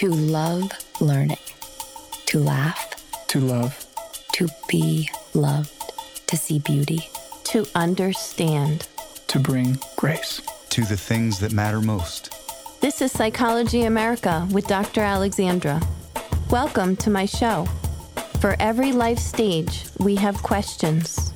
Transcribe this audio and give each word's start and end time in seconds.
To 0.00 0.08
love 0.08 0.72
learning, 0.98 1.44
to 2.24 2.38
laugh, 2.38 2.94
To 3.28 3.38
love. 3.38 3.84
to 4.32 4.48
be 4.66 5.10
loved, 5.34 5.92
to 6.26 6.38
see 6.38 6.58
beauty. 6.58 7.10
to 7.44 7.66
understand. 7.74 8.88
To 9.26 9.38
bring 9.38 9.78
grace. 9.96 10.40
to 10.70 10.86
the 10.86 10.96
things 10.96 11.38
that 11.40 11.52
matter 11.52 11.82
most. 11.82 12.32
This 12.80 13.02
is 13.02 13.12
Psychology 13.12 13.82
America 13.82 14.48
with 14.50 14.66
Dr. 14.66 15.02
Alexandra. 15.02 15.82
Welcome 16.50 16.96
to 16.96 17.10
my 17.10 17.26
show. 17.26 17.66
For 18.40 18.56
every 18.58 18.92
life 18.92 19.18
stage, 19.18 19.84
we 19.98 20.14
have 20.16 20.42
questions. 20.42 21.34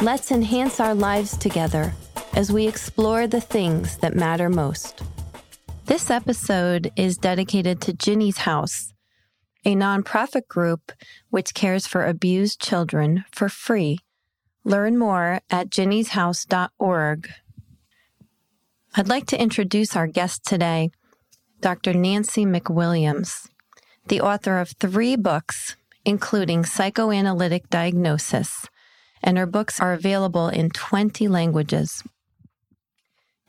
Let's 0.00 0.30
enhance 0.30 0.78
our 0.78 0.94
lives 0.94 1.36
together 1.36 1.92
as 2.36 2.52
we 2.52 2.68
explore 2.68 3.26
the 3.26 3.40
things 3.40 3.96
that 3.96 4.14
matter 4.14 4.48
most. 4.48 5.02
This 5.88 6.10
episode 6.10 6.92
is 6.96 7.16
dedicated 7.16 7.80
to 7.80 7.94
Ginny's 7.94 8.36
House, 8.36 8.92
a 9.64 9.74
nonprofit 9.74 10.46
group 10.46 10.92
which 11.30 11.54
cares 11.54 11.86
for 11.86 12.04
abused 12.04 12.60
children 12.60 13.24
for 13.32 13.48
free. 13.48 14.00
Learn 14.64 14.98
more 14.98 15.40
at 15.48 15.70
jinnyshouse.org. 15.70 17.30
I'd 18.96 19.08
like 19.08 19.24
to 19.28 19.40
introduce 19.40 19.96
our 19.96 20.06
guest 20.06 20.44
today, 20.44 20.90
Dr. 21.62 21.94
Nancy 21.94 22.44
McWilliams, 22.44 23.48
the 24.08 24.20
author 24.20 24.58
of 24.58 24.72
three 24.78 25.16
books, 25.16 25.74
including 26.04 26.66
Psychoanalytic 26.66 27.70
Diagnosis, 27.70 28.66
and 29.22 29.38
her 29.38 29.46
books 29.46 29.80
are 29.80 29.94
available 29.94 30.48
in 30.48 30.68
20 30.68 31.28
languages. 31.28 32.02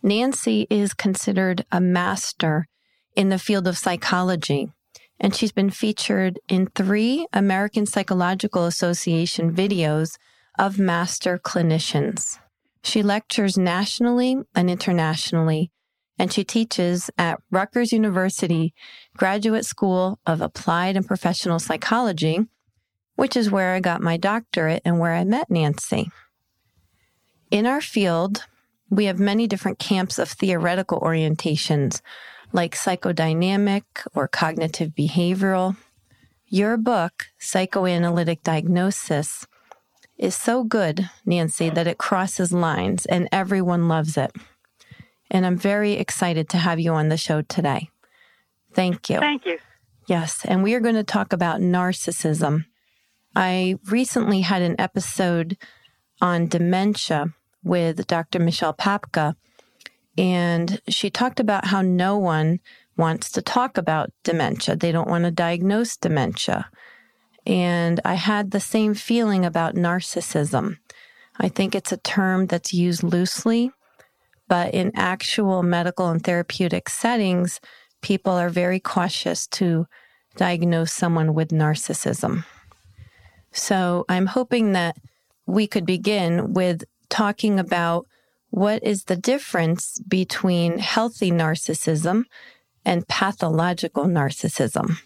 Nancy 0.02 0.66
is 0.70 0.94
considered 0.94 1.66
a 1.72 1.82
master 1.82 2.68
in 3.16 3.30
the 3.30 3.40
field 3.40 3.68
of 3.68 3.78
psychology, 3.78 4.70
and 5.20 5.36
she's 5.36 5.52
been 5.52 5.70
featured 5.70 6.40
in 6.48 6.68
three 6.68 7.28
American 7.34 7.86
Psychological 7.86 8.66
Association 8.66 9.54
videos 9.54 10.18
of 10.58 10.80
master 10.80 11.38
clinicians. 11.38 12.40
She 12.82 13.04
lectures 13.04 13.58
nationally 13.58 14.38
and 14.56 14.70
internationally, 14.70 15.70
and 16.18 16.32
she 16.32 16.46
teaches 16.46 17.10
at 17.18 17.42
Rutgers 17.52 17.92
University 17.92 18.74
Graduate 19.18 19.66
School 19.66 20.20
of 20.26 20.40
Applied 20.40 20.96
and 20.96 21.06
Professional 21.06 21.60
Psychology, 21.60 22.40
which 23.16 23.36
is 23.36 23.52
where 23.52 23.74
I 23.74 23.82
got 23.82 24.02
my 24.02 24.16
doctorate 24.16 24.82
and 24.86 24.98
where 24.98 25.14
I 25.14 25.26
met 25.26 25.50
Nancy. 25.50 26.10
In 27.52 27.66
our 27.66 27.82
field, 27.82 28.46
we 28.90 29.06
have 29.06 29.20
many 29.20 29.48
different 29.48 29.80
camps 29.80 30.20
of 30.20 30.30
theoretical 30.30 31.00
orientations, 31.00 32.02
like 32.52 32.76
psychodynamic 32.76 33.84
or 34.16 34.28
cognitive 34.28 34.92
behavioral. 34.92 35.78
Your 36.48 36.78
book, 36.78 37.26
Psychoanalytic 37.38 38.42
Diagnosis, 38.44 39.46
is 40.18 40.36
so 40.36 40.64
good, 40.64 41.10
Nancy, 41.26 41.70
that 41.70 41.88
it 41.88 41.98
crosses 41.98 42.52
lines 42.52 43.06
and 43.06 43.30
everyone 43.32 43.88
loves 43.88 44.18
it. 44.18 44.36
And 45.32 45.46
I'm 45.46 45.58
very 45.58 45.94
excited 45.94 46.50
to 46.50 46.58
have 46.58 46.80
you 46.80 46.94
on 46.94 47.10
the 47.10 47.18
show 47.18 47.44
today. 47.44 47.90
Thank 48.74 49.10
you. 49.10 49.20
Thank 49.20 49.46
you. 49.46 49.60
Yes, 50.08 50.44
and 50.44 50.64
we 50.64 50.74
are 50.74 50.80
going 50.80 50.96
to 50.96 51.04
talk 51.04 51.34
about 51.34 51.62
narcissism. 51.62 52.66
I 53.36 53.78
recently 53.90 54.42
had 54.42 54.64
an 54.64 54.76
episode 54.80 55.56
on 56.20 56.48
dementia 56.48 57.34
with 57.64 58.08
Dr. 58.08 58.40
Michelle 58.40 58.74
Papka, 58.74 59.36
and 60.18 60.82
she 60.88 61.10
talked 61.10 61.40
about 61.40 61.66
how 61.68 61.82
no 61.82 62.18
one 62.18 62.60
wants 62.98 63.32
to 63.32 63.42
talk 63.42 63.78
about 63.78 64.12
dementia. 64.24 64.76
They 64.76 64.92
don't 64.92 65.08
want 65.08 65.24
to 65.24 65.32
diagnose 65.32 65.96
dementia. 65.96 66.70
And 67.46 68.02
I 68.04 68.16
had 68.16 68.52
the 68.52 68.60
same 68.60 68.94
feeling 68.94 69.46
about 69.46 69.76
narcissism. 69.76 70.78
I 71.40 71.48
think 71.48 71.74
it's 71.74 71.94
a 71.94 71.98
term 71.98 72.48
that's 72.48 72.74
used 72.74 73.02
loosely, 73.02 73.72
but 74.50 74.74
in 74.74 74.92
actual 74.96 75.64
medical 75.64 76.10
and 76.10 76.22
therapeutic 76.22 76.90
settings, 76.90 77.62
people 78.02 78.34
are 78.34 78.50
very 78.50 78.80
cautious 78.80 79.48
to 79.48 79.88
diagnose 80.36 80.92
someone 80.92 81.34
with 81.34 81.50
narcissism. 81.50 82.44
So 83.52 84.06
I'm 84.10 84.26
hoping 84.26 84.74
that 84.74 84.98
we 85.46 85.66
could 85.66 85.86
begin 85.86 86.54
with 86.54 86.84
talking 87.10 87.60
about 87.60 88.08
what 88.50 88.84
is 88.84 89.06
the 89.06 89.16
difference 89.16 90.00
between 90.08 90.80
healthy 90.80 91.32
narcissism 91.32 92.26
and 92.86 93.08
pathological 93.08 94.06
narcissism. 94.06 94.98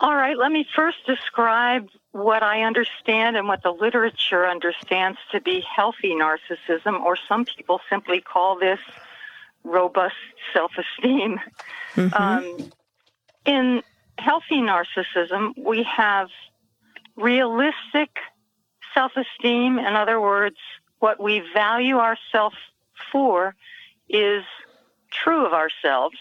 All 0.00 0.14
right, 0.14 0.36
let 0.36 0.52
me 0.52 0.66
first 0.76 0.98
describe 1.06 1.88
what 2.12 2.42
I 2.42 2.62
understand 2.62 3.36
and 3.36 3.48
what 3.48 3.62
the 3.62 3.70
literature 3.70 4.46
understands 4.46 5.18
to 5.32 5.40
be 5.40 5.60
healthy 5.62 6.14
narcissism, 6.14 7.00
or 7.00 7.16
some 7.28 7.44
people 7.44 7.80
simply 7.88 8.20
call 8.20 8.58
this 8.58 8.80
robust 9.64 10.14
self 10.52 10.72
esteem. 10.78 11.40
Um, 12.12 12.70
in 13.44 13.82
healthy 14.18 14.60
narcissism, 14.60 15.52
we 15.56 15.84
have 15.84 16.28
realistic 17.16 18.10
self 18.92 19.12
esteem. 19.16 19.78
In 19.78 19.94
other 19.94 20.20
words, 20.20 20.56
what 21.04 21.22
we 21.22 21.42
value 21.52 21.98
ourselves 21.98 22.56
for 23.12 23.54
is 24.08 24.42
true 25.10 25.44
of 25.44 25.52
ourselves. 25.52 26.16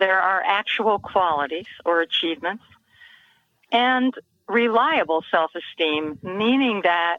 There 0.00 0.20
are 0.20 0.42
actual 0.44 0.98
qualities 0.98 1.68
or 1.84 2.00
achievements. 2.00 2.64
And 3.70 4.12
reliable 4.48 5.22
self 5.30 5.52
esteem, 5.54 6.18
meaning 6.24 6.80
that 6.82 7.18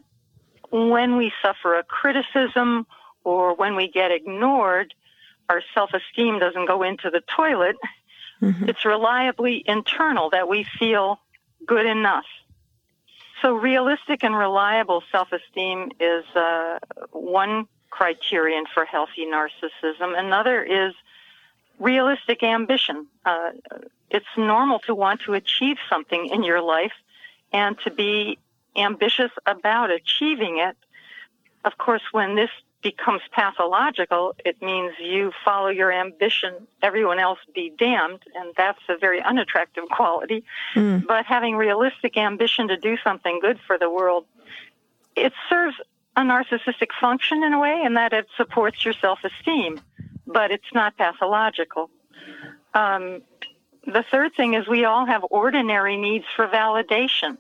when 0.69 1.15
we 1.15 1.31
suffer 1.41 1.75
a 1.75 1.83
criticism 1.83 2.85
or 3.23 3.55
when 3.55 3.77
we 3.77 3.87
get 3.89 4.11
ignored, 4.11 4.93
our 5.47 5.61
self 5.73 5.91
esteem 5.93 6.39
doesn't 6.39 6.65
go 6.65 6.83
into 6.83 7.09
the 7.09 7.21
toilet. 7.33 7.77
Mm-hmm. 8.41 8.67
It's 8.67 8.83
reliably 8.83 9.63
internal 9.65 10.29
that 10.31 10.49
we 10.49 10.65
feel 10.77 11.21
good 11.65 11.85
enough. 11.85 12.25
So, 13.41 13.53
realistic 13.53 14.23
and 14.23 14.35
reliable 14.35 15.03
self 15.11 15.31
esteem 15.31 15.91
is 15.99 16.25
uh, 16.35 16.79
one 17.11 17.67
criterion 17.89 18.65
for 18.73 18.85
healthy 18.85 19.25
narcissism. 19.25 20.17
Another 20.17 20.63
is 20.63 20.93
realistic 21.79 22.43
ambition. 22.43 23.07
Uh, 23.25 23.51
it's 24.09 24.25
normal 24.37 24.79
to 24.79 24.95
want 24.95 25.21
to 25.21 25.33
achieve 25.33 25.77
something 25.89 26.27
in 26.27 26.43
your 26.43 26.61
life 26.61 26.93
and 27.51 27.77
to 27.83 27.91
be 27.91 28.37
ambitious 28.75 29.31
about 29.45 29.91
achieving 29.91 30.59
it. 30.59 30.77
Of 31.65 31.77
course, 31.77 32.03
when 32.11 32.35
this 32.35 32.49
becomes 32.81 33.21
pathological, 33.31 34.35
it 34.45 34.61
means 34.61 34.93
you 34.99 35.31
follow 35.43 35.69
your 35.69 35.91
ambition, 35.91 36.53
everyone 36.81 37.19
else 37.19 37.39
be 37.53 37.73
damned, 37.77 38.19
and 38.35 38.53
that's 38.55 38.79
a 38.87 38.97
very 38.97 39.21
unattractive 39.21 39.85
quality. 39.91 40.43
But 41.07 41.25
having 41.25 41.55
realistic 41.55 42.17
ambition 42.17 42.67
to 42.67 42.77
do 42.77 42.97
something 43.03 43.39
good 43.41 43.59
for 43.65 43.77
the 43.77 43.89
world, 43.89 44.25
it 45.15 45.33
serves 45.49 45.75
a 46.15 46.21
narcissistic 46.21 46.89
function 46.99 47.43
in 47.43 47.53
a 47.53 47.59
way, 47.59 47.81
in 47.83 47.95
that 47.95 48.13
it 48.13 48.27
supports 48.37 48.83
your 48.85 48.93
self 48.93 49.19
esteem, 49.23 49.79
but 50.25 50.51
it's 50.51 50.73
not 50.73 50.97
pathological. 50.97 51.89
Um, 52.73 53.21
the 53.85 54.03
third 54.11 54.35
thing 54.35 54.53
is 54.53 54.67
we 54.67 54.85
all 54.85 55.05
have 55.05 55.23
ordinary 55.29 55.95
needs 55.95 56.25
for 56.35 56.47
validation. 56.47 57.37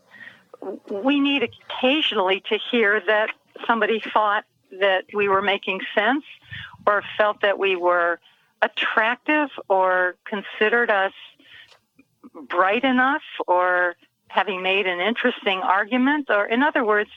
We 0.89 1.19
need 1.19 1.43
occasionally 1.43 2.41
to 2.49 2.57
hear 2.71 3.01
that 3.05 3.29
somebody 3.65 3.99
thought 3.99 4.45
that 4.71 5.05
we 5.13 5.27
were 5.27 5.41
making 5.41 5.81
sense 5.95 6.23
or 6.85 7.03
felt 7.17 7.41
that 7.41 7.57
we 7.59 7.75
were 7.75 8.19
attractive 8.61 9.49
or 9.69 10.15
considered 10.25 10.89
us 10.89 11.13
bright 12.49 12.83
enough 12.83 13.21
or 13.47 13.95
having 14.27 14.61
made 14.61 14.87
an 14.87 14.99
interesting 14.99 15.59
argument 15.59 16.29
or 16.29 16.45
in 16.45 16.61
other 16.63 16.83
words 16.83 17.09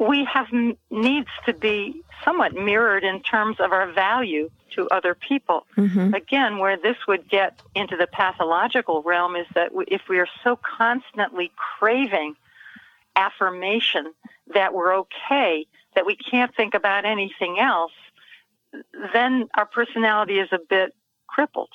we 0.00 0.24
have 0.24 0.46
needs 0.90 1.28
to 1.44 1.52
be 1.52 2.02
somewhat 2.24 2.54
mirrored 2.54 3.04
in 3.04 3.20
terms 3.20 3.60
of 3.60 3.70
our 3.70 3.92
value 3.92 4.50
to 4.70 4.88
other 4.88 5.14
people. 5.14 5.66
Mm-hmm. 5.76 6.14
Again, 6.14 6.58
where 6.58 6.78
this 6.78 6.96
would 7.06 7.28
get 7.28 7.60
into 7.74 7.96
the 7.98 8.06
pathological 8.06 9.02
realm 9.02 9.36
is 9.36 9.46
that 9.54 9.72
if 9.88 10.02
we 10.08 10.18
are 10.18 10.28
so 10.42 10.56
constantly 10.56 11.52
craving 11.78 12.34
affirmation 13.14 14.12
that 14.54 14.72
we're 14.72 14.94
okay, 14.96 15.66
that 15.94 16.06
we 16.06 16.16
can't 16.16 16.54
think 16.54 16.74
about 16.74 17.04
anything 17.04 17.58
else, 17.58 17.92
then 19.12 19.48
our 19.54 19.66
personality 19.66 20.38
is 20.38 20.48
a 20.52 20.58
bit 20.58 20.94
crippled. 21.26 21.70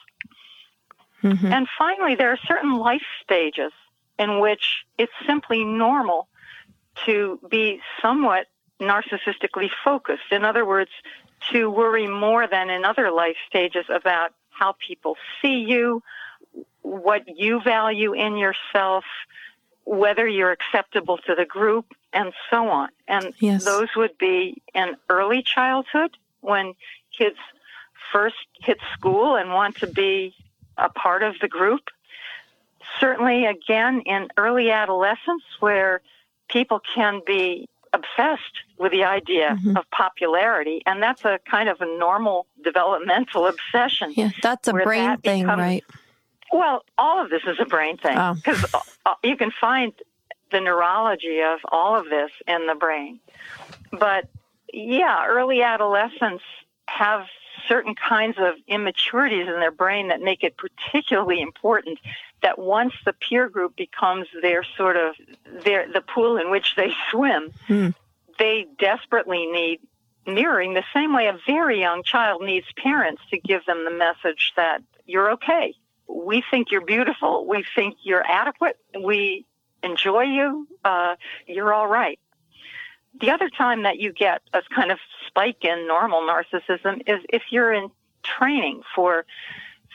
Mm-hmm. 1.24 1.48
And 1.48 1.68
finally, 1.78 2.16
there 2.16 2.32
are 2.32 2.40
certain 2.48 2.78
life 2.78 3.06
stages 3.24 3.72
in 4.18 4.40
which 4.40 4.86
it's 4.98 5.12
simply 5.28 5.64
normal 5.64 6.28
to 7.06 7.40
be 7.50 7.82
somewhat 8.02 8.48
narcissistically 8.80 9.70
focused. 9.84 10.32
In 10.32 10.46
other 10.46 10.66
words, 10.66 10.92
to 11.52 11.70
worry 11.70 12.08
more 12.08 12.48
than 12.48 12.70
in 12.70 12.86
other 12.86 13.12
life 13.12 13.36
stages 13.48 13.86
about 13.90 14.32
how 14.50 14.76
people 14.88 15.16
see 15.42 15.66
you, 15.68 16.02
what 16.82 17.24
you 17.28 17.62
value 17.62 18.14
in 18.14 18.38
yourself, 18.38 19.04
whether 19.86 20.28
you're 20.28 20.52
acceptable 20.52 21.18
to 21.20 21.36
the 21.36 21.46
group, 21.46 21.94
and 22.12 22.34
so 22.50 22.70
on. 22.70 22.90
And 23.08 23.34
Yes. 23.40 23.64
those 23.66 23.90
would 23.96 24.18
be 24.18 24.62
in 24.74 24.96
early 25.10 25.44
childhood 25.44 26.18
when 26.42 26.74
kids 27.18 27.38
first 28.12 28.36
hit 28.62 28.80
school 28.94 29.36
and 29.36 29.52
want 29.52 29.78
to 29.78 29.88
be 29.88 30.34
a 30.78 30.90
part 30.90 31.24
of 31.24 31.36
the 31.40 31.48
group. 31.48 31.90
Certainly, 33.00 33.46
again, 33.46 34.02
in 34.02 34.30
early 34.38 34.72
adolescence, 34.72 35.44
where 35.60 36.02
people 36.50 36.80
can 36.94 37.22
be 37.26 37.68
obsessed 37.94 38.62
with 38.78 38.92
the 38.92 39.04
idea 39.04 39.58
Mhm. 39.64 39.78
of 39.78 39.90
popularity, 39.92 40.82
and 40.86 41.02
that's 41.02 41.24
a 41.26 41.40
kind 41.50 41.70
of 41.70 41.80
a 41.82 41.86
normal 41.98 42.46
developmental 42.64 43.48
obsession. 43.48 44.14
Yeah, 44.16 44.30
that's 44.42 44.68
a 44.68 44.74
brain 44.74 45.06
that 45.06 45.22
thing, 45.24 45.44
becomes- 45.44 45.60
right? 45.62 45.84
Well, 46.58 46.84
all 46.98 47.22
of 47.24 47.30
this 47.30 47.44
is 47.46 47.58
a 47.60 47.66
brain 47.66 47.98
thing 47.98 48.18
Oh. 48.18 48.34
because 48.36 48.66
you 49.24 49.36
can 49.36 49.52
find 49.52 49.94
the 50.52 50.62
neurology 50.62 51.42
of 51.42 51.60
all 51.72 51.96
of 51.98 52.10
this 52.10 52.32
in 52.48 52.68
the 52.68 52.76
brain. 52.76 53.20
But 53.92 54.30
yeah, 54.74 55.26
early 55.28 55.62
adolescents 55.62 56.44
have 56.88 57.26
certain 57.68 57.96
kinds 57.96 58.38
of 58.38 58.54
immaturities 58.68 59.48
in 59.48 59.60
their 59.60 59.72
brain 59.72 60.10
that 60.10 60.22
make 60.22 60.44
it 60.44 60.56
particularly 60.58 61.42
important 61.42 62.00
that 62.42 62.60
once 62.60 62.94
the 63.06 63.14
peer 63.14 63.50
group 63.50 63.76
becomes 63.76 64.28
their 64.42 64.64
sort 64.78 64.96
of 64.98 65.16
their 65.64 65.92
the 65.92 66.02
pool 66.02 66.38
in 66.38 66.52
which 66.52 66.76
they 66.76 66.94
swim, 67.10 67.52
Hmm. 67.68 67.90
they 68.38 68.68
desperately 68.78 69.46
need 69.48 69.80
mirroring 70.28 70.74
the 70.74 70.84
same 70.94 71.14
way 71.14 71.28
a 71.28 71.38
very 71.48 71.80
young 71.80 72.04
child 72.04 72.42
needs 72.44 72.68
parents 72.78 73.22
to 73.32 73.38
give 73.40 73.66
them 73.66 73.84
the 73.84 73.92
message 73.92 74.54
that 74.56 74.82
you're 75.06 75.32
okay. 75.32 75.74
We 76.08 76.44
think 76.50 76.72
you're 76.72 76.86
beautiful. 76.86 77.46
We 77.48 77.66
think 77.76 77.98
you're 78.04 78.26
adequate. 78.26 78.78
We 79.00 79.46
enjoy 79.84 80.24
you. 80.24 80.68
Uh, 80.84 81.16
you're 81.48 81.74
all 81.74 81.88
right. 81.88 82.20
The 83.20 83.32
other 83.32 83.50
time 83.50 83.84
that 83.84 83.98
you 83.98 84.12
get 84.12 84.42
a 84.54 84.62
kind 84.74 84.92
of 84.92 85.00
spike 85.28 85.64
in 85.64 85.88
normal 85.88 86.22
narcissism 86.22 87.02
is 87.08 87.24
if 87.30 87.44
you're 87.50 87.72
in 87.72 87.90
training 88.24 88.82
for 88.94 89.26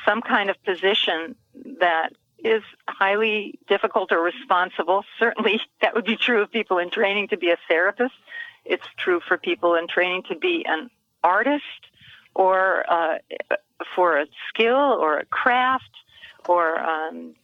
some 0.07 0.23
kind 0.23 0.51
of 0.51 0.63
position 0.65 1.35
that 1.81 2.13
is 2.45 2.63
highly 2.89 3.59
difficult 3.69 4.13
or 4.13 4.23
responsible. 4.23 5.05
Certainly, 5.19 5.61
that 5.83 5.95
would 5.95 6.05
be 6.05 6.17
true 6.17 6.43
of 6.43 6.51
people 6.51 6.79
in 6.79 6.91
training 6.91 7.29
to 7.29 7.37
be 7.37 7.51
a 7.51 7.59
therapist. 7.69 8.15
It's 8.65 8.87
true 8.97 9.21
for 9.27 9.37
people 9.37 9.75
in 9.75 9.89
training 9.89 10.25
to 10.29 10.37
be 10.37 10.65
an 10.67 10.91
artist 11.23 11.65
or 12.35 12.85
uh, 12.91 13.19
for 13.95 14.19
a 14.19 14.27
skill 14.49 14.77
or 14.77 15.19
a 15.19 15.25
craft 15.27 15.91
or 16.49 16.79
um, 16.79 17.35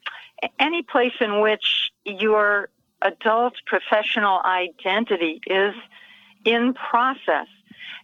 any 0.59 0.83
place 0.83 1.15
in 1.21 1.41
which 1.41 1.91
your 2.05 2.69
adult 3.03 3.55
professional 3.67 4.41
identity 4.45 5.41
is 5.47 5.75
in 6.45 6.75
process. 6.75 7.49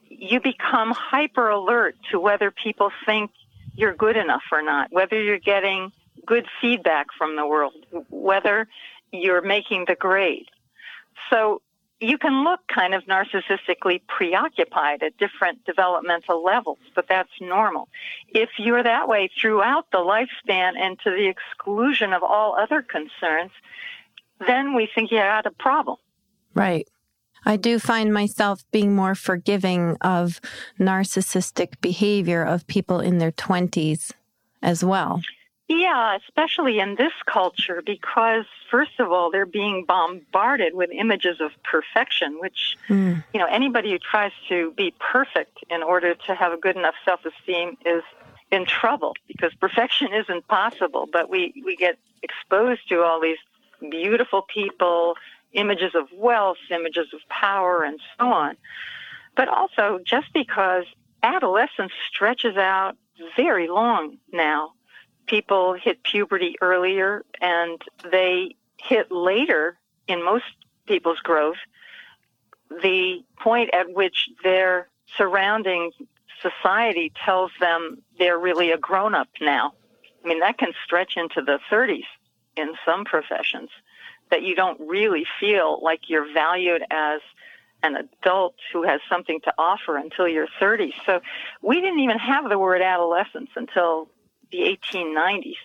You 0.08 0.40
become 0.40 0.90
hyper 0.90 1.48
alert 1.48 1.96
to 2.10 2.20
whether 2.20 2.50
people 2.50 2.90
think 3.06 3.30
you're 3.74 3.94
good 3.94 4.16
enough 4.16 4.42
or 4.52 4.62
not, 4.62 4.92
whether 4.92 5.20
you're 5.20 5.38
getting 5.38 5.92
good 6.26 6.46
feedback 6.60 7.06
from 7.16 7.36
the 7.36 7.46
world, 7.46 7.74
whether 8.10 8.68
you're 9.10 9.42
making 9.42 9.86
the 9.88 9.94
grade. 9.94 10.46
So 11.30 11.62
you 12.02 12.18
can 12.18 12.42
look 12.42 12.60
kind 12.66 12.94
of 12.94 13.04
narcissistically 13.04 14.00
preoccupied 14.08 15.02
at 15.02 15.16
different 15.18 15.64
developmental 15.64 16.42
levels, 16.42 16.78
but 16.94 17.06
that's 17.08 17.30
normal. 17.40 17.88
If 18.28 18.50
you're 18.58 18.82
that 18.82 19.08
way 19.08 19.30
throughout 19.40 19.86
the 19.92 19.98
lifespan 19.98 20.72
and 20.76 20.98
to 21.04 21.10
the 21.10 21.28
exclusion 21.28 22.12
of 22.12 22.22
all 22.22 22.56
other 22.58 22.82
concerns, 22.82 23.52
then 24.46 24.74
we 24.74 24.88
think 24.92 25.12
you 25.12 25.18
had 25.18 25.46
a 25.46 25.52
problem. 25.52 25.96
Right. 26.54 26.88
I 27.44 27.56
do 27.56 27.78
find 27.78 28.12
myself 28.12 28.64
being 28.72 28.94
more 28.94 29.14
forgiving 29.14 29.96
of 30.00 30.40
narcissistic 30.78 31.80
behavior 31.80 32.42
of 32.42 32.66
people 32.66 33.00
in 33.00 33.18
their 33.18 33.32
20s 33.32 34.12
as 34.60 34.84
well. 34.84 35.20
Yeah, 35.68 36.16
especially 36.16 36.80
in 36.80 36.96
this 36.96 37.12
culture, 37.26 37.82
because 37.84 38.44
first 38.70 38.98
of 38.98 39.10
all, 39.10 39.30
they're 39.30 39.46
being 39.46 39.84
bombarded 39.86 40.74
with 40.74 40.90
images 40.90 41.40
of 41.40 41.52
perfection, 41.62 42.38
which, 42.40 42.76
Hmm. 42.88 43.14
you 43.32 43.40
know, 43.40 43.46
anybody 43.46 43.90
who 43.92 43.98
tries 43.98 44.32
to 44.48 44.72
be 44.72 44.92
perfect 44.98 45.58
in 45.70 45.82
order 45.82 46.14
to 46.14 46.34
have 46.34 46.52
a 46.52 46.56
good 46.56 46.76
enough 46.76 46.94
self 47.04 47.24
esteem 47.24 47.76
is 47.86 48.02
in 48.50 48.66
trouble 48.66 49.14
because 49.28 49.54
perfection 49.54 50.12
isn't 50.12 50.46
possible. 50.48 51.08
But 51.10 51.30
we, 51.30 51.62
we 51.64 51.76
get 51.76 51.98
exposed 52.22 52.88
to 52.88 53.02
all 53.02 53.20
these 53.20 53.38
beautiful 53.90 54.42
people, 54.42 55.16
images 55.52 55.94
of 55.94 56.08
wealth, 56.12 56.58
images 56.70 57.08
of 57.14 57.20
power, 57.28 57.82
and 57.82 57.98
so 58.18 58.26
on. 58.26 58.56
But 59.36 59.48
also, 59.48 60.00
just 60.04 60.32
because 60.34 60.84
adolescence 61.22 61.92
stretches 62.08 62.56
out 62.56 62.96
very 63.36 63.68
long 63.68 64.18
now, 64.32 64.72
people 65.26 65.74
hit 65.74 66.02
puberty 66.02 66.56
earlier 66.60 67.24
and 67.40 67.80
they 68.10 68.54
hit 68.76 69.10
later 69.10 69.78
in 70.08 70.24
most 70.24 70.44
people's 70.86 71.20
growth 71.20 71.56
the 72.82 73.22
point 73.38 73.70
at 73.72 73.92
which 73.92 74.30
their 74.42 74.88
surrounding 75.16 75.90
society 76.40 77.12
tells 77.24 77.50
them 77.60 78.02
they're 78.18 78.38
really 78.38 78.70
a 78.70 78.78
grown 78.78 79.14
up 79.14 79.28
now. 79.40 79.74
I 80.24 80.28
mean, 80.28 80.40
that 80.40 80.58
can 80.58 80.72
stretch 80.84 81.16
into 81.16 81.42
the 81.42 81.58
30s 81.70 82.04
in 82.56 82.74
some 82.84 83.04
professions 83.04 83.70
that 84.30 84.42
you 84.42 84.54
don't 84.54 84.80
really 84.80 85.26
feel 85.38 85.80
like 85.82 86.08
you're 86.08 86.32
valued 86.32 86.82
as 86.90 87.20
an 87.82 87.96
adult 87.96 88.54
who 88.72 88.82
has 88.82 89.00
something 89.08 89.40
to 89.40 89.52
offer 89.58 89.96
until 89.96 90.28
you're 90.28 90.48
30. 90.60 90.94
So 91.04 91.20
we 91.60 91.80
didn't 91.80 92.00
even 92.00 92.18
have 92.18 92.48
the 92.48 92.58
word 92.58 92.80
adolescence 92.80 93.50
until 93.56 94.08
the 94.52 94.78
1890s 94.94 95.56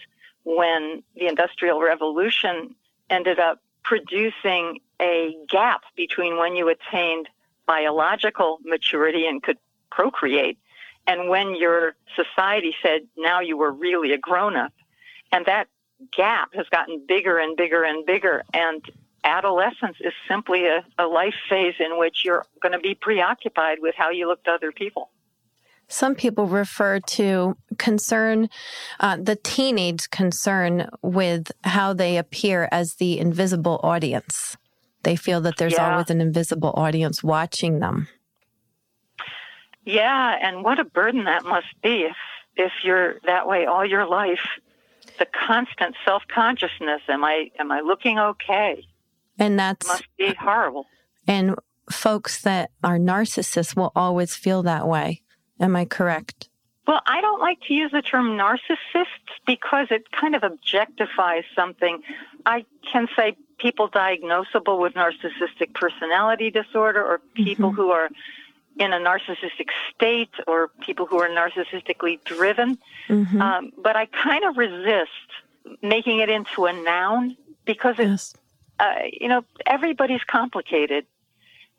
when 0.43 1.03
the 1.15 1.27
Industrial 1.27 1.79
Revolution 1.79 2.73
ended 3.09 3.39
up 3.39 3.59
producing 3.83 4.79
a 5.01 5.35
gap 5.47 5.81
between 5.95 6.37
when 6.37 6.55
you 6.55 6.69
attained 6.69 7.29
biological 7.65 8.59
maturity 8.63 9.27
and 9.27 9.43
could 9.43 9.57
procreate 9.91 10.57
and 11.07 11.29
when 11.29 11.55
your 11.55 11.95
society 12.15 12.75
said 12.81 13.01
now 13.17 13.39
you 13.39 13.57
were 13.57 13.71
really 13.71 14.11
a 14.13 14.17
grown 14.17 14.55
up. 14.55 14.73
And 15.31 15.45
that 15.45 15.67
gap 16.11 16.53
has 16.53 16.67
gotten 16.69 17.03
bigger 17.07 17.37
and 17.37 17.55
bigger 17.55 17.83
and 17.83 18.05
bigger. 18.05 18.43
And 18.53 18.83
adolescence 19.23 19.97
is 20.01 20.13
simply 20.27 20.67
a, 20.67 20.85
a 20.97 21.07
life 21.07 21.35
phase 21.49 21.75
in 21.79 21.97
which 21.97 22.23
you're 22.23 22.45
going 22.61 22.73
to 22.73 22.79
be 22.79 22.93
preoccupied 22.93 23.79
with 23.81 23.95
how 23.95 24.09
you 24.09 24.27
look 24.27 24.43
to 24.43 24.51
other 24.51 24.71
people. 24.71 25.09
Some 25.89 26.15
people 26.15 26.47
refer 26.47 26.99
to 26.99 27.55
concern, 27.77 28.49
uh, 28.99 29.17
the 29.21 29.37
teenage 29.37 30.09
concern 30.09 30.89
with 31.01 31.51
how 31.63 31.93
they 31.93 32.17
appear 32.17 32.67
as 32.71 32.95
the 32.95 33.19
invisible 33.19 33.79
audience. 33.83 34.57
They 35.03 35.15
feel 35.15 35.39
that 35.41 35.55
there's 35.57 35.73
Yeah. 35.73 35.91
always 35.91 36.09
an 36.09 36.19
invisible 36.19 36.73
audience 36.75 37.23
watching 37.23 37.79
them. 37.79 38.09
Yeah, 39.85 40.37
and 40.41 40.63
what 40.63 40.79
a 40.79 40.83
burden 40.83 41.23
that 41.25 41.45
must 41.45 41.67
be 41.81 42.03
if 42.03 42.15
if 42.57 42.71
you're 42.83 43.19
that 43.25 43.47
way 43.47 43.65
all 43.65 43.85
your 43.85 44.05
life. 44.07 44.41
The 45.19 45.27
constant 45.27 45.95
self 46.03 46.23
consciousness. 46.27 47.01
Am 47.07 47.23
I 47.23 47.49
am 47.59 47.71
I 47.71 47.79
looking 47.81 48.19
okay? 48.19 48.85
And 49.39 49.57
that's, 49.57 49.87
Must 49.87 50.03
be 50.17 50.33
horrible. 50.33 50.87
and 51.27 51.55
folks 51.91 52.41
that 52.41 52.71
are 52.83 52.97
narcissists 52.97 53.75
will 53.75 53.91
always 53.95 54.35
feel 54.35 54.63
that 54.63 54.87
way. 54.87 55.21
Am 55.59 55.75
I 55.75 55.85
correct? 55.85 56.49
Well, 56.87 57.01
I 57.05 57.19
don't 57.19 57.41
like 57.41 57.59
to 57.67 57.73
use 57.73 57.91
the 57.91 58.01
term 58.01 58.37
narcissist 58.37 59.05
because 59.45 59.87
it 59.91 60.09
kind 60.11 60.35
of 60.35 60.43
objectifies 60.43 61.43
something. 61.53 62.01
I 62.45 62.65
can 62.89 63.07
say 63.15 63.35
people 63.57 63.89
diagnosable 63.89 64.79
with 64.79 64.93
narcissistic 64.93 65.73
personality 65.73 66.49
disorder 66.49 67.03
or 67.03 67.19
people 67.33 67.71
who 67.71 67.91
are 67.91 68.09
in 68.79 68.93
a 68.93 68.97
narcissistic 68.97 69.69
state 69.93 70.29
or 70.45 70.69
people 70.81 71.05
who 71.07 71.19
are 71.19 71.27
narcissistically 71.27 72.23
driven. 72.23 72.77
Mhm. 73.09 73.41
Um, 73.41 73.73
but 73.77 73.95
I 73.95 74.05
kind 74.05 74.45
of 74.45 74.57
resist 74.57 75.09
making 75.81 76.19
it 76.19 76.29
into 76.29 76.67
a 76.67 76.73
noun 76.73 77.35
because 77.65 77.97
yes. 77.97 78.33
uh, 78.79 78.93
you 79.11 79.27
know, 79.27 79.43
everybody's 79.65 80.23
complicated 80.23 81.05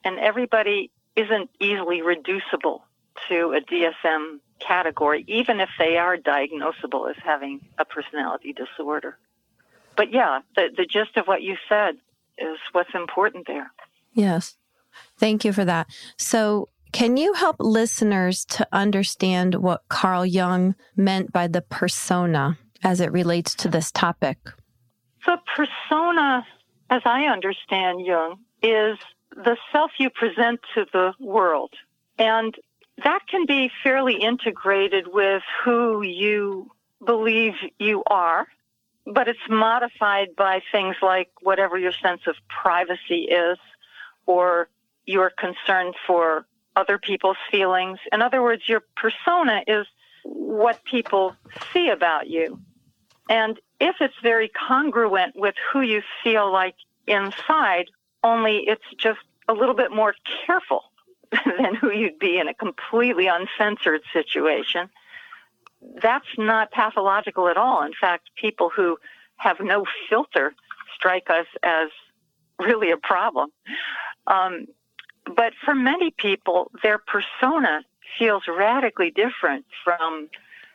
and 0.05 0.19
everybody 0.19 0.91
isn't 1.17 1.49
easily 1.61 2.03
reducible 2.03 2.85
to 3.29 3.55
a 3.57 3.61
DSM 3.61 4.39
category, 4.61 5.25
even 5.29 5.61
if 5.61 5.69
they 5.79 5.97
are 5.97 6.17
diagnosable 6.17 7.09
as 7.09 7.17
having 7.23 7.61
a 7.79 7.85
personality 7.85 8.53
disorder. 8.53 9.19
But 9.97 10.13
yeah, 10.13 10.41
the, 10.57 10.69
the 10.77 10.87
gist 10.87 11.17
of 11.17 11.27
what 11.27 11.43
you 11.43 11.57
said 11.69 11.97
is 12.39 12.59
what's 12.73 12.95
important 12.95 13.47
there. 13.47 13.71
Yes. 14.13 14.57
Thank 15.19 15.45
you 15.45 15.53
for 15.53 15.65
that. 15.65 15.89
So, 16.17 16.69
can 16.91 17.19
you 17.19 17.35
help 17.35 17.57
listeners 17.59 18.47
to 18.47 18.67
understand 18.73 19.57
what 19.57 19.83
Carl 19.91 20.25
Jung 20.25 20.75
meant 20.97 21.33
by 21.33 21.47
the 21.47 21.61
persona? 21.61 22.57
as 22.83 23.01
it 23.01 23.13
relates 23.13 23.55
to 23.57 23.69
this 23.69 23.91
topic? 23.91 24.39
The 25.27 25.39
persona, 25.57 26.47
as 26.91 27.03
I 27.05 27.25
understand 27.25 28.05
Jung, 28.05 28.39
is 28.63 28.99
the 29.33 29.57
self 29.73 29.93
you 29.99 30.11
present 30.11 30.61
to 30.75 30.87
the 30.93 31.13
world. 31.21 31.73
And 32.19 32.55
that 33.05 33.21
can 33.29 33.47
be 33.47 33.71
fairly 33.83 34.17
integrated 34.17 35.07
with 35.09 35.43
who 35.65 36.03
you 36.03 36.71
believe 37.05 37.55
you 37.79 38.03
are, 38.07 38.47
but 39.07 39.29
it's 39.29 39.39
modified 39.49 40.35
by 40.37 40.61
things 40.73 40.97
like 41.01 41.31
whatever 41.41 41.79
your 41.79 41.93
sense 41.93 42.23
of 42.27 42.35
privacy 42.49 43.29
is 43.31 43.59
or 44.27 44.69
your 45.07 45.31
concern 45.31 45.93
for 46.07 46.47
other 46.77 46.99
people's 46.99 47.37
feelings. 47.51 47.99
In 48.13 48.21
other 48.21 48.43
words, 48.43 48.69
your 48.69 48.83
persona 48.97 49.63
is 49.67 49.87
what 50.25 50.85
people 50.85 51.35
see 51.73 51.89
about 51.89 52.29
you. 52.29 52.61
And 53.31 53.59
if 53.81 53.97
it's 54.01 54.15
very 54.23 54.51
congruent 54.69 55.37
with 55.37 55.55
who 55.73 55.81
you 55.83 56.03
feel 56.25 56.53
like 56.53 56.75
inside, 57.07 57.87
only 58.25 58.65
it's 58.67 58.83
just 58.99 59.21
a 59.49 59.53
little 59.53 59.75
bit 59.75 59.93
more 59.93 60.15
careful 60.47 60.83
than 61.59 61.75
who 61.75 61.91
you'd 61.91 62.19
be 62.19 62.39
in 62.39 62.49
a 62.49 62.55
completely 62.55 63.27
uncensored 63.27 64.03
situation. 64.13 64.89
That's 66.03 66.27
not 66.37 66.73
pathological 66.73 67.49
at 67.49 67.57
all. 67.57 67.83
In 67.83 67.93
fact, 67.99 68.31
people 68.35 68.71
who 68.75 68.99
have 69.37 69.61
no 69.61 69.85
filter 70.09 70.55
strike 70.95 71.31
us 71.31 71.47
as 71.63 71.89
really 72.59 72.91
a 72.91 72.97
problem. 72.97 73.51
Um, 74.27 74.67
but 75.37 75.53
for 75.65 75.75
many 75.75 76.11
people, 76.11 76.71
their 76.83 76.99
persona 76.99 77.85
feels 78.19 78.45
radically 78.49 79.11
different 79.11 79.67
from 79.85 80.29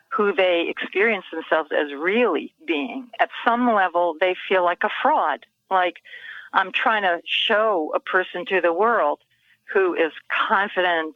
who 0.09 0.33
they 0.33 0.67
experience 0.69 1.25
themselves 1.31 1.71
as 1.71 1.91
really 1.93 2.53
being. 2.65 3.09
At 3.19 3.29
some 3.45 3.73
level, 3.73 4.15
they 4.19 4.35
feel 4.47 4.63
like 4.63 4.83
a 4.83 4.89
fraud, 5.01 5.45
like 5.71 5.97
I'm 6.53 6.71
trying 6.71 7.01
to 7.01 7.19
show 7.25 7.91
a 7.95 7.99
person 7.99 8.45
to 8.47 8.61
the 8.61 8.71
world 8.71 9.19
who 9.73 9.93
is 9.93 10.11
confident 10.47 11.15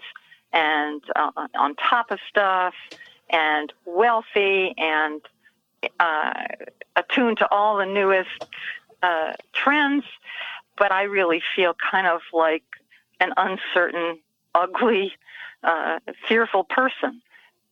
and 0.54 1.02
uh, 1.16 1.32
on 1.58 1.76
top 1.76 2.12
of 2.12 2.20
stuff 2.28 2.74
and 3.30 3.72
wealthy 3.86 4.74
and 4.78 5.22
uh, 6.00 6.34
attuned 6.96 7.38
to 7.38 7.52
all 7.52 7.78
the 7.78 7.86
newest 7.86 8.46
uh, 9.04 9.34
trends, 9.54 10.04
but 10.78 10.92
I 10.92 11.04
really 11.04 11.42
feel 11.56 11.76
kind 11.92 12.08
of 12.08 12.22
like 12.34 12.64
an 13.20 13.34
uncertain, 13.38 14.20
ugly, 14.56 15.14
uh, 15.64 16.00
fearful 16.28 16.64
person. 16.64 17.22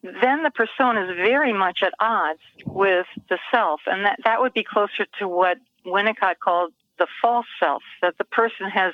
Then 0.03 0.43
the 0.43 0.51
persona 0.51 1.05
is 1.05 1.15
very 1.15 1.53
much 1.53 1.81
at 1.81 1.93
odds 1.99 2.41
with 2.65 3.07
the 3.29 3.39
self, 3.51 3.81
and 3.87 4.05
that, 4.05 4.19
that 4.23 4.39
would 4.41 4.53
be 4.53 4.63
closer 4.63 5.07
to 5.19 5.27
what 5.27 5.57
Winnicott 5.85 6.39
called 6.39 6.73
the 6.99 7.07
false 7.21 7.47
self, 7.59 7.83
that 8.01 8.17
the 8.17 8.23
person 8.23 8.69
has 8.69 8.93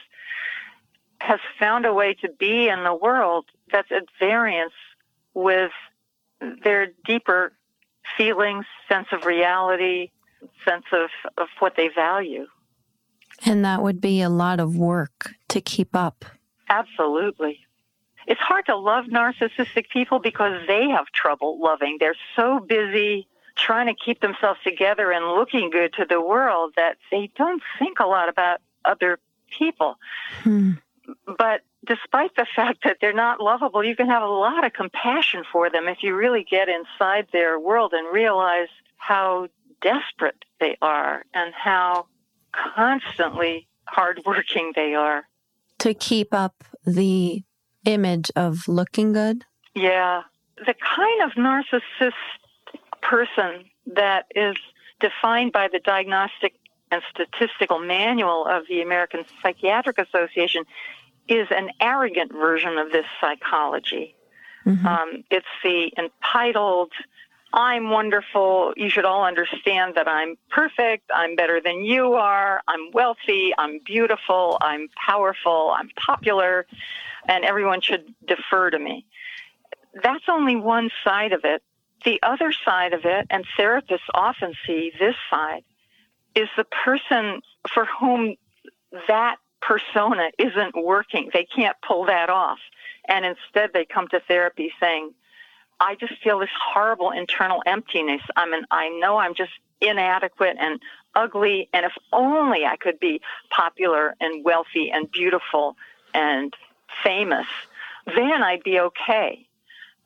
has 1.21 1.39
found 1.59 1.85
a 1.85 1.93
way 1.93 2.15
to 2.15 2.29
be 2.39 2.67
in 2.67 2.83
the 2.83 2.93
world 2.93 3.45
that's 3.71 3.91
at 3.91 4.03
variance 4.19 4.73
with 5.33 5.71
their 6.63 6.87
deeper 7.05 7.53
feelings, 8.17 8.65
sense 8.89 9.07
of 9.11 9.25
reality, 9.25 10.09
sense 10.65 10.85
of, 10.91 11.09
of 11.37 11.47
what 11.59 11.75
they 11.77 11.89
value. 11.89 12.47
And 13.45 13.63
that 13.63 13.81
would 13.83 14.01
be 14.01 14.21
a 14.21 14.29
lot 14.29 14.59
of 14.59 14.75
work 14.75 15.35
to 15.49 15.61
keep 15.61 15.95
up. 15.95 16.25
Absolutely. 16.69 17.59
It's 18.27 18.41
hard 18.41 18.65
to 18.65 18.75
love 18.75 19.05
narcissistic 19.05 19.89
people 19.89 20.19
because 20.19 20.65
they 20.67 20.89
have 20.89 21.05
trouble 21.13 21.59
loving. 21.61 21.97
They're 21.99 22.15
so 22.35 22.59
busy 22.59 23.27
trying 23.55 23.87
to 23.87 23.93
keep 23.93 24.21
themselves 24.21 24.59
together 24.63 25.11
and 25.11 25.25
looking 25.25 25.69
good 25.69 25.93
to 25.93 26.05
the 26.09 26.21
world 26.21 26.73
that 26.77 26.97
they 27.11 27.29
don't 27.35 27.61
think 27.77 27.99
a 27.99 28.05
lot 28.05 28.29
about 28.29 28.59
other 28.85 29.19
people. 29.49 29.97
Hmm. 30.43 30.73
But 31.25 31.61
despite 31.85 32.35
the 32.35 32.45
fact 32.55 32.79
that 32.83 32.97
they're 33.01 33.13
not 33.13 33.39
lovable, 33.39 33.83
you 33.83 33.95
can 33.95 34.07
have 34.07 34.23
a 34.23 34.27
lot 34.27 34.65
of 34.65 34.73
compassion 34.73 35.43
for 35.51 35.69
them 35.69 35.87
if 35.87 36.03
you 36.03 36.15
really 36.15 36.45
get 36.49 36.69
inside 36.69 37.27
their 37.31 37.59
world 37.59 37.93
and 37.93 38.13
realize 38.13 38.69
how 38.97 39.47
desperate 39.81 40.45
they 40.59 40.77
are 40.81 41.23
and 41.33 41.53
how 41.53 42.05
constantly 42.51 43.67
hardworking 43.85 44.73
they 44.75 44.93
are. 44.93 45.23
To 45.79 45.93
keep 45.93 46.33
up 46.33 46.63
the 46.85 47.43
image 47.85 48.29
of 48.35 48.67
looking 48.67 49.13
good? 49.13 49.43
Yeah. 49.73 50.23
The 50.57 50.75
kind 50.95 51.23
of 51.23 51.31
narcissist 51.31 52.11
person 53.01 53.65
that 53.87 54.25
is 54.35 54.55
defined 54.99 55.51
by 55.51 55.67
the 55.67 55.79
Diagnostic 55.79 56.53
and 56.91 57.01
Statistical 57.09 57.79
Manual 57.79 58.45
of 58.45 58.63
the 58.67 58.81
American 58.81 59.23
Psychiatric 59.41 59.97
Association 59.97 60.65
is 61.27 61.47
an 61.51 61.69
arrogant 61.79 62.31
version 62.31 62.77
of 62.77 62.91
this 62.91 63.05
psychology. 63.19 64.15
Mm-hmm. 64.65 64.85
Um, 64.85 65.23
it's 65.29 65.45
the 65.63 65.91
entitled, 65.97 66.91
I'm 67.53 67.89
wonderful. 67.89 68.73
You 68.77 68.89
should 68.89 69.05
all 69.05 69.25
understand 69.25 69.95
that 69.95 70.07
I'm 70.07 70.37
perfect. 70.49 71.09
I'm 71.13 71.35
better 71.35 71.59
than 71.59 71.83
you 71.83 72.13
are. 72.13 72.61
I'm 72.67 72.91
wealthy. 72.91 73.53
I'm 73.57 73.79
beautiful. 73.85 74.57
I'm 74.61 74.87
powerful. 74.95 75.73
I'm 75.75 75.89
popular. 75.97 76.65
And 77.27 77.43
everyone 77.43 77.81
should 77.81 78.13
defer 78.25 78.69
to 78.69 78.79
me. 78.79 79.05
That's 80.01 80.23
only 80.29 80.55
one 80.55 80.89
side 81.03 81.33
of 81.33 81.41
it. 81.43 81.61
The 82.05 82.19
other 82.23 82.51
side 82.65 82.93
of 82.93 83.01
it, 83.03 83.27
and 83.29 83.45
therapists 83.59 83.99
often 84.13 84.53
see 84.65 84.91
this 84.97 85.15
side, 85.29 85.63
is 86.33 86.47
the 86.57 86.63
person 86.63 87.41
for 87.71 87.85
whom 87.99 88.35
that 89.07 89.35
persona 89.61 90.31
isn't 90.37 90.75
working. 90.75 91.29
They 91.33 91.45
can't 91.45 91.77
pull 91.87 92.05
that 92.05 92.29
off. 92.29 92.59
And 93.07 93.25
instead, 93.25 93.71
they 93.73 93.85
come 93.85 94.07
to 94.09 94.19
therapy 94.19 94.71
saying, 94.79 95.13
I 95.79 95.95
just 95.95 96.13
feel 96.23 96.39
this 96.39 96.49
horrible 96.73 97.11
internal 97.11 97.63
emptiness. 97.65 98.21
I 98.35 98.47
mean, 98.47 98.63
I 98.69 98.89
know 98.89 99.17
I'm 99.17 99.33
just 99.33 99.51
inadequate 99.79 100.57
and 100.59 100.79
ugly, 101.15 101.67
and 101.73 101.85
if 101.85 101.93
only 102.13 102.65
I 102.65 102.77
could 102.77 102.99
be 102.99 103.21
popular 103.49 104.15
and 104.21 104.45
wealthy 104.45 104.91
and 104.91 105.11
beautiful 105.11 105.75
and 106.13 106.53
famous, 107.03 107.47
then 108.05 108.43
I'd 108.43 108.63
be 108.63 108.79
okay. 108.79 109.47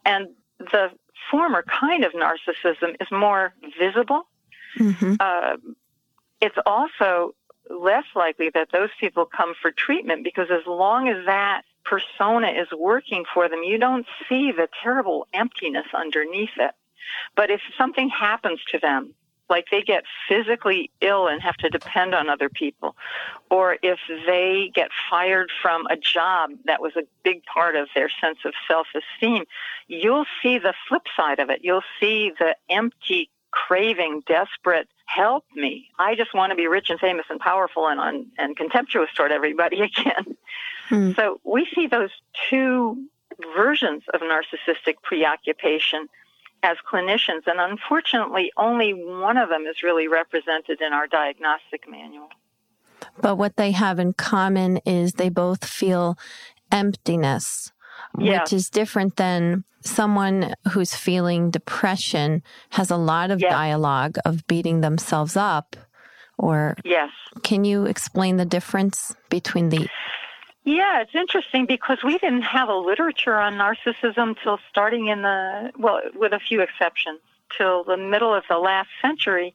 And 0.06 0.30
the 0.60 0.92
former 1.30 1.64
kind 1.64 2.06
of 2.06 2.14
narcissism 2.14 2.96
is 3.02 3.08
more 3.12 3.54
visible. 3.78 4.28
Mm-hmm. 4.80 5.16
Uh, 5.20 5.58
it's 6.42 6.58
also 6.66 7.36
less 7.70 8.06
likely 8.16 8.50
that 8.54 8.70
those 8.72 8.90
people 9.00 9.26
come 9.26 9.54
for 9.62 9.72
treatment 9.72 10.24
because 10.24 10.48
as 10.52 10.66
long 10.68 11.08
as 11.08 11.26
that 11.26 11.64
persona 11.84 12.48
is 12.48 12.68
working 12.78 13.24
for 13.34 13.48
them, 13.48 13.64
you 13.64 13.78
don't 13.78 14.06
see 14.28 14.52
the 14.52 14.68
terrible 14.84 15.28
emptiness 15.34 15.86
underneath 15.94 16.58
it. 16.58 16.72
But 17.36 17.52
if 17.52 17.62
something 17.78 18.10
happens 18.10 18.60
to 18.72 18.80
them, 18.80 19.14
like 19.50 19.68
they 19.70 19.82
get 19.82 20.04
physically 20.28 20.90
ill 21.02 21.28
and 21.28 21.42
have 21.42 21.56
to 21.58 21.70
depend 21.70 22.16
on 22.16 22.30
other 22.30 22.50
people, 22.50 22.96
or 23.52 23.78
if 23.84 24.00
they 24.26 24.72
get 24.74 24.90
fired 25.10 25.52
from 25.62 25.86
a 25.88 25.96
job 25.96 26.52
that 26.66 26.82
was 26.82 26.96
a 26.96 27.04
big 27.24 27.44
part 27.46 27.76
of 27.76 27.88
their 27.94 28.10
sense 28.10 28.40
of 28.44 28.54
self 28.68 28.88
esteem, 28.96 29.46
you'll 29.88 30.26
see 30.42 30.58
the 30.58 30.74
flip 30.88 31.04
side 31.16 31.40
of 31.40 31.52
it. 31.52 31.60
You'll 31.62 31.84
see 32.00 32.32
the 32.40 32.56
empty, 32.70 33.30
craving, 33.52 34.24
desperate, 34.26 34.90
help 35.06 35.46
me. 35.56 35.90
I 36.00 36.16
just 36.16 36.34
want 36.34 36.52
to 36.52 36.56
be 36.56 36.68
rich 36.68 36.90
and 36.90 37.00
famous 37.00 37.26
and 37.30 37.40
powerful 37.40 37.88
and, 37.88 38.00
and, 38.00 38.26
and 38.38 38.58
contemptuous 38.58 39.10
toward 39.16 39.32
everybody 39.32 39.82
again. 39.82 40.38
Hmm. 40.90 41.12
So 41.14 41.40
we 41.44 41.68
see 41.74 41.88
those 41.88 42.12
two 42.50 42.98
versions 43.56 44.04
of 44.14 44.22
narcissistic 44.22 44.96
preoccupation 45.04 46.08
as 46.64 46.78
clinicians, 46.92 47.46
and 47.46 47.60
unfortunately, 47.60 48.52
only 48.58 48.92
one 48.94 49.38
of 49.38 49.50
them 49.50 49.66
is 49.68 49.84
really 49.84 50.08
represented 50.08 50.82
in 50.82 50.94
our 50.94 51.06
diagnostic 51.06 51.88
manual. 51.88 52.30
But 53.22 53.36
what 53.36 53.56
they 53.56 53.72
have 53.72 54.00
in 54.00 54.14
common 54.14 54.78
is 54.78 55.14
they 55.14 55.30
both 55.30 55.64
feel 55.64 56.18
emptiness, 56.72 57.72
yeah. 58.20 58.42
which 58.42 58.54
is 58.54 58.70
different 58.70 59.16
than 59.16 59.64
someone 59.82 60.54
who's 60.72 60.96
feeling 60.96 61.52
depression 61.52 62.42
has 62.72 62.90
a 62.92 62.98
lot 62.98 63.32
of 63.32 63.40
dialogue 63.40 64.18
of 64.26 64.46
beating 64.48 64.82
themselves 64.82 65.38
up. 65.38 65.76
Or 66.38 66.76
yes, 66.84 67.12
can 67.44 67.64
you 67.64 67.86
explain 67.86 68.38
the 68.38 68.46
difference 68.46 69.16
between 69.30 69.70
the 69.70 69.88
yeah, 70.66 71.02
it's 71.02 71.14
interesting 71.14 71.68
because 71.68 72.00
we 72.04 72.18
didn't 72.18 72.42
have 72.42 72.70
a 72.70 72.76
literature 72.76 73.36
on 73.36 73.54
narcissism 73.54 74.36
till 74.42 74.60
starting 74.68 75.08
in 75.08 75.22
the, 75.22 75.72
well, 75.78 76.02
with 76.16 76.34
a 76.34 76.40
few 76.40 76.62
exceptions, 76.62 77.20
till 77.56 77.84
the 77.84 77.98
middle 77.98 78.34
of 78.34 78.44
the 78.50 78.58
last 78.58 78.90
century. 79.00 79.54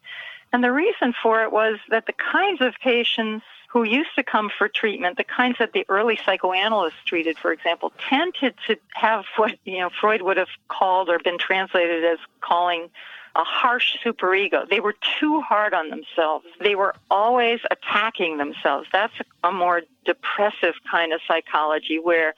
And 0.52 0.62
the 0.62 0.70
reason 0.70 1.12
for 1.20 1.42
it 1.42 1.50
was 1.50 1.78
that 1.90 2.06
the 2.06 2.12
kinds 2.12 2.60
of 2.60 2.74
patients 2.80 3.44
who 3.70 3.84
used 3.84 4.10
to 4.16 4.22
come 4.24 4.50
for 4.58 4.68
treatment, 4.68 5.16
the 5.16 5.24
kinds 5.24 5.56
that 5.60 5.72
the 5.72 5.84
early 5.88 6.18
psychoanalysts 6.24 6.98
treated, 7.06 7.38
for 7.38 7.52
example, 7.52 7.92
tended 8.08 8.54
to 8.66 8.76
have 8.94 9.24
what, 9.36 9.56
you 9.64 9.78
know, 9.78 9.90
Freud 10.00 10.22
would 10.22 10.36
have 10.36 10.48
called 10.66 11.08
or 11.08 11.20
been 11.20 11.38
translated 11.38 12.04
as 12.04 12.18
calling 12.40 12.90
a 13.36 13.44
harsh 13.44 13.96
superego. 14.04 14.68
They 14.68 14.80
were 14.80 14.96
too 15.20 15.40
hard 15.40 15.72
on 15.72 15.88
themselves. 15.88 16.46
They 16.60 16.74
were 16.74 16.96
always 17.12 17.60
attacking 17.70 18.38
themselves. 18.38 18.88
That's 18.92 19.14
a 19.44 19.52
more 19.52 19.82
depressive 20.04 20.74
kind 20.90 21.12
of 21.12 21.20
psychology 21.28 22.00
where 22.00 22.34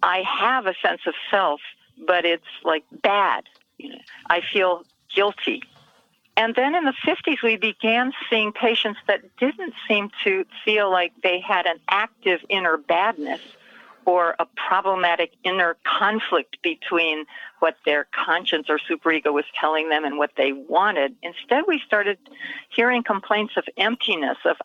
I 0.00 0.22
have 0.22 0.66
a 0.66 0.74
sense 0.80 1.00
of 1.08 1.14
self, 1.28 1.60
but 2.06 2.24
it's 2.24 2.44
like 2.62 2.84
bad. 3.02 3.44
You 3.78 3.90
know, 3.90 3.98
I 4.30 4.42
feel 4.42 4.84
guilty. 5.12 5.64
And 6.36 6.54
then 6.54 6.74
in 6.74 6.84
the 6.84 6.94
50s, 7.04 7.42
we 7.42 7.56
began 7.56 8.12
seeing 8.30 8.52
patients 8.52 8.98
that 9.06 9.20
didn't 9.36 9.74
seem 9.86 10.10
to 10.24 10.44
feel 10.64 10.90
like 10.90 11.12
they 11.22 11.40
had 11.40 11.66
an 11.66 11.78
active 11.88 12.40
inner 12.48 12.78
badness 12.78 13.40
or 14.04 14.34
a 14.38 14.46
problematic 14.56 15.32
inner 15.44 15.76
conflict 15.84 16.56
between 16.62 17.24
what 17.60 17.76
their 17.84 18.06
conscience 18.12 18.68
or 18.68 18.78
superego 18.78 19.32
was 19.32 19.44
telling 19.60 19.88
them 19.88 20.04
and 20.04 20.18
what 20.18 20.32
they 20.36 20.52
wanted. 20.52 21.14
Instead, 21.22 21.64
we 21.68 21.80
started 21.86 22.18
hearing 22.70 23.02
complaints 23.02 23.56
of 23.56 23.64
emptiness, 23.76 24.38
of, 24.44 24.56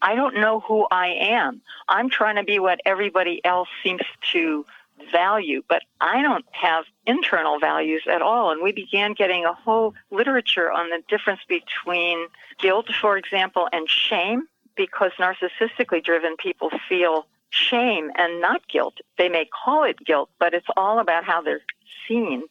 I 0.00 0.14
don't 0.14 0.36
know 0.36 0.60
who 0.60 0.86
I 0.90 1.08
am. 1.08 1.60
I'm 1.88 2.08
trying 2.08 2.36
to 2.36 2.44
be 2.44 2.58
what 2.58 2.80
everybody 2.86 3.44
else 3.44 3.68
seems 3.82 4.02
to 4.32 4.64
value, 5.10 5.62
but 5.68 5.82
I 6.00 6.22
don't 6.22 6.44
have 6.52 6.84
internal 7.06 7.58
values 7.58 8.02
at 8.10 8.22
all. 8.22 8.50
And 8.50 8.62
we 8.62 8.72
began 8.72 9.12
getting 9.12 9.44
a 9.44 9.52
whole 9.52 9.94
literature 10.10 10.70
on 10.70 10.90
the 10.90 11.02
difference 11.08 11.40
between 11.48 12.26
guilt, 12.58 12.88
for 13.00 13.16
example, 13.16 13.68
and 13.72 13.88
shame, 13.88 14.48
because 14.76 15.12
narcissistically 15.18 16.04
driven 16.04 16.36
people 16.36 16.70
feel 16.88 17.26
shame 17.50 18.10
and 18.16 18.40
not 18.40 18.66
guilt. 18.68 18.98
They 19.18 19.28
may 19.28 19.46
call 19.64 19.84
it 19.84 19.98
guilt, 20.04 20.30
but 20.38 20.54
it's 20.54 20.66
all 20.76 20.98
about 20.98 21.24
how 21.24 21.42
they're 21.42 21.62
seen. 22.08 22.42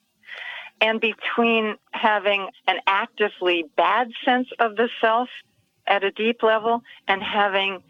And 0.82 1.00
between 1.00 1.76
having 1.92 2.50
an 2.68 2.80
actively 2.86 3.66
bad 3.78 4.12
sense 4.24 4.50
of 4.60 4.76
the 4.76 4.90
self 5.00 5.30
at 5.88 6.04
a 6.04 6.12
deep 6.12 6.44
level 6.44 6.84
and 7.08 7.24
having 7.24 7.82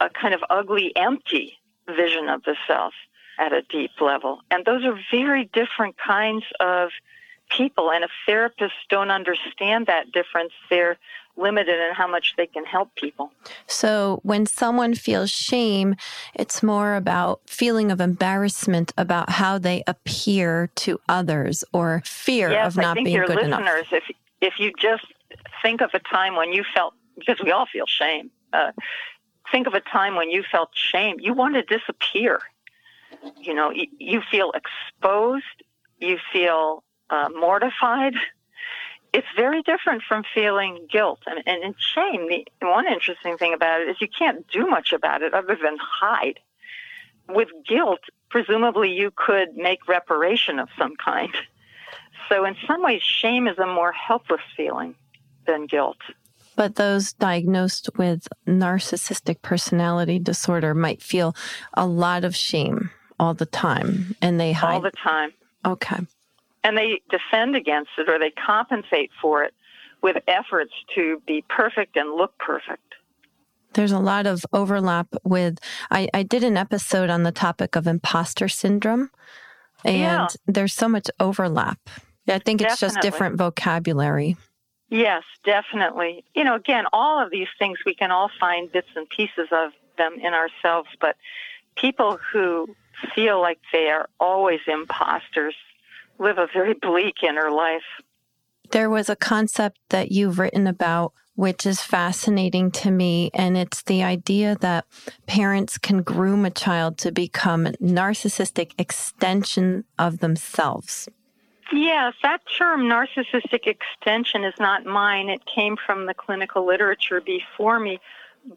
a 0.00 0.08
kind 0.08 0.34
of 0.34 0.42
ugly, 0.50 0.92
empty 0.96 1.58
vision 1.86 2.28
of 2.28 2.42
the 2.44 2.56
self 2.66 2.94
at 3.38 3.52
a 3.52 3.62
deep 3.62 4.00
level. 4.00 4.40
And 4.50 4.64
those 4.64 4.84
are 4.84 4.98
very 5.10 5.50
different 5.52 5.96
kinds 5.98 6.44
of 6.60 6.90
people. 7.48 7.90
And 7.90 8.04
if 8.04 8.10
therapists 8.28 8.70
don't 8.88 9.10
understand 9.10 9.86
that 9.86 10.12
difference, 10.12 10.52
they're 10.70 10.98
limited 11.36 11.74
in 11.74 11.94
how 11.94 12.06
much 12.06 12.34
they 12.36 12.46
can 12.46 12.64
help 12.64 12.94
people. 12.94 13.32
So 13.66 14.20
when 14.22 14.44
someone 14.46 14.94
feels 14.94 15.30
shame, 15.30 15.96
it's 16.34 16.62
more 16.62 16.94
about 16.94 17.40
feeling 17.46 17.90
of 17.90 18.00
embarrassment 18.00 18.92
about 18.98 19.30
how 19.30 19.58
they 19.58 19.82
appear 19.86 20.70
to 20.76 21.00
others 21.08 21.64
or 21.72 22.02
fear 22.04 22.50
yes, 22.50 22.66
of 22.68 22.76
not 22.76 22.86
I 22.86 22.94
think 22.94 23.06
being 23.06 23.16
your 23.16 23.26
good 23.26 23.36
listeners, 23.36 23.86
enough. 23.90 23.92
If 23.92 24.16
if 24.40 24.54
you 24.58 24.72
just 24.78 25.06
think 25.62 25.80
of 25.80 25.90
a 25.94 26.00
time 26.00 26.36
when 26.36 26.52
you 26.52 26.64
felt 26.74 26.94
because 27.18 27.40
we 27.42 27.50
all 27.50 27.66
feel 27.66 27.86
shame. 27.86 28.30
Uh, 28.52 28.72
think 29.50 29.66
of 29.66 29.74
a 29.74 29.80
time 29.80 30.14
when 30.14 30.30
you 30.30 30.42
felt 30.50 30.70
shame. 30.74 31.16
You 31.20 31.32
want 31.34 31.54
to 31.54 31.62
disappear. 31.62 32.40
You 33.36 33.54
know, 33.54 33.70
you, 33.70 33.86
you 33.98 34.22
feel 34.30 34.52
exposed. 34.52 35.44
You 35.98 36.18
feel 36.32 36.82
uh, 37.10 37.28
mortified 37.34 38.14
it's 39.12 39.26
very 39.36 39.62
different 39.62 40.02
from 40.02 40.24
feeling 40.34 40.86
guilt 40.90 41.20
and, 41.26 41.42
and, 41.46 41.62
and 41.62 41.74
shame. 41.78 42.28
The 42.28 42.46
one 42.60 42.86
interesting 42.86 43.36
thing 43.36 43.52
about 43.52 43.82
it 43.82 43.88
is 43.88 43.96
you 44.00 44.08
can't 44.08 44.46
do 44.48 44.66
much 44.66 44.92
about 44.92 45.22
it 45.22 45.34
other 45.34 45.56
than 45.62 45.76
hide. 45.78 46.40
With 47.28 47.48
guilt, 47.66 48.00
presumably 48.30 48.90
you 48.90 49.12
could 49.14 49.54
make 49.54 49.86
reparation 49.86 50.58
of 50.58 50.68
some 50.78 50.94
kind. 50.96 51.32
So 52.28 52.44
in 52.44 52.56
some 52.66 52.82
ways, 52.82 53.02
shame 53.02 53.46
is 53.46 53.58
a 53.58 53.66
more 53.66 53.92
helpless 53.92 54.40
feeling 54.56 54.94
than 55.46 55.66
guilt. 55.66 55.98
But 56.56 56.76
those 56.76 57.12
diagnosed 57.12 57.90
with 57.96 58.28
narcissistic 58.46 59.42
personality 59.42 60.18
disorder 60.18 60.74
might 60.74 61.02
feel 61.02 61.34
a 61.74 61.86
lot 61.86 62.24
of 62.24 62.34
shame 62.34 62.90
all 63.22 63.34
the 63.34 63.46
time 63.46 64.16
and 64.20 64.38
they 64.38 64.52
hide. 64.52 64.74
All 64.74 64.80
the 64.80 64.90
time. 64.90 65.32
Okay 65.64 65.98
and 66.64 66.76
they 66.76 67.00
defend 67.10 67.56
against 67.56 67.90
it 67.98 68.08
or 68.08 68.18
they 68.18 68.30
compensate 68.30 69.10
for 69.20 69.42
it 69.44 69.54
with 70.02 70.16
efforts 70.26 70.72
to 70.94 71.22
be 71.26 71.44
perfect 71.48 71.96
and 71.96 72.14
look 72.14 72.36
perfect. 72.38 72.82
There's 73.74 73.92
a 73.92 73.98
lot 73.98 74.26
of 74.26 74.44
overlap 74.52 75.08
with. 75.24 75.58
I, 75.90 76.08
I 76.12 76.22
did 76.24 76.44
an 76.44 76.58
episode 76.58 77.08
on 77.08 77.22
the 77.22 77.32
topic 77.32 77.74
of 77.74 77.86
imposter 77.86 78.46
syndrome, 78.46 79.10
and 79.82 79.98
yeah. 79.98 80.26
there's 80.46 80.74
so 80.74 80.88
much 80.88 81.08
overlap. 81.18 81.78
I 82.28 82.38
think 82.38 82.60
it's 82.60 82.74
definitely. 82.74 82.94
just 82.94 83.00
different 83.00 83.36
vocabulary. 83.36 84.36
Yes, 84.90 85.22
definitely. 85.44 86.22
You 86.34 86.44
know, 86.44 86.54
again, 86.54 86.84
all 86.92 87.24
of 87.24 87.30
these 87.30 87.48
things 87.58 87.78
we 87.86 87.94
can 87.94 88.10
all 88.10 88.30
find 88.38 88.70
bits 88.70 88.88
and 88.94 89.08
pieces 89.08 89.48
of 89.50 89.70
them 89.96 90.18
in 90.22 90.34
ourselves, 90.34 90.90
but 91.00 91.16
people 91.74 92.18
who 92.30 92.76
feel 93.14 93.40
like 93.40 93.58
they 93.72 93.88
are 93.88 94.08
always 94.20 94.60
imposters 94.66 95.54
live 96.18 96.38
a 96.38 96.48
very 96.52 96.74
bleak 96.74 97.22
inner 97.22 97.50
life. 97.50 97.82
There 98.70 98.90
was 98.90 99.08
a 99.08 99.16
concept 99.16 99.78
that 99.90 100.12
you've 100.12 100.38
written 100.38 100.66
about 100.66 101.12
which 101.34 101.64
is 101.64 101.80
fascinating 101.80 102.70
to 102.70 102.90
me. 102.90 103.30
And 103.34 103.56
it's 103.56 103.82
the 103.82 104.02
idea 104.02 104.56
that 104.60 104.86
parents 105.26 105.78
can 105.78 106.02
groom 106.02 106.44
a 106.44 106.50
child 106.50 106.98
to 106.98 107.12
become 107.12 107.66
a 107.66 107.72
narcissistic 107.72 108.72
extension 108.78 109.84
of 109.98 110.18
themselves. 110.18 111.08
Yes, 111.72 112.14
that 112.22 112.42
term 112.58 112.82
narcissistic 112.82 113.66
extension 113.66 114.44
is 114.44 114.54
not 114.60 114.84
mine. 114.84 115.30
It 115.30 115.46
came 115.46 115.76
from 115.76 116.04
the 116.04 116.12
clinical 116.12 116.66
literature 116.66 117.20
before 117.20 117.80
me. 117.80 117.98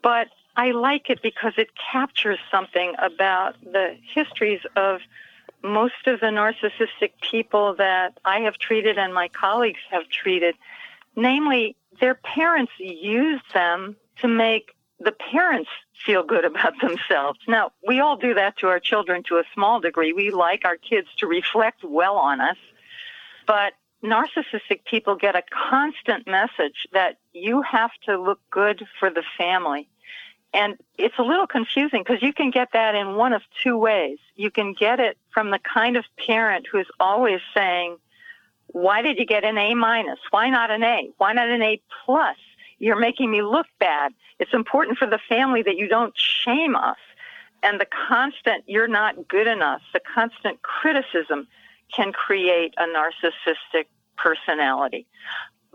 But 0.01 0.27
I 0.57 0.71
like 0.71 1.09
it 1.09 1.21
because 1.21 1.53
it 1.57 1.69
captures 1.91 2.39
something 2.49 2.93
about 2.97 3.55
the 3.61 3.97
histories 4.13 4.61
of 4.75 5.01
most 5.63 6.07
of 6.07 6.19
the 6.19 6.27
narcissistic 6.27 7.11
people 7.21 7.75
that 7.75 8.19
I 8.23 8.41
have 8.41 8.57
treated 8.57 8.97
and 8.97 9.13
my 9.13 9.27
colleagues 9.27 9.79
have 9.91 10.07
treated, 10.09 10.55
namely, 11.15 11.75
their 11.99 12.15
parents 12.15 12.71
use 12.77 13.41
them 13.53 13.95
to 14.21 14.27
make 14.27 14.75
the 14.99 15.11
parents 15.11 15.69
feel 16.05 16.23
good 16.23 16.45
about 16.45 16.73
themselves. 16.81 17.39
Now, 17.47 17.71
we 17.85 17.99
all 17.99 18.17
do 18.17 18.33
that 18.33 18.57
to 18.59 18.67
our 18.67 18.79
children 18.79 19.23
to 19.23 19.37
a 19.37 19.43
small 19.53 19.79
degree. 19.79 20.13
We 20.13 20.31
like 20.31 20.63
our 20.65 20.77
kids 20.77 21.07
to 21.17 21.27
reflect 21.27 21.83
well 21.83 22.15
on 22.17 22.39
us. 22.39 22.57
But 23.47 23.73
narcissistic 24.03 24.85
people 24.85 25.15
get 25.15 25.35
a 25.35 25.43
constant 25.69 26.27
message 26.27 26.87
that 26.93 27.17
you 27.33 27.61
have 27.61 27.91
to 28.05 28.21
look 28.21 28.39
good 28.51 28.85
for 28.99 29.09
the 29.09 29.23
family. 29.37 29.87
And 30.55 30.77
it's 30.97 31.19
a 31.19 31.21
little 31.21 31.47
confusing 31.47 32.01
because 32.01 32.23
you 32.23 32.31
can 32.31 32.49
get 32.49 32.69
that 32.71 32.95
in 32.95 33.15
one 33.15 33.33
of 33.33 33.41
two 33.61 33.77
ways. 33.77 34.19
You 34.35 34.49
can 34.49 34.73
get 34.73 35.01
it 35.01 35.17
from 35.33 35.51
the 35.51 35.59
kind 35.59 35.97
of 35.97 36.05
parent 36.25 36.65
who's 36.71 36.87
always 36.97 37.41
saying, 37.53 37.97
why 38.67 39.01
did 39.01 39.19
you 39.19 39.25
get 39.25 39.43
an 39.43 39.57
A 39.57 39.75
minus? 39.75 40.19
Why 40.31 40.49
not 40.49 40.71
an 40.71 40.81
A? 40.81 41.09
Why 41.17 41.33
not 41.33 41.49
an 41.49 41.61
A 41.61 41.81
plus? 42.05 42.37
You're 42.79 42.99
making 42.99 43.31
me 43.31 43.41
look 43.41 43.67
bad. 43.79 44.13
It's 44.39 44.53
important 44.53 44.97
for 44.97 45.07
the 45.07 45.19
family 45.27 45.61
that 45.61 45.75
you 45.75 45.89
don't 45.89 46.17
shame 46.17 46.77
us. 46.77 46.97
And 47.61 47.77
the 47.77 47.87
constant, 48.07 48.63
you're 48.65 48.87
not 48.87 49.27
good 49.27 49.47
enough, 49.47 49.81
the 49.93 49.99
constant 50.13 50.61
criticism 50.61 51.49
can 51.93 52.13
create 52.13 52.73
a 52.77 52.83
narcissistic 52.83 53.87
personality. 54.17 55.05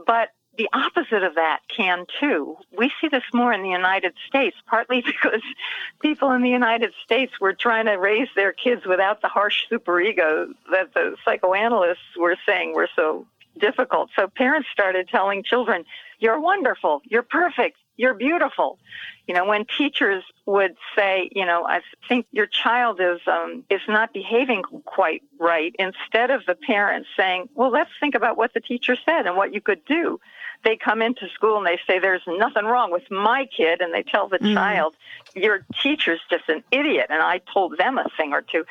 But 0.06 0.30
the 0.56 0.68
opposite 0.72 1.22
of 1.22 1.36
that 1.36 1.60
can 1.74 2.06
too. 2.18 2.56
We 2.76 2.90
see 3.00 3.08
this 3.08 3.22
more 3.32 3.52
in 3.52 3.62
the 3.62 3.68
United 3.68 4.14
States, 4.26 4.56
partly 4.66 5.00
because 5.06 5.42
people 6.00 6.32
in 6.32 6.42
the 6.42 6.50
United 6.50 6.92
States 7.04 7.32
were 7.40 7.52
trying 7.52 7.86
to 7.86 7.94
raise 7.94 8.28
their 8.36 8.52
kids 8.52 8.84
without 8.86 9.22
the 9.22 9.28
harsh 9.28 9.66
superego 9.70 10.52
that 10.70 10.92
the 10.94 11.16
psychoanalysts 11.24 12.16
were 12.18 12.36
saying 12.46 12.74
were 12.74 12.88
so 12.94 13.26
difficult. 13.58 14.10
So 14.16 14.28
parents 14.28 14.68
started 14.72 15.08
telling 15.08 15.42
children, 15.42 15.84
you're 16.18 16.40
wonderful, 16.40 17.02
you're 17.04 17.22
perfect, 17.22 17.76
you're 18.00 18.14
beautiful. 18.14 18.78
You 19.26 19.34
know, 19.34 19.44
when 19.44 19.66
teachers 19.76 20.24
would 20.46 20.74
say, 20.96 21.28
you 21.32 21.44
know, 21.44 21.66
I 21.66 21.82
think 22.08 22.26
your 22.32 22.46
child 22.46 22.98
is 23.00 23.20
um, 23.26 23.64
is 23.68 23.82
not 23.86 24.12
behaving 24.12 24.62
quite 24.84 25.22
right, 25.38 25.74
instead 25.78 26.30
of 26.30 26.46
the 26.46 26.54
parents 26.54 27.08
saying, 27.16 27.48
well, 27.54 27.70
let's 27.70 27.90
think 28.00 28.14
about 28.14 28.36
what 28.36 28.54
the 28.54 28.60
teacher 28.60 28.96
said 29.04 29.26
and 29.26 29.36
what 29.36 29.52
you 29.54 29.60
could 29.60 29.84
do 29.84 30.18
they 30.62 30.76
come 30.76 31.00
into 31.00 31.26
school 31.30 31.56
and 31.56 31.66
they 31.66 31.78
say 31.86 31.98
there's 31.98 32.22
nothing 32.26 32.66
wrong 32.66 32.92
with 32.92 33.10
my 33.10 33.46
kid 33.56 33.80
and 33.80 33.94
they 33.94 34.02
tell 34.02 34.28
the 34.28 34.38
mm. 34.38 34.52
child 34.52 34.94
your 35.34 35.64
teacher's 35.82 36.20
just 36.28 36.46
an 36.48 36.62
idiot 36.70 37.06
and 37.08 37.22
i 37.22 37.40
told 37.52 37.78
them 37.78 37.96
a 37.96 38.04
thing 38.16 38.32
or 38.34 38.42
two 38.42 38.64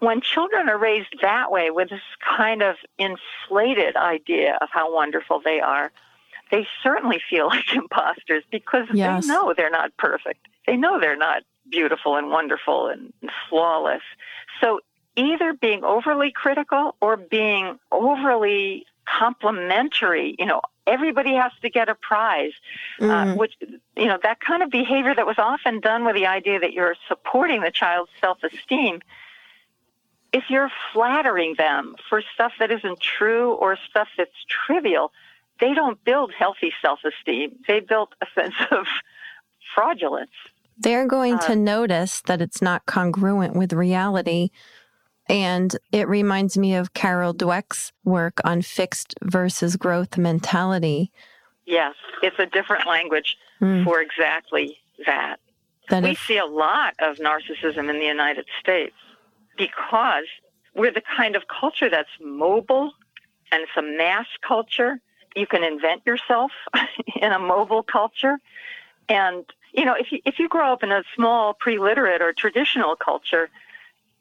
when 0.00 0.20
children 0.20 0.68
are 0.68 0.78
raised 0.78 1.14
that 1.22 1.52
way 1.52 1.70
with 1.70 1.90
this 1.90 2.00
kind 2.36 2.60
of 2.60 2.74
inflated 2.98 3.94
idea 3.94 4.58
of 4.60 4.68
how 4.72 4.92
wonderful 4.92 5.40
they 5.44 5.60
are 5.60 5.92
they 6.52 6.66
certainly 6.82 7.20
feel 7.28 7.48
like 7.56 7.74
imposters 7.74 8.44
because 8.50 8.86
yes. 8.92 9.26
they 9.26 9.28
know 9.32 9.52
they're 9.56 9.70
not 9.70 9.96
perfect 9.96 10.46
they 10.66 10.76
know 10.76 11.00
they're 11.00 11.16
not 11.16 11.42
beautiful 11.68 12.16
and 12.16 12.30
wonderful 12.30 12.86
and 12.86 13.12
flawless 13.48 14.02
so 14.60 14.78
either 15.16 15.52
being 15.52 15.84
overly 15.84 16.30
critical 16.30 16.94
or 17.00 17.16
being 17.16 17.78
overly 17.90 18.86
complimentary, 19.06 20.34
you 20.38 20.46
know, 20.46 20.60
everybody 20.86 21.34
has 21.34 21.52
to 21.62 21.70
get 21.70 21.88
a 21.88 21.94
prize, 21.94 22.52
uh, 23.00 23.04
Mm. 23.04 23.36
which, 23.36 23.54
you 23.96 24.06
know, 24.06 24.18
that 24.22 24.40
kind 24.40 24.62
of 24.62 24.70
behavior 24.70 25.14
that 25.14 25.26
was 25.26 25.38
often 25.38 25.80
done 25.80 26.04
with 26.04 26.14
the 26.14 26.26
idea 26.26 26.58
that 26.58 26.72
you're 26.72 26.96
supporting 27.08 27.60
the 27.60 27.70
child's 27.70 28.10
self 28.20 28.42
esteem. 28.42 29.00
If 30.32 30.44
you're 30.48 30.70
flattering 30.92 31.54
them 31.56 31.94
for 32.08 32.22
stuff 32.34 32.52
that 32.58 32.70
isn't 32.70 33.00
true 33.00 33.52
or 33.52 33.76
stuff 33.90 34.08
that's 34.16 34.44
trivial, 34.48 35.12
they 35.62 35.72
don't 35.74 36.02
build 36.04 36.32
healthy 36.36 36.72
self 36.82 36.98
esteem. 37.04 37.52
They 37.68 37.80
build 37.80 38.08
a 38.20 38.26
sense 38.38 38.54
of 38.70 38.84
fraudulence. 39.74 40.30
They're 40.76 41.06
going 41.06 41.34
Uh, 41.34 41.46
to 41.46 41.56
notice 41.56 42.20
that 42.22 42.42
it's 42.42 42.60
not 42.60 42.84
congruent 42.86 43.54
with 43.54 43.72
reality. 43.72 44.50
And 45.28 45.74
it 45.92 46.08
reminds 46.08 46.58
me 46.58 46.74
of 46.74 46.94
Carol 46.94 47.32
Dweck's 47.32 47.92
work 48.04 48.40
on 48.44 48.60
fixed 48.60 49.14
versus 49.22 49.76
growth 49.76 50.18
mentality. 50.18 51.12
Yes, 51.64 51.94
it's 52.22 52.38
a 52.40 52.46
different 52.46 52.86
language 52.86 53.38
Mm. 53.60 53.84
for 53.84 54.00
exactly 54.00 54.76
that. 55.06 55.38
That 55.88 56.02
we 56.02 56.16
see 56.16 56.38
a 56.38 56.44
lot 56.46 56.94
of 56.98 57.18
narcissism 57.18 57.88
in 57.88 58.00
the 58.00 58.06
United 58.18 58.46
States 58.58 58.96
because 59.56 60.24
we're 60.74 60.90
the 60.90 61.02
kind 61.16 61.36
of 61.36 61.44
culture 61.46 61.88
that's 61.88 62.10
mobile 62.20 62.90
and 63.52 63.62
it's 63.62 63.76
a 63.76 63.82
mass 63.82 64.26
culture. 64.46 65.00
You 65.34 65.46
can 65.46 65.64
invent 65.64 66.02
yourself 66.06 66.52
in 67.20 67.32
a 67.32 67.38
mobile 67.38 67.82
culture. 67.82 68.38
And, 69.08 69.44
you 69.72 69.84
know, 69.84 69.94
if 69.94 70.12
you, 70.12 70.20
if 70.24 70.38
you 70.38 70.48
grow 70.48 70.72
up 70.72 70.82
in 70.82 70.92
a 70.92 71.02
small 71.14 71.54
pre-literate 71.54 72.22
or 72.22 72.32
traditional 72.32 72.96
culture, 72.96 73.48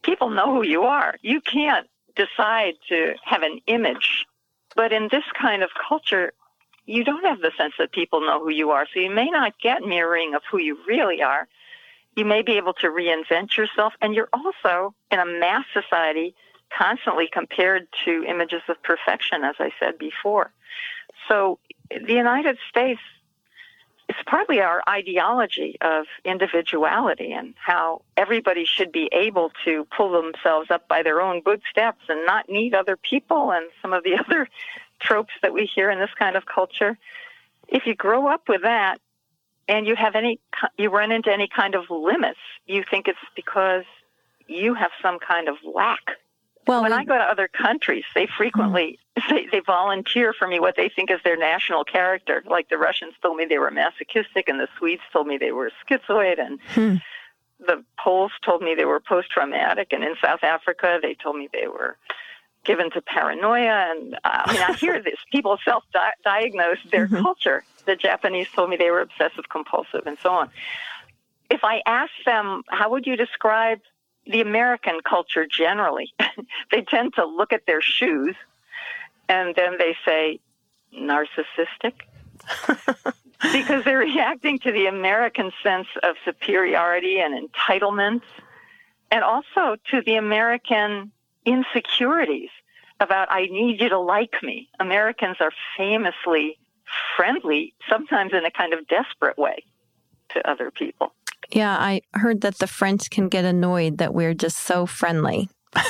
people 0.04 0.30
know 0.30 0.54
who 0.54 0.64
you 0.64 0.84
are. 0.84 1.16
You 1.22 1.42
can't 1.42 1.88
decide 2.16 2.76
to 2.90 3.16
have 3.24 3.44
an 3.44 3.60
image. 3.68 4.26
But 4.76 4.94
in 4.94 5.10
this 5.12 5.24
kind 5.40 5.64
of 5.64 5.70
culture, 5.88 6.34
you 6.86 7.04
don't 7.04 7.26
have 7.26 7.40
the 7.40 7.52
sense 7.58 7.74
that 7.78 7.92
people 7.92 8.22
know 8.22 8.40
who 8.40 8.50
you 8.50 8.72
are. 8.72 8.88
So 8.94 9.00
you 9.00 9.12
may 9.12 9.30
not 9.30 9.60
get 9.62 9.82
mirroring 9.82 10.34
of 10.34 10.42
who 10.50 10.58
you 10.58 10.78
really 10.88 11.22
are. 11.22 11.48
You 12.16 12.26
may 12.26 12.42
be 12.42 12.58
able 12.58 12.74
to 12.76 12.88
reinvent 12.88 13.56
yourself. 13.56 13.94
And 14.02 14.14
you're 14.14 14.30
also 14.34 14.94
in 15.12 15.20
a 15.20 15.26
mass 15.26 15.66
society 15.74 16.36
constantly 16.76 17.30
compared 17.32 17.88
to 18.06 18.24
images 18.28 18.62
of 18.68 18.82
perfection, 18.84 19.44
as 19.44 19.56
I 19.60 19.72
said 19.80 19.98
before. 19.98 20.52
So 21.32 21.60
the 21.90 22.14
United 22.14 22.58
States 22.70 23.00
it's 24.10 24.20
partly 24.26 24.60
our 24.60 24.84
ideology 24.90 25.78
of 25.80 26.06
individuality 26.26 27.32
and 27.32 27.54
how 27.56 28.02
everybody 28.18 28.66
should 28.66 28.92
be 28.92 29.08
able 29.14 29.54
to 29.64 29.88
pull 29.96 30.12
themselves 30.12 30.70
up 30.70 30.86
by 30.90 31.02
their 31.02 31.22
own 31.22 31.40
bootstraps 31.40 32.02
and 32.10 32.26
not 32.26 32.50
need 32.50 32.76
other 32.76 32.98
people 32.98 33.54
and 33.54 33.70
some 33.82 33.94
of 33.94 34.04
the 34.04 34.16
other 34.20 34.50
tropes 35.00 35.32
that 35.42 35.54
we 35.54 35.66
hear 35.66 35.90
in 35.90 35.98
this 35.98 36.10
kind 36.20 36.36
of 36.36 36.46
culture. 36.46 36.98
If 37.70 37.86
you 37.86 37.96
grow 37.96 38.28
up 38.28 38.50
with 38.50 38.64
that 38.64 39.00
and 39.70 39.88
you 39.88 39.96
have 39.96 40.16
any, 40.16 40.42
you 40.78 40.90
run 40.90 41.14
into 41.14 41.32
any 41.32 41.48
kind 41.48 41.74
of 41.74 41.90
limits, 41.90 42.40
you 42.66 42.84
think 42.92 43.08
it's 43.08 43.18
because 43.34 43.86
you 44.48 44.74
have 44.74 44.92
some 45.02 45.20
kind 45.20 45.48
of 45.48 45.56
lack 45.64 46.18
well, 46.68 46.82
when 46.84 46.92
we- 46.92 46.98
I 46.98 47.04
go 47.04 47.18
to 47.18 47.24
other 47.24 47.48
countries, 47.48 48.04
they 48.16 48.28
frequently 48.38 49.00
they, 49.30 49.46
they 49.52 49.60
volunteer 49.60 50.34
for 50.34 50.48
me 50.48 50.60
what 50.60 50.76
they 50.78 50.90
think 50.90 51.12
is 51.12 51.20
their 51.24 51.38
national 51.38 51.84
character. 51.84 52.44
Like 52.46 52.70
the 52.70 52.78
Russians 52.78 53.14
told 53.22 53.38
me 53.38 53.46
they 53.46 53.58
were 53.60 53.72
masochistic, 53.72 54.48
and 54.48 54.60
the 54.60 54.68
Swedes 54.78 55.02
told 55.12 55.28
me 55.28 55.38
they 55.38 55.52
were 55.52 55.72
schizoid, 55.86 56.40
and 56.40 56.60
Hmm. 56.74 56.96
the 57.60 57.84
Poles 58.00 58.32
told 58.44 58.62
me 58.62 58.74
they 58.76 58.86
were 58.86 59.00
post-traumatic, 59.00 59.90
and 59.92 60.04
in 60.04 60.16
South 60.24 60.44
Africa 60.44 61.00
they 61.02 61.14
told 61.16 61.36
me 61.36 61.50
they 61.52 61.68
were 61.68 61.98
given 62.64 62.90
to 62.92 63.02
paranoia. 63.02 63.92
And 63.92 64.16
uh, 64.16 64.18
I 64.24 64.52
mean, 64.54 64.62
I 64.62 64.74
hear 64.80 65.02
this. 65.02 65.18
People 65.32 65.58
self-diagnose 65.66 66.78
their 66.92 67.08
Mhm. 67.08 67.22
culture. 67.22 67.64
The 67.86 67.96
Japanese 67.96 68.48
told 68.56 68.70
me 68.70 68.78
they 68.78 68.92
were 68.92 69.02
obsessive-compulsive, 69.02 70.06
and 70.06 70.18
so 70.22 70.30
on. 70.32 70.50
If 71.50 71.64
I 71.64 71.82
ask 71.86 72.12
them, 72.26 72.64
how 72.70 72.90
would 72.92 73.06
you 73.06 73.16
describe 73.18 73.80
the 74.26 74.42
American 74.42 75.00
culture 75.04 75.46
generally, 75.46 76.14
they 76.72 76.82
tend 76.82 77.14
to 77.16 77.26
look 77.26 77.54
at 77.54 77.66
their 77.66 77.82
shoes 77.82 78.36
and 79.28 79.56
then 79.56 79.78
they 79.78 79.96
say 80.06 80.40
narcissistic 80.94 81.94
because 83.54 83.84
they're 83.84 84.00
reacting 84.00 84.60
to 84.60 84.72
the 84.72 84.88
American 84.88 85.52
sense 85.64 85.88
of 86.04 86.16
superiority 86.26 87.20
and 87.20 87.50
entitlement 87.50 88.22
and 89.10 89.24
also 89.24 89.76
to 89.90 90.02
the 90.02 90.16
American 90.16 91.12
insecurities 91.46 92.50
about 93.00 93.28
I 93.32 93.48
need 93.48 93.82
you 93.82 93.90
to 93.90 94.00
like 94.00 94.36
me. 94.44 94.70
Americans 94.80 95.38
are 95.40 95.52
famously 95.78 96.58
friendly, 97.16 97.74
sometimes 97.90 98.34
in 98.34 98.46
a 98.46 98.52
kind 98.52 98.74
of 98.74 98.88
desperate 98.88 99.38
way 99.38 99.64
to 100.30 100.50
other 100.50 100.72
people. 100.72 101.14
Yeah, 101.52 101.76
I 101.78 102.02
heard 102.14 102.42
that 102.42 102.60
the 102.60 102.68
French 102.68 103.10
can 103.10 103.30
get 103.30 103.46
annoyed 103.46 103.98
that 104.00 104.14
we're 104.14 104.34
just 104.34 104.58
so 104.58 104.86
friendly. 104.86 105.50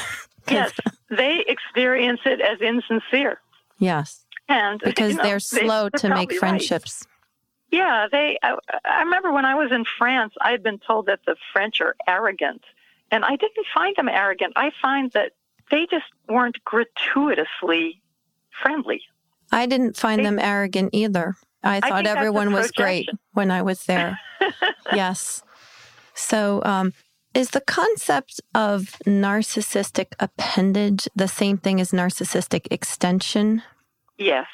Yes, 0.50 0.71
they 1.10 1.45
experience 1.47 2.19
it 2.26 2.41
as 2.41 2.60
insincere. 2.62 3.39
Yes, 3.78 4.26
And 4.50 4.82
because 4.84 5.12
you 5.12 5.17
know, 5.17 5.24
they're 5.24 5.36
they- 5.36 5.39
slow 5.67 5.84
they're 5.84 6.00
to 6.00 6.10
make 6.10 6.15
probably 6.30 6.36
right. 6.36 6.39
friendships. 6.39 7.06
Yeah, 7.69 8.08
they. 8.12 8.38
I, 8.41 8.58
I 8.84 9.04
remember 9.04 9.32
when 9.32 9.45
I 9.45 9.54
was 9.56 9.71
in 9.71 9.86
France, 9.86 10.34
I 10.41 10.50
had 10.52 10.63
been 10.63 10.80
told 10.80 11.06
that 11.06 11.19
the 11.28 11.36
French 11.54 11.80
are 11.80 11.95
arrogant, 12.08 12.63
and 13.12 13.24
I 13.24 13.36
didn't 13.38 13.67
find 13.74 13.95
them 13.95 14.10
arrogant. 14.10 14.54
I 14.56 14.71
find 14.82 15.12
that 15.12 15.34
they 15.69 15.86
just 15.89 16.06
weren't 16.28 16.58
gratuitously 16.65 18.02
friendly. 18.62 19.02
I 19.52 19.67
didn't 19.67 19.95
find 19.95 20.19
They- 20.19 20.24
them 20.26 20.39
arrogant 20.39 20.89
either. 20.91 21.36
I 21.63 21.80
thought 21.82 22.08
a 22.08 22.10
everyone 22.10 22.52
was 22.52 22.71
great 22.71 23.08
when 23.34 23.52
I 23.52 23.62
was 23.62 23.84
there. 23.86 24.19
yes. 24.93 25.43
So, 26.13 26.62
um, 26.63 26.93
is 27.34 27.52
the 27.52 27.62
concept 27.62 28.41
of 28.54 28.97
narcissistic 29.08 30.13
appendage 30.19 31.08
the 31.15 31.28
same 31.28 31.58
thing 31.58 31.80
as 31.80 31.91
narcissistic 31.91 32.67
extension? 32.71 33.63
Yes, 34.17 34.47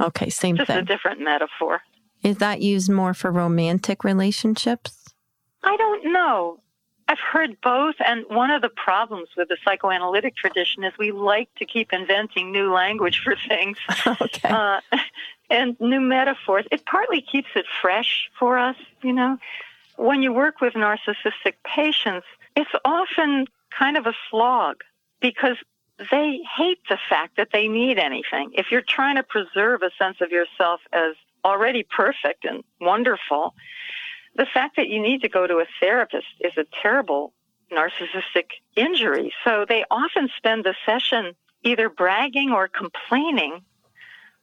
Okay, 0.00 0.30
same 0.30 0.56
thing. 0.56 0.66
just 0.66 0.78
a 0.78 0.82
different 0.82 1.20
metaphor. 1.20 1.82
Is 2.22 2.38
that 2.38 2.60
used 2.62 2.90
more 2.90 3.14
for 3.14 3.30
romantic 3.30 4.04
relationships? 4.04 5.14
I 5.62 5.76
don't 5.76 6.12
know. 6.12 6.60
I've 7.08 7.18
heard 7.18 7.60
both, 7.60 7.96
and 8.04 8.24
one 8.28 8.50
of 8.50 8.62
the 8.62 8.68
problems 8.68 9.28
with 9.36 9.48
the 9.48 9.56
psychoanalytic 9.64 10.36
tradition 10.36 10.84
is 10.84 10.92
we 10.98 11.10
like 11.10 11.52
to 11.56 11.66
keep 11.66 11.92
inventing 11.92 12.52
new 12.52 12.72
language 12.72 13.20
for 13.24 13.34
things. 13.48 13.78
okay. 14.06 14.48
uh, 14.48 14.80
and 15.50 15.76
new 15.80 16.00
metaphors. 16.00 16.66
It 16.70 16.86
partly 16.86 17.20
keeps 17.20 17.48
it 17.56 17.66
fresh 17.82 18.30
for 18.38 18.58
us, 18.58 18.76
you 19.02 19.12
know. 19.12 19.38
When 20.00 20.22
you 20.22 20.32
work 20.32 20.62
with 20.62 20.72
narcissistic 20.72 21.56
patients, 21.62 22.26
it's 22.56 22.70
often 22.86 23.44
kind 23.78 23.98
of 23.98 24.06
a 24.06 24.14
slog 24.30 24.76
because 25.20 25.58
they 26.10 26.40
hate 26.56 26.78
the 26.88 26.96
fact 27.10 27.36
that 27.36 27.48
they 27.52 27.68
need 27.68 27.98
anything. 27.98 28.52
If 28.54 28.70
you're 28.70 28.80
trying 28.80 29.16
to 29.16 29.22
preserve 29.22 29.82
a 29.82 29.90
sense 30.02 30.16
of 30.22 30.30
yourself 30.30 30.80
as 30.94 31.16
already 31.44 31.82
perfect 31.82 32.46
and 32.46 32.64
wonderful, 32.80 33.54
the 34.36 34.46
fact 34.46 34.76
that 34.76 34.88
you 34.88 35.02
need 35.02 35.20
to 35.20 35.28
go 35.28 35.46
to 35.46 35.56
a 35.56 35.66
therapist 35.80 36.28
is 36.40 36.52
a 36.56 36.64
terrible 36.80 37.34
narcissistic 37.70 38.46
injury. 38.76 39.34
So 39.44 39.66
they 39.68 39.84
often 39.90 40.30
spend 40.34 40.64
the 40.64 40.74
session 40.86 41.34
either 41.62 41.90
bragging 41.90 42.52
or 42.52 42.68
complaining 42.68 43.60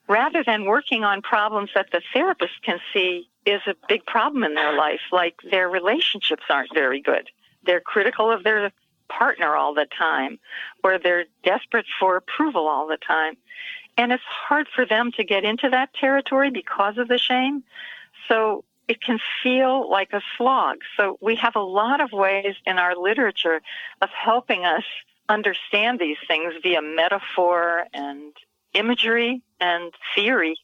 rather 0.07 0.43
than 0.43 0.65
working 0.65 1.03
on 1.03 1.23
problems 1.23 1.71
that 1.73 1.87
the 1.91 2.03
therapist 2.13 2.53
can 2.63 2.79
see 2.93 3.27
is 3.47 3.61
a 3.65 3.75
big 3.87 4.05
problem 4.05 4.43
in 4.43 4.55
their 4.55 4.75
life, 4.75 4.99
like 5.11 5.35
their 5.49 5.69
relationships 5.69 6.43
aren't 6.49 6.73
very 6.73 7.01
good. 7.01 7.29
They're 7.63 7.79
critical 7.79 8.29
of 8.29 8.43
their 8.43 8.71
partner 9.07 9.55
all 9.55 9.73
the 9.73 9.87
time, 9.97 10.37
or 10.83 10.99
they're 10.99 11.25
desperate 11.43 11.85
for 11.97 12.17
approval 12.17 12.67
all 12.67 12.87
the 12.87 12.97
time. 12.97 13.37
And 13.97 14.11
it's 14.11 14.23
hard 14.23 14.67
for 14.67 14.85
them 14.85 15.13
to 15.13 15.23
get 15.23 15.45
into 15.45 15.69
that 15.69 15.93
territory 15.93 16.51
because 16.51 16.97
of 16.97 17.07
the 17.07 17.17
shame. 17.17 17.63
So 18.27 18.65
it 18.89 19.01
can 19.01 19.17
feel 19.41 19.89
like 19.89 20.11
a 20.11 20.21
slog. 20.37 20.79
So 20.97 21.17
we 21.21 21.35
have 21.37 21.55
a 21.55 21.61
lot 21.61 22.01
of 22.01 22.11
ways 22.11 22.55
in 22.65 22.77
our 22.77 22.95
literature 22.95 23.61
of 24.01 24.09
helping 24.09 24.65
us 24.65 24.83
understand 25.29 25.99
these 25.99 26.17
things 26.27 26.53
via 26.61 26.81
metaphor 26.81 27.85
and 27.93 28.33
imagery 28.73 29.41
and 29.59 29.93
theory 30.13 30.57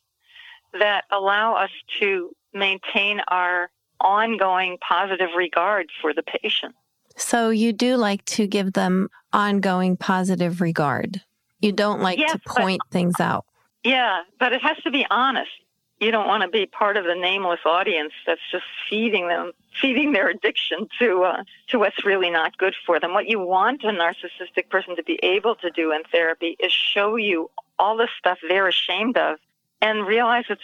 that 0.80 1.06
allow 1.12 1.56
us 1.56 1.70
to 2.00 2.36
maintain 2.54 3.22
our 3.28 3.70
ongoing 4.00 4.78
positive 4.88 5.30
regard 5.36 5.88
for 6.02 6.14
the 6.14 6.24
patient. 6.24 6.76
So 7.16 7.50
you 7.50 7.74
do 7.74 7.96
like 7.96 8.26
to 8.26 8.48
give 8.48 8.74
them 8.74 9.10
ongoing 9.32 9.98
positive 9.98 10.62
regard. 10.62 11.22
You 11.62 11.72
don't 11.72 12.02
like 12.02 12.20
Yes, 12.20 12.32
to 12.34 12.40
but- 12.46 12.58
point 12.58 12.82
things 12.92 13.20
out. 13.20 13.46
Yeah, 13.84 14.22
but 14.40 14.54
it 14.54 14.62
has 14.62 14.78
to 14.84 14.92
be 14.92 15.06
honest. 15.10 15.52
You 16.00 16.12
don't 16.12 16.28
want 16.28 16.42
to 16.44 16.50
be 16.50 16.66
part 16.66 16.98
of 16.98 17.06
the 17.06 17.16
nameless 17.16 17.60
audience 17.66 18.12
that's 18.26 18.42
just 18.52 18.64
feeding 18.90 19.28
them, 19.28 19.52
feeding 19.82 20.12
their 20.12 20.28
addiction 20.30 20.88
to 21.00 21.24
uh, 21.24 21.44
to 21.68 21.80
what's 21.80 22.04
really 22.04 22.30
not 22.30 22.58
good 22.58 22.76
for 22.86 23.00
them. 23.00 23.14
What 23.14 23.28
you 23.30 23.40
want 23.40 23.84
a 23.84 23.88
narcissistic 23.88 24.70
person 24.70 24.96
to 24.98 25.04
be 25.04 25.18
able 25.24 25.56
to 25.56 25.70
do 25.70 25.92
in 25.94 26.02
therapy 26.12 26.58
is 26.60 26.72
show 26.74 27.16
you 27.16 27.50
all 27.80 27.96
the 27.96 28.10
stuff 28.18 28.38
they're 28.50 28.68
ashamed 28.68 29.18
of 29.18 29.38
and 29.84 30.08
realize 30.08 30.46
it's 30.50 30.62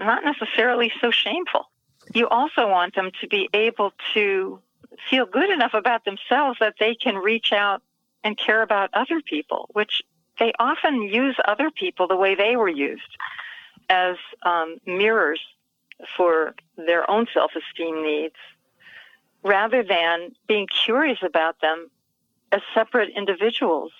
not 0.00 0.24
necessarily 0.24 0.90
so 1.00 1.10
shameful. 1.10 1.68
You 2.14 2.26
also 2.28 2.66
want 2.68 2.94
them 2.94 3.10
to 3.20 3.28
be 3.28 3.50
able 3.52 3.92
to 4.14 4.58
feel 5.08 5.26
good 5.26 5.50
enough 5.50 5.74
about 5.74 6.04
themselves 6.06 6.58
that 6.58 6.74
they 6.80 6.94
can 6.94 7.16
reach 7.16 7.52
out 7.52 7.82
and 8.24 8.36
care 8.36 8.62
about 8.62 8.90
other 8.94 9.20
people, 9.20 9.68
which 9.74 10.02
they 10.38 10.52
often 10.58 11.02
use 11.02 11.36
other 11.46 11.70
people 11.70 12.08
the 12.08 12.16
way 12.16 12.34
they 12.34 12.56
were 12.56 12.68
used 12.68 13.16
as 13.90 14.16
um, 14.42 14.78
mirrors 14.86 15.40
for 16.16 16.54
their 16.76 17.08
own 17.10 17.26
self 17.34 17.52
esteem 17.54 18.02
needs 18.02 18.36
rather 19.42 19.82
than 19.82 20.30
being 20.48 20.66
curious 20.66 21.18
about 21.22 21.60
them 21.60 21.90
as 22.52 22.62
separate 22.72 23.10
individuals. 23.14 23.92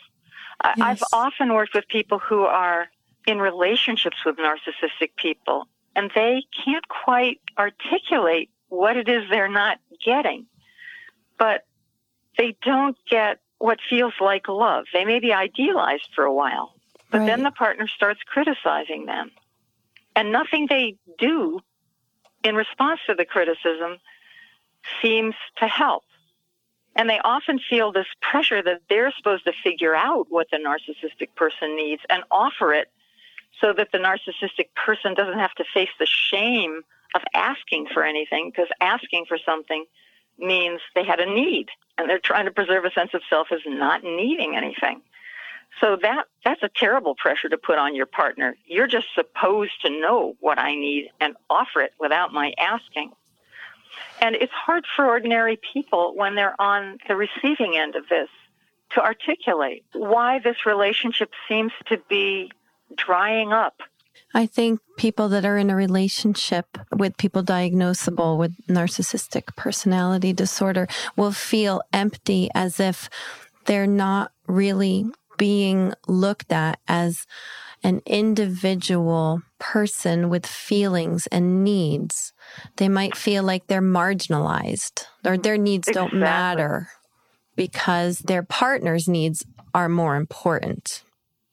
Yes. 0.65 0.77
I've 0.81 1.03
often 1.13 1.53
worked 1.53 1.75
with 1.75 1.87
people 1.89 2.19
who 2.19 2.43
are 2.45 2.89
in 3.27 3.39
relationships 3.39 4.17
with 4.25 4.37
narcissistic 4.37 5.15
people 5.17 5.67
and 5.95 6.11
they 6.15 6.43
can't 6.65 6.87
quite 6.89 7.41
articulate 7.59 8.51
what 8.69 8.97
it 8.97 9.09
is 9.09 9.25
they're 9.29 9.49
not 9.49 9.79
getting, 10.05 10.47
but 11.39 11.65
they 12.39 12.57
don't 12.63 12.97
get 13.09 13.41
what 13.59 13.79
feels 13.89 14.15
like 14.21 14.49
love. 14.49 14.87
They 14.93 15.05
may 15.05 15.21
be 15.21 15.33
idealized 15.33 16.09
for 16.15 16.25
a 16.25 16.33
while, 16.33 16.75
but 17.11 17.19
right. 17.19 17.27
then 17.27 17.43
the 17.43 17.51
partner 17.51 17.87
starts 17.89 18.21
criticizing 18.25 19.07
them. 19.07 19.31
And 20.17 20.33
nothing 20.33 20.67
they 20.69 20.97
do 21.19 21.61
in 22.43 22.55
response 22.55 23.01
to 23.07 23.15
the 23.15 23.25
criticism 23.25 23.99
seems 25.03 25.35
to 25.59 25.67
help. 25.67 26.05
And 26.97 27.09
they 27.09 27.21
often 27.23 27.59
feel 27.59 27.93
this 27.93 28.07
pressure 28.21 28.63
that 28.63 28.81
they're 28.89 29.13
supposed 29.17 29.45
to 29.45 29.53
figure 29.63 29.95
out 29.95 30.27
what 30.29 30.49
the 30.51 30.59
narcissistic 30.59 31.35
person 31.37 31.77
needs 31.77 32.03
and 32.09 32.25
offer 32.31 32.73
it 32.73 32.89
so 33.61 33.73
that 33.73 33.89
the 33.93 33.99
narcissistic 33.99 34.69
person 34.75 35.15
doesn't 35.15 35.39
have 35.39 35.55
to 35.55 35.65
face 35.75 35.91
the 35.99 36.07
shame 36.07 36.83
of 37.15 37.23
asking 37.35 37.87
for 37.93 38.05
anything 38.05 38.51
because 38.51 38.69
asking 38.81 39.27
for 39.27 39.39
something 39.45 39.85
means 40.39 40.81
they 40.95 41.05
had 41.05 41.21
a 41.21 41.27
need 41.27 41.69
and 41.99 42.09
they're 42.09 42.19
trying 42.19 42.47
to 42.47 42.51
preserve 42.51 42.85
a 42.85 42.91
sense 42.93 43.11
of 43.15 43.23
self 43.29 43.49
as 43.53 43.61
not 43.67 44.03
needing 44.03 44.57
anything. 44.57 45.03
So 45.81 45.97
that 46.03 46.25
that's 46.45 46.63
a 46.63 46.71
terrible 46.75 47.15
pressure 47.15 47.49
to 47.49 47.59
put 47.59 47.79
on 47.79 47.95
your 47.95 48.07
partner. 48.07 48.57
You're 48.67 48.87
just 48.87 49.07
supposed 49.15 49.81
to 49.83 49.91
know 49.91 50.37
what 50.41 50.59
I 50.59 50.75
need 50.75 51.11
and 51.21 51.37
offer 51.49 51.81
it 51.81 51.93
without 51.99 52.33
my 52.33 52.53
asking. 52.59 53.13
And 54.21 54.35
it's 54.35 54.53
hard 54.53 54.85
for 54.97 55.07
ordinary 55.07 55.59
people 55.73 56.15
when 56.17 56.35
they're 56.35 56.61
on 56.61 56.99
the 57.09 57.17
receiving 57.17 57.77
end 57.77 57.97
of 57.97 58.09
this 58.09 58.29
to 58.91 59.03
articulate 59.03 59.85
why 59.93 60.41
this 60.41 60.67
relationship 60.67 61.33
seems 61.49 61.73
to 61.87 61.99
be 62.09 62.51
drying 62.97 63.53
up. 63.53 63.83
I 64.33 64.47
think 64.47 64.81
people 64.97 65.29
that 65.31 65.45
are 65.45 65.59
in 65.59 65.71
a 65.71 65.77
relationship 65.77 66.79
with 66.93 67.17
people 67.17 67.43
diagnosable 67.43 68.39
with 68.39 68.55
narcissistic 68.69 69.57
personality 69.57 70.33
disorder 70.33 70.87
will 71.17 71.33
feel 71.33 71.83
empty 71.93 72.49
as 72.55 72.79
if 72.79 73.11
they're 73.65 73.87
not 73.87 74.31
really 74.47 75.07
being 75.37 75.95
looked 76.07 76.53
at 76.53 76.79
as 76.87 77.27
an 77.83 78.03
individual 78.07 79.43
person 79.59 80.29
with 80.29 80.47
feelings 80.47 81.27
and 81.29 81.65
needs. 81.65 82.33
They 82.77 82.89
might 82.89 83.17
feel 83.17 83.43
like 83.43 83.67
they're 83.67 83.83
marginalized 83.83 85.07
or 85.25 85.39
their 85.39 85.57
needs 85.57 85.89
exactly. 85.89 86.11
don't 86.11 86.21
matter 86.21 86.89
because 87.57 88.19
their 88.21 88.43
partner's 88.43 89.09
needs 89.09 89.45
are 89.75 89.89
more 89.89 90.17
important. 90.17 91.03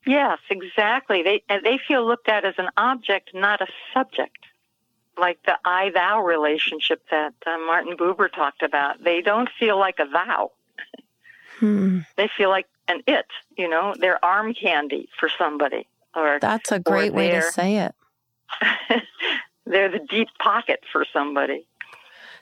Yes, 0.07 0.39
exactly. 0.49 1.21
They 1.21 1.43
they 1.49 1.79
feel 1.85 2.07
looked 2.07 2.29
at 2.29 2.45
as 2.45 2.55
an 2.57 2.69
object, 2.77 3.31
not 3.33 3.61
a 3.61 3.67
subject, 3.93 4.37
like 5.17 5.37
the 5.45 5.57
I 5.65 5.89
thou 5.89 6.21
relationship 6.21 7.01
that 7.11 7.33
uh, 7.45 7.57
Martin 7.57 7.97
Buber 7.97 8.31
talked 8.31 8.63
about. 8.63 9.03
They 9.03 9.21
don't 9.21 9.49
feel 9.59 9.77
like 9.77 9.99
a 9.99 10.05
thou. 10.05 10.51
Hmm. 11.59 11.99
They 12.15 12.29
feel 12.37 12.49
like 12.49 12.67
an 12.87 13.01
it. 13.05 13.25
You 13.57 13.67
know, 13.67 13.95
they're 13.99 14.23
arm 14.23 14.53
candy 14.53 15.09
for 15.19 15.29
somebody. 15.37 15.87
Or 16.15 16.39
that's 16.39 16.71
a 16.71 16.79
great 16.79 17.13
way 17.13 17.31
to 17.31 17.41
say 17.41 17.77
it. 17.77 17.95
they're 19.65 19.91
the 19.91 20.05
deep 20.09 20.29
pocket 20.39 20.79
for 20.91 21.05
somebody. 21.11 21.67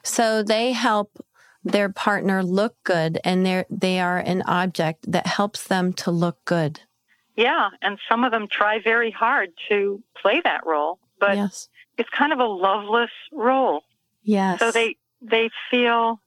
So 0.04 0.44
they 0.44 0.72
help 0.72 1.20
their 1.64 1.90
partner 1.90 2.44
look 2.44 2.76
good, 2.84 3.20
and 3.24 3.44
they 3.44 3.66
they 3.72 4.00
are 4.00 4.20
an 4.20 4.44
object 4.44 5.12
that 5.12 5.26
helps 5.26 5.64
them 5.64 5.94
to 5.94 6.12
look 6.12 6.38
good. 6.46 6.82
Yeah, 7.36 7.70
and 7.82 8.00
some 8.08 8.24
of 8.24 8.32
them 8.32 8.48
try 8.48 8.80
very 8.80 9.12
hard 9.12 9.52
to 9.70 10.02
play 10.22 10.42
that 10.44 10.66
role, 10.66 11.00
but 11.20 11.36
yes. 11.36 11.68
it's 11.98 12.10
kind 12.10 12.32
of 12.32 12.40
a 12.40 12.46
loveless 12.46 13.12
role. 13.32 13.84
Yes. 14.24 14.60
So 14.60 14.72
they 14.72 14.96
they 15.22 15.50
feel 15.70 16.20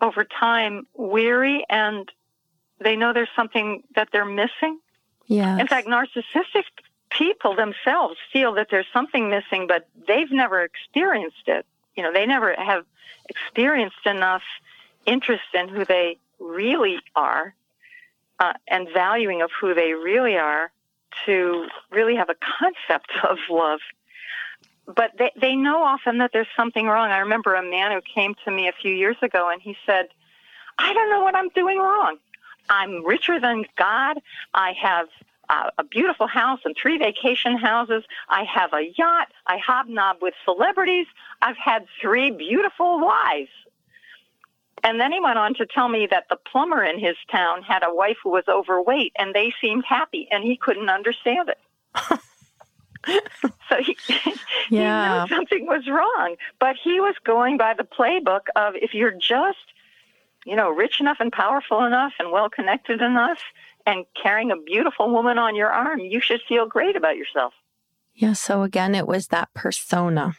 over 0.00 0.24
time 0.24 0.86
weary 0.94 1.64
and 1.68 2.10
they 2.80 2.96
know 2.96 3.12
there's 3.12 3.28
something 3.34 3.82
that 3.94 4.08
they're 4.12 4.24
missing. 4.24 4.78
Yeah. 5.26 5.58
In 5.58 5.66
fact, 5.66 5.88
narcissistic 5.88 6.64
people 7.10 7.54
themselves 7.54 8.16
feel 8.32 8.54
that 8.54 8.68
there's 8.70 8.86
something 8.92 9.30
missing, 9.30 9.66
but 9.66 9.88
they've 10.06 10.30
never 10.30 10.62
experienced 10.62 11.46
it. 11.46 11.66
You 11.96 12.02
know, 12.02 12.12
they 12.12 12.26
never 12.26 12.54
have 12.54 12.84
experienced 13.28 14.06
enough 14.06 14.42
interest 15.06 15.44
in 15.54 15.68
who 15.68 15.84
they 15.84 16.18
really 16.38 16.98
are 17.16 17.54
uh, 18.38 18.52
and 18.68 18.88
valuing 18.92 19.42
of 19.42 19.50
who 19.60 19.74
they 19.74 19.92
really 19.92 20.36
are 20.36 20.70
to 21.26 21.66
really 21.90 22.16
have 22.16 22.28
a 22.28 22.36
concept 22.60 23.10
of 23.28 23.38
love. 23.50 23.80
But 24.86 25.12
they, 25.18 25.32
they 25.38 25.54
know 25.54 25.82
often 25.82 26.18
that 26.18 26.30
there's 26.32 26.48
something 26.56 26.86
wrong. 26.86 27.10
I 27.10 27.18
remember 27.18 27.54
a 27.54 27.62
man 27.62 27.92
who 27.92 28.00
came 28.00 28.34
to 28.44 28.50
me 28.50 28.68
a 28.68 28.72
few 28.72 28.94
years 28.94 29.16
ago 29.20 29.50
and 29.50 29.60
he 29.60 29.76
said, 29.84 30.08
I 30.78 30.94
don't 30.94 31.10
know 31.10 31.22
what 31.22 31.34
I'm 31.34 31.50
doing 31.50 31.78
wrong. 31.78 32.16
I'm 32.70 33.04
richer 33.04 33.40
than 33.40 33.64
God. 33.76 34.18
I 34.54 34.72
have 34.80 35.08
uh, 35.48 35.70
a 35.78 35.84
beautiful 35.84 36.26
house 36.26 36.60
and 36.64 36.76
three 36.80 36.98
vacation 36.98 37.56
houses. 37.56 38.04
I 38.28 38.44
have 38.44 38.72
a 38.72 38.92
yacht. 38.96 39.28
I 39.46 39.58
hobnob 39.58 40.18
with 40.20 40.34
celebrities. 40.44 41.06
I've 41.42 41.56
had 41.56 41.86
three 42.00 42.30
beautiful 42.30 43.00
wives. 43.00 43.50
And 44.82 45.00
then 45.00 45.12
he 45.12 45.20
went 45.20 45.38
on 45.38 45.54
to 45.54 45.66
tell 45.66 45.88
me 45.88 46.06
that 46.10 46.24
the 46.30 46.36
plumber 46.50 46.82
in 46.84 46.98
his 46.98 47.16
town 47.30 47.62
had 47.62 47.82
a 47.82 47.94
wife 47.94 48.16
who 48.22 48.30
was 48.30 48.44
overweight 48.48 49.12
and 49.18 49.34
they 49.34 49.52
seemed 49.60 49.84
happy 49.86 50.28
and 50.30 50.44
he 50.44 50.56
couldn't 50.56 50.88
understand 50.88 51.50
it. 51.50 51.58
so 53.68 53.76
he, 53.80 53.96
yeah. 54.70 55.24
he 55.26 55.30
knew 55.30 55.36
something 55.36 55.66
was 55.66 55.86
wrong, 55.88 56.36
but 56.60 56.76
he 56.82 57.00
was 57.00 57.14
going 57.24 57.56
by 57.56 57.74
the 57.74 57.84
playbook 57.84 58.46
of 58.56 58.74
if 58.76 58.94
you're 58.94 59.12
just, 59.12 59.58
you 60.44 60.56
know, 60.56 60.70
rich 60.70 61.00
enough 61.00 61.18
and 61.20 61.32
powerful 61.32 61.84
enough 61.84 62.12
and 62.18 62.30
well 62.30 62.48
connected 62.48 63.00
enough 63.00 63.38
and 63.86 64.04
carrying 64.20 64.50
a 64.50 64.56
beautiful 64.56 65.10
woman 65.10 65.38
on 65.38 65.56
your 65.56 65.70
arm, 65.70 66.00
you 66.00 66.20
should 66.20 66.40
feel 66.48 66.66
great 66.66 66.96
about 66.96 67.16
yourself. 67.16 67.54
Yeah. 68.14 68.32
So 68.32 68.62
again, 68.62 68.94
it 68.94 69.06
was 69.06 69.28
that 69.28 69.48
persona. 69.54 70.34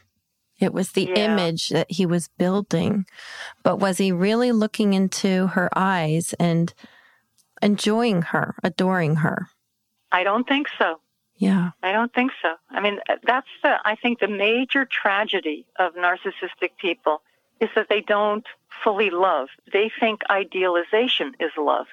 It 0.59 0.73
was 0.73 0.91
the 0.91 1.05
yeah. 1.05 1.31
image 1.31 1.69
that 1.69 1.89
he 1.89 2.05
was 2.05 2.27
building. 2.37 3.05
But 3.63 3.77
was 3.77 3.97
he 3.97 4.11
really 4.11 4.51
looking 4.51 4.93
into 4.93 5.47
her 5.47 5.69
eyes 5.75 6.33
and 6.39 6.73
enjoying 7.61 8.23
her, 8.23 8.55
adoring 8.63 9.17
her? 9.17 9.47
I 10.11 10.23
don't 10.23 10.47
think 10.47 10.67
so. 10.77 10.99
Yeah. 11.37 11.71
I 11.81 11.93
don't 11.93 12.13
think 12.13 12.31
so. 12.41 12.55
I 12.69 12.81
mean, 12.81 12.99
that's 13.23 13.47
the, 13.63 13.75
I 13.85 13.95
think 13.95 14.19
the 14.19 14.27
major 14.27 14.85
tragedy 14.85 15.65
of 15.77 15.95
narcissistic 15.95 16.71
people 16.77 17.21
is 17.61 17.69
that 17.75 17.87
they 17.89 18.01
don't 18.01 18.45
fully 18.83 19.09
love. 19.09 19.47
They 19.71 19.89
think 19.99 20.21
idealization 20.29 21.33
is 21.39 21.51
love. 21.57 21.87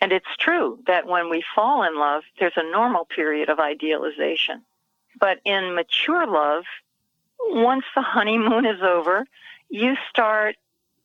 And 0.00 0.12
it's 0.12 0.26
true 0.38 0.78
that 0.86 1.06
when 1.06 1.30
we 1.30 1.44
fall 1.54 1.82
in 1.84 1.98
love, 1.98 2.22
there's 2.38 2.56
a 2.56 2.70
normal 2.70 3.04
period 3.04 3.48
of 3.48 3.58
idealization. 3.58 4.62
But 5.18 5.38
in 5.44 5.74
mature 5.74 6.26
love, 6.26 6.64
once 7.40 7.84
the 7.94 8.02
honeymoon 8.02 8.66
is 8.66 8.82
over, 8.82 9.26
you 9.68 9.96
start 10.10 10.56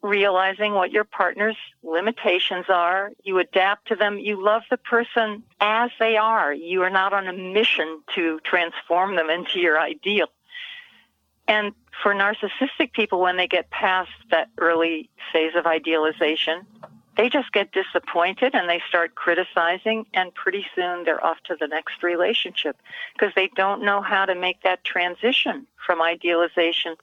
realizing 0.01 0.73
what 0.73 0.91
your 0.91 1.03
partner's 1.03 1.57
limitations 1.83 2.65
are. 2.69 3.11
You 3.23 3.39
adapt 3.39 3.87
to 3.89 3.95
them. 3.95 4.17
You 4.17 4.43
love 4.43 4.63
the 4.69 4.77
person 4.77 5.43
as 5.59 5.91
they 5.99 6.17
are. 6.17 6.53
You 6.53 6.81
are 6.83 6.89
not 6.89 7.13
on 7.13 7.27
a 7.27 7.33
mission 7.33 8.01
to 8.15 8.39
transform 8.43 9.15
them 9.15 9.29
into 9.29 9.59
your 9.59 9.79
ideal. 9.79 10.27
And 11.47 11.73
for 12.01 12.13
narcissistic 12.13 12.93
people, 12.93 13.19
when 13.19 13.37
they 13.37 13.47
get 13.47 13.69
past 13.69 14.11
that 14.31 14.49
early 14.57 15.09
phase 15.31 15.53
of 15.55 15.67
idealization, 15.67 16.65
they 17.17 17.29
just 17.29 17.51
get 17.51 17.71
disappointed 17.71 18.55
and 18.55 18.69
they 18.69 18.81
start 18.87 19.15
criticizing 19.15 20.05
and 20.13 20.33
pretty 20.33 20.65
soon 20.75 21.03
they're 21.03 21.23
off 21.23 21.37
to 21.45 21.55
the 21.59 21.67
next 21.67 22.03
relationship 22.03 22.77
because 23.13 23.33
they 23.35 23.49
don't 23.55 23.83
know 23.83 24.01
how 24.01 24.25
to 24.25 24.35
make 24.35 24.63
that 24.63 24.83
transition 24.83 25.67
from 25.85 26.01
idealization 26.01 26.95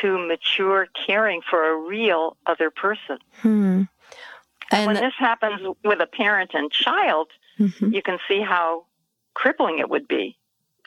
to 0.00 0.26
mature 0.26 0.86
caring 1.06 1.42
for 1.48 1.70
a 1.70 1.76
real 1.76 2.36
other 2.46 2.70
person. 2.70 3.18
Hmm. 3.40 3.82
And 4.70 4.86
when 4.86 4.96
this 4.96 5.12
happens 5.18 5.60
with 5.84 6.00
a 6.00 6.06
parent 6.06 6.52
and 6.54 6.70
child, 6.72 7.28
mm-hmm. 7.58 7.92
you 7.92 8.00
can 8.00 8.18
see 8.26 8.40
how 8.40 8.86
crippling 9.34 9.78
it 9.78 9.90
would 9.90 10.08
be 10.08 10.38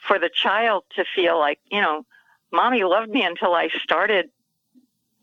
for 0.01 0.17
the 0.17 0.30
child 0.30 0.84
to 0.95 1.06
feel 1.15 1.38
like, 1.38 1.60
you 1.69 1.82
know, 1.82 2.04
mommy 2.51 2.84
loved 2.84 3.12
me 3.12 3.23
until 3.23 3.54
I 3.54 3.69
started 3.84 4.30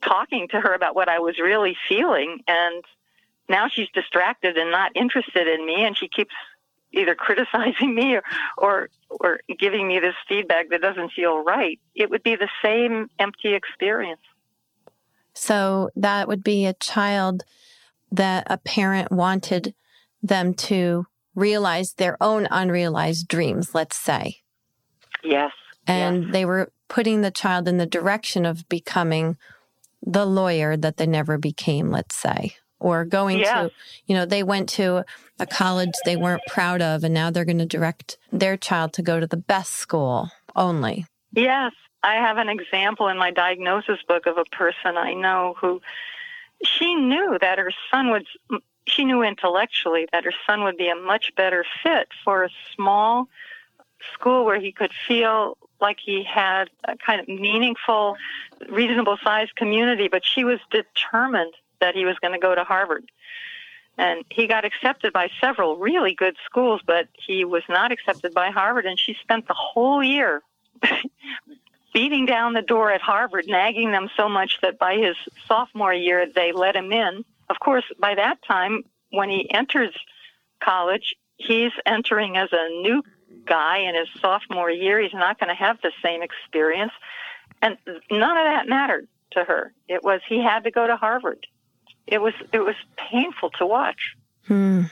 talking 0.01 0.49
to 0.49 0.61
her 0.61 0.75
about 0.75 0.95
what 0.95 1.09
I 1.09 1.19
was 1.19 1.39
really 1.39 1.77
feeling. 1.89 2.41
And 2.47 2.85
now 3.49 3.69
she's 3.69 3.89
distracted 3.95 4.57
and 4.57 4.71
not 4.71 4.93
interested 4.95 5.47
in 5.47 5.67
me. 5.67 5.85
And 5.85 5.97
she 5.97 6.09
keeps 6.09 6.35
either 6.93 7.15
criticizing 7.19 7.95
me 7.95 8.17
or, 8.17 8.23
or, 8.59 8.89
or 9.09 9.41
giving 9.59 9.87
me 9.89 10.01
this 10.01 10.15
feedback 10.29 10.71
that 10.71 10.81
doesn't 10.81 11.13
feel 11.13 11.43
right. 11.43 11.79
It 11.95 12.11
would 12.11 12.23
be 12.23 12.37
the 12.37 12.49
same 12.63 13.09
empty 13.19 13.55
experience. 13.55 14.21
So 15.35 15.91
that 15.97 16.29
would 16.29 16.45
be 16.45 16.67
a 16.67 16.75
child 16.75 17.45
that 18.11 18.47
a 18.51 18.59
parent 18.59 19.11
wanted 19.11 19.75
them 20.23 20.55
to 20.55 21.07
realize 21.35 21.95
their 21.95 22.23
own 22.23 22.47
unrealized 22.51 23.27
dreams, 23.29 23.75
let's 23.75 23.97
say. 23.97 24.37
Yes. 25.25 25.53
And 25.87 26.25
yes. 26.25 26.33
they 26.33 26.45
were 26.45 26.71
putting 26.89 27.23
the 27.23 27.31
child 27.31 27.67
in 27.67 27.79
the 27.79 27.87
direction 27.87 28.45
of 28.45 28.69
becoming 28.69 29.37
the 30.03 30.27
lawyer 30.27 30.77
that 30.77 30.97
they 30.99 31.07
never 31.07 31.39
became, 31.39 31.91
let's 31.91 32.15
say, 32.15 32.57
or 32.83 33.05
going 33.05 33.39
yes. 33.39 33.71
to, 33.71 33.75
you 34.07 34.15
know, 34.15 34.27
they 34.27 34.43
went 34.43 34.69
to 34.71 35.05
a 35.39 35.47
college 35.47 35.93
they 36.05 36.17
weren't 36.17 36.43
proud 36.49 36.83
of, 36.83 37.05
and 37.05 37.15
now 37.15 37.31
they're 37.31 37.45
going 37.45 37.59
to 37.59 37.67
direct 37.67 38.19
their 38.33 38.57
child 38.57 38.93
to 38.95 39.03
go 39.03 39.21
to 39.21 39.27
the 39.27 39.37
best 39.37 39.73
school 39.75 40.31
only. 40.55 41.07
Yes. 41.33 41.73
I 42.03 42.17
have 42.17 42.37
an 42.37 42.49
example 42.49 43.09
in 43.09 43.17
my 43.17 43.31
diagnosis 43.31 43.99
book 44.09 44.27
of 44.27 44.37
a 44.37 44.45
person 44.57 44.97
I 44.97 45.15
know 45.15 45.55
who 45.61 45.81
she 46.65 46.95
knew 46.95 47.39
that 47.41 47.59
her 47.59 47.73
son 47.91 48.11
would 48.11 48.27
she 48.87 49.05
knew 49.05 49.23
intellectually 49.23 50.09
that 50.13 50.25
her 50.25 50.33
son 50.47 50.65
would 50.65 50.77
be 50.77 50.89
a 50.89 50.97
much 50.97 51.33
better 51.37 51.65
fit 51.83 52.09
for 52.25 52.43
a 52.43 52.49
small 52.75 53.29
school 54.13 54.45
where 54.45 54.61
he 54.61 54.73
could 54.73 54.91
feel 55.07 55.57
like 55.81 55.99
he 56.05 56.25
had 56.25 56.71
a 56.85 56.97
kind 56.97 57.21
of 57.21 57.29
meaningful, 57.29 58.17
reasonable 58.69 59.19
sized 59.23 59.55
community, 59.57 60.09
but 60.09 60.25
she 60.25 60.45
was 60.45 60.59
determined 60.71 61.53
that 61.83 61.95
he 61.95 62.07
was 62.07 62.17
going 62.21 62.33
to 62.33 62.39
go 62.39 62.55
to 62.55 62.65
Harvard. 62.65 63.05
And 63.99 64.25
he 64.31 64.47
got 64.47 64.65
accepted 64.65 65.13
by 65.13 65.29
several 65.41 65.77
really 65.77 66.15
good 66.15 66.37
schools, 66.47 66.81
but 66.87 67.09
he 67.27 67.45
was 67.45 67.63
not 67.69 67.93
accepted 67.93 68.33
by 68.33 68.51
Harvard. 68.51 68.87
And 68.87 68.99
she 68.99 69.15
spent 69.21 69.47
the 69.47 69.55
whole 69.55 70.03
year 70.03 70.41
beating 71.93 72.25
down 72.25 72.55
the 72.55 72.63
door 72.63 72.91
at 72.91 73.03
Harvard, 73.03 73.45
nagging 73.49 73.91
them 73.91 74.09
so 74.17 74.29
much 74.29 74.59
that 74.63 74.79
by 74.79 74.97
his 74.97 75.17
sophomore 75.47 75.93
year, 75.93 76.27
they 76.33 76.53
let 76.53 76.75
him 76.75 76.91
in. 76.93 77.25
Of 77.51 77.59
course, 77.61 77.85
by 77.99 78.15
that 78.15 78.39
time, 78.47 78.85
when 79.11 79.29
he 79.29 79.51
enters 79.53 79.95
college, 80.65 81.15
he's 81.37 81.73
entering 81.85 82.39
as 82.39 82.49
a 82.53 82.69
new 82.81 83.03
guy 83.45 83.79
in 83.79 83.95
his 83.95 84.09
sophomore 84.21 84.71
year. 84.71 85.01
He's 85.01 85.13
not 85.13 85.39
going 85.39 85.49
to 85.49 85.55
have 85.55 85.79
the 85.83 85.93
same 86.03 86.23
experience. 86.23 86.93
And 87.61 87.77
none 88.11 88.37
of 88.39 88.45
that 88.45 88.69
mattered 88.69 89.07
to 89.33 89.45
her. 89.45 89.73
It 89.89 90.03
was 90.03 90.21
he 90.29 90.43
had 90.43 90.65
to 90.65 90.71
go 90.71 90.87
to 90.87 90.97
Harvard. 90.97 91.47
It 92.07 92.21
was 92.21 92.35
it 92.53 92.61
was 92.61 92.75
painful 92.97 93.51
to 93.59 93.67
watch. 93.67 94.17
Hmm. 94.47 94.83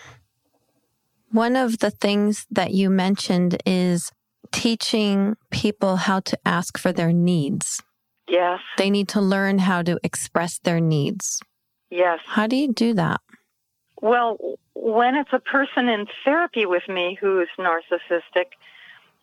One 1.32 1.56
of 1.56 1.78
the 1.78 1.90
things 1.90 2.46
that 2.50 2.72
you 2.72 2.90
mentioned 2.90 3.58
is 3.64 4.10
teaching 4.52 5.36
people 5.50 5.96
how 5.96 6.20
to 6.20 6.38
ask 6.44 6.76
for 6.76 6.92
their 6.92 7.12
needs. 7.12 7.82
Yes. 8.28 8.60
They 8.78 8.90
need 8.90 9.08
to 9.08 9.20
learn 9.20 9.58
how 9.58 9.82
to 9.82 9.98
express 10.02 10.58
their 10.58 10.80
needs. 10.80 11.40
Yes. 11.90 12.20
How 12.26 12.46
do 12.46 12.56
you 12.56 12.72
do 12.72 12.94
that? 12.94 13.20
Well, 14.00 14.38
when 14.74 15.14
it's 15.16 15.32
a 15.32 15.40
person 15.40 15.88
in 15.88 16.06
therapy 16.24 16.64
with 16.64 16.88
me 16.88 17.18
who's 17.20 17.48
narcissistic, 17.58 18.46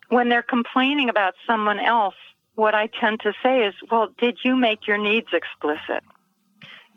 when 0.08 0.28
they're 0.28 0.42
complaining 0.42 1.08
about 1.08 1.34
someone 1.46 1.80
else, 1.80 2.14
what 2.54 2.74
I 2.74 2.88
tend 3.00 3.20
to 3.20 3.32
say 3.42 3.66
is, 3.66 3.74
Well, 3.90 4.08
did 4.18 4.38
you 4.44 4.56
make 4.56 4.86
your 4.86 4.98
needs 4.98 5.28
explicit? 5.32 6.04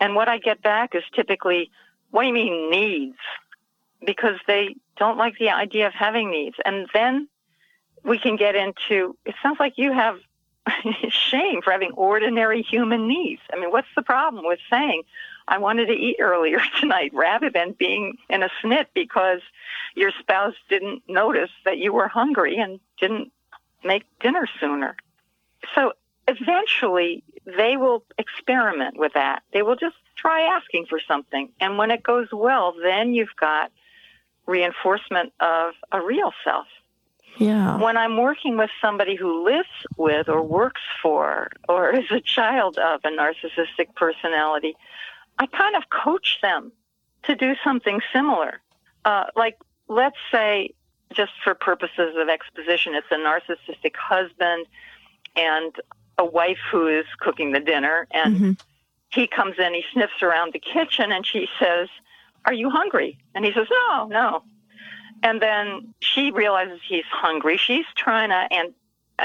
And 0.01 0.15
what 0.15 0.27
I 0.27 0.39
get 0.39 0.61
back 0.61 0.95
is 0.95 1.03
typically, 1.15 1.71
What 2.09 2.23
do 2.23 2.27
you 2.27 2.33
mean 2.33 2.69
needs? 2.69 3.17
Because 4.05 4.37
they 4.47 4.75
don't 4.97 5.17
like 5.17 5.37
the 5.37 5.51
idea 5.51 5.87
of 5.87 5.93
having 5.93 6.31
needs. 6.31 6.57
And 6.65 6.87
then 6.93 7.29
we 8.03 8.17
can 8.17 8.35
get 8.35 8.55
into 8.55 9.15
it 9.25 9.35
sounds 9.41 9.59
like 9.59 9.77
you 9.77 9.93
have 9.93 10.17
shame 11.09 11.61
for 11.61 11.71
having 11.71 11.91
ordinary 11.93 12.63
human 12.63 13.07
needs. 13.07 13.41
I 13.53 13.59
mean, 13.59 13.71
what's 13.71 13.87
the 13.95 14.01
problem 14.01 14.45
with 14.45 14.59
saying, 14.69 15.03
I 15.47 15.59
wanted 15.59 15.87
to 15.87 15.93
eat 15.93 16.17
earlier 16.19 16.59
tonight 16.79 17.11
rather 17.13 17.49
than 17.49 17.73
being 17.73 18.17
in 18.29 18.43
a 18.43 18.49
snit 18.61 18.87
because 18.93 19.41
your 19.95 20.11
spouse 20.19 20.55
didn't 20.67 21.03
notice 21.07 21.51
that 21.65 21.77
you 21.77 21.93
were 21.93 22.07
hungry 22.07 22.57
and 22.57 22.79
didn't 22.99 23.31
make 23.83 24.03
dinner 24.19 24.47
sooner. 24.59 24.95
So 25.75 25.93
eventually 26.27 27.23
they 27.45 27.77
will 27.77 28.04
experiment 28.17 28.97
with 28.97 29.13
that. 29.13 29.43
They 29.54 29.62
will 29.62 29.75
just 29.75 29.95
try 30.15 30.41
asking 30.41 30.86
for 30.88 30.99
something. 31.08 31.49
And 31.60 31.77
when 31.77 31.91
it 31.91 32.04
goes 32.04 32.27
well, 32.32 32.73
then 32.82 33.13
you've 33.13 33.36
got 33.39 33.71
reinforcement 34.45 35.34
of 35.39 35.73
a 35.91 36.01
real 36.01 36.32
self. 36.43 36.67
Yeah. 37.38 37.77
When 37.77 37.97
I'm 37.97 38.17
working 38.17 38.58
with 38.58 38.69
somebody 38.82 39.15
who 39.15 39.45
lives 39.45 39.69
with 39.97 40.27
or 40.27 40.43
works 40.43 40.82
for 41.01 41.49
or 41.69 41.95
is 41.95 42.12
a 42.12 42.19
child 42.19 42.77
of 42.77 43.01
a 43.04 43.10
narcissistic 43.10 43.95
personality, 43.95 44.75
I 45.39 45.47
kind 45.47 45.75
of 45.75 45.89
coach 45.89 46.39
them 46.41 46.71
to 47.23 47.36
do 47.36 47.56
something 47.63 48.01
similar. 48.13 48.62
Uh, 49.06 49.25
like, 49.36 49.58
let's 49.88 50.17
say, 50.32 50.73
just 51.13 51.32
for 51.43 51.56
purposes 51.56 52.15
of 52.17 52.30
exposition, 52.30 52.95
it's 52.95 53.08
a 53.12 53.15
narcissistic 53.15 53.95
husband 53.95 54.65
and 55.36 55.73
a 56.21 56.25
wife 56.25 56.60
who 56.71 56.88
is 56.88 57.05
cooking 57.19 57.51
the 57.51 57.60
dinner, 57.60 58.07
and 58.12 58.36
mm-hmm. 58.36 58.51
he 59.10 59.27
comes 59.27 59.57
in, 59.57 59.73
he 59.73 59.84
sniffs 59.91 60.21
around 60.21 60.53
the 60.53 60.60
kitchen, 60.60 61.12
and 61.12 61.25
she 61.25 61.47
says, 61.60 61.89
Are 62.45 62.53
you 62.53 62.69
hungry? 62.69 63.17
And 63.34 63.43
he 63.43 63.51
says, 63.51 63.67
No, 63.69 64.05
no. 64.05 64.43
And 65.23 65.41
then 65.41 65.93
she 65.99 66.31
realizes 66.31 66.79
he's 66.88 67.05
hungry. 67.12 67.57
She's 67.57 67.86
trying 67.95 68.29
to 68.29 68.47
and 68.51 68.73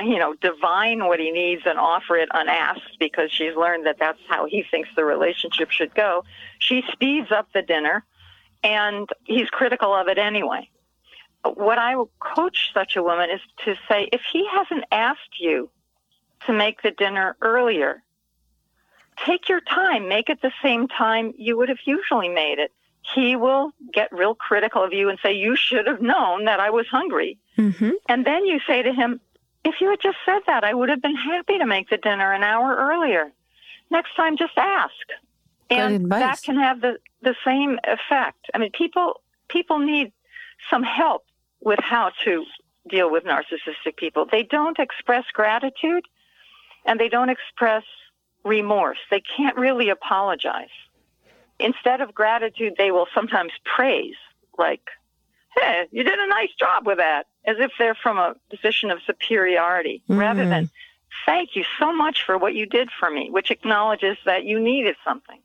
you 0.04 0.18
know 0.18 0.34
divine 0.34 1.06
what 1.06 1.20
he 1.20 1.30
needs 1.30 1.62
and 1.64 1.78
offer 1.78 2.16
it 2.16 2.28
unasked 2.34 2.98
because 2.98 3.30
she's 3.32 3.56
learned 3.56 3.86
that 3.86 3.96
that's 3.98 4.18
how 4.28 4.46
he 4.46 4.62
thinks 4.70 4.88
the 4.96 5.04
relationship 5.04 5.70
should 5.70 5.94
go. 5.94 6.24
She 6.58 6.82
speeds 6.92 7.30
up 7.30 7.48
the 7.52 7.62
dinner, 7.62 8.04
and 8.62 9.08
he's 9.24 9.48
critical 9.50 9.94
of 9.94 10.08
it 10.08 10.18
anyway. 10.18 10.68
What 11.44 11.78
I 11.78 11.94
would 11.96 12.08
coach 12.18 12.70
such 12.74 12.96
a 12.96 13.02
woman 13.02 13.30
is 13.30 13.40
to 13.64 13.76
say, 13.88 14.08
if 14.12 14.22
he 14.32 14.46
hasn't 14.52 14.84
asked 14.90 15.38
you 15.38 15.70
to 16.46 16.52
make 16.52 16.82
the 16.82 16.90
dinner 16.90 17.36
earlier, 17.42 18.02
take 19.24 19.48
your 19.48 19.60
time. 19.60 20.08
Make 20.08 20.28
it 20.28 20.40
the 20.42 20.52
same 20.62 20.88
time 20.88 21.34
you 21.36 21.56
would 21.56 21.68
have 21.68 21.78
usually 21.84 22.28
made 22.28 22.58
it 22.58 22.72
he 23.14 23.36
will 23.36 23.72
get 23.92 24.12
real 24.12 24.34
critical 24.34 24.82
of 24.82 24.92
you 24.92 25.08
and 25.08 25.18
say, 25.22 25.32
You 25.32 25.56
should 25.56 25.86
have 25.86 26.00
known 26.00 26.44
that 26.46 26.60
I 26.60 26.70
was 26.70 26.86
hungry. 26.88 27.38
Mm-hmm. 27.56 27.90
And 28.08 28.24
then 28.24 28.46
you 28.46 28.60
say 28.66 28.82
to 28.82 28.92
him, 28.92 29.20
If 29.64 29.80
you 29.80 29.90
had 29.90 30.00
just 30.00 30.18
said 30.24 30.40
that, 30.46 30.64
I 30.64 30.74
would 30.74 30.88
have 30.88 31.02
been 31.02 31.16
happy 31.16 31.58
to 31.58 31.66
make 31.66 31.88
the 31.88 31.98
dinner 31.98 32.32
an 32.32 32.42
hour 32.42 32.74
earlier. 32.76 33.30
Next 33.90 34.14
time, 34.16 34.36
just 34.36 34.56
ask. 34.56 34.92
And 35.70 36.10
that 36.10 36.42
can 36.42 36.56
have 36.56 36.80
the, 36.80 36.98
the 37.22 37.34
same 37.44 37.78
effect. 37.84 38.46
I 38.54 38.58
mean, 38.58 38.70
people 38.72 39.20
people 39.48 39.78
need 39.78 40.12
some 40.70 40.82
help 40.82 41.24
with 41.60 41.80
how 41.80 42.12
to 42.24 42.44
deal 42.88 43.10
with 43.10 43.24
narcissistic 43.24 43.96
people. 43.96 44.26
They 44.30 44.44
don't 44.44 44.78
express 44.78 45.24
gratitude 45.32 46.06
and 46.86 46.98
they 46.98 47.08
don't 47.08 47.28
express 47.28 47.84
remorse. 48.44 48.98
They 49.10 49.22
can't 49.36 49.56
really 49.56 49.90
apologize 49.90 50.68
instead 51.58 52.00
of 52.00 52.14
gratitude, 52.14 52.74
they 52.76 52.90
will 52.90 53.06
sometimes 53.14 53.52
praise, 53.64 54.16
like, 54.58 54.82
hey, 55.56 55.86
you 55.90 56.04
did 56.04 56.18
a 56.18 56.28
nice 56.28 56.52
job 56.58 56.86
with 56.86 56.98
that, 56.98 57.26
as 57.44 57.56
if 57.58 57.70
they're 57.78 57.94
from 57.94 58.18
a 58.18 58.34
position 58.50 58.90
of 58.90 58.98
superiority, 59.06 60.02
mm-hmm. 60.08 60.20
rather 60.20 60.48
than, 60.48 60.70
thank 61.24 61.56
you 61.56 61.64
so 61.78 61.92
much 61.92 62.24
for 62.24 62.36
what 62.36 62.54
you 62.54 62.66
did 62.66 62.90
for 62.98 63.10
me, 63.10 63.30
which 63.30 63.50
acknowledges 63.50 64.16
that 64.24 64.44
you 64.44 64.60
needed 64.60 64.96
something. 65.04 65.40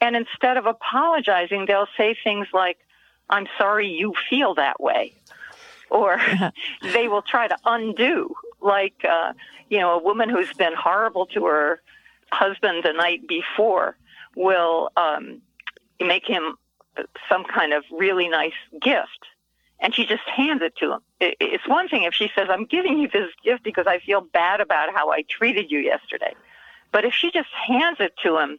And 0.00 0.16
instead 0.16 0.56
of 0.56 0.66
apologizing, 0.66 1.66
they'll 1.66 1.88
say 1.96 2.16
things 2.22 2.48
like, 2.52 2.78
I'm 3.30 3.46
sorry 3.56 3.88
you 3.88 4.12
feel 4.28 4.54
that 4.56 4.80
way. 4.80 5.14
Or 5.90 6.20
they 6.92 7.08
will 7.08 7.22
try 7.22 7.46
to 7.46 7.56
undo, 7.64 8.34
like, 8.60 9.04
uh, 9.08 9.32
you 9.68 9.78
know, 9.78 9.92
a 9.92 10.02
woman 10.02 10.28
who's 10.28 10.52
been 10.54 10.72
horrible 10.74 11.26
to 11.26 11.44
her 11.44 11.80
husband 12.32 12.82
the 12.84 12.92
night 12.92 13.28
before 13.28 13.96
will 14.34 14.90
um, 14.96 15.40
make 16.00 16.26
him 16.26 16.56
some 17.28 17.44
kind 17.44 17.72
of 17.72 17.84
really 17.92 18.28
nice 18.28 18.54
gift 18.80 19.26
and 19.80 19.94
she 19.94 20.06
just 20.06 20.22
hands 20.22 20.62
it 20.62 20.74
to 20.76 20.92
him. 20.92 21.00
It's 21.20 21.68
one 21.68 21.88
thing 21.88 22.04
if 22.04 22.14
she 22.14 22.30
says, 22.34 22.48
I'm 22.50 22.64
giving 22.64 22.98
you 22.98 23.08
this 23.08 23.30
gift 23.44 23.64
because 23.64 23.86
I 23.86 23.98
feel 23.98 24.20
bad 24.20 24.60
about 24.60 24.94
how 24.94 25.10
I 25.10 25.24
treated 25.28 25.70
you 25.70 25.78
yesterday. 25.78 26.34
But 26.92 27.04
if 27.04 27.12
she 27.12 27.30
just 27.30 27.48
hands 27.50 27.98
it 28.00 28.14
to 28.22 28.38
him 28.38 28.58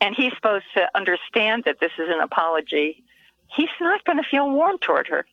and 0.00 0.14
he's 0.14 0.32
supposed 0.34 0.64
to 0.74 0.88
understand 0.96 1.64
that 1.66 1.80
this 1.80 1.92
is 1.98 2.08
an 2.08 2.20
apology, 2.20 3.02
he's 3.48 3.68
not 3.80 4.04
going 4.04 4.16
to 4.16 4.28
feel 4.28 4.48
warm 4.50 4.78
toward 4.78 5.06
her. 5.08 5.26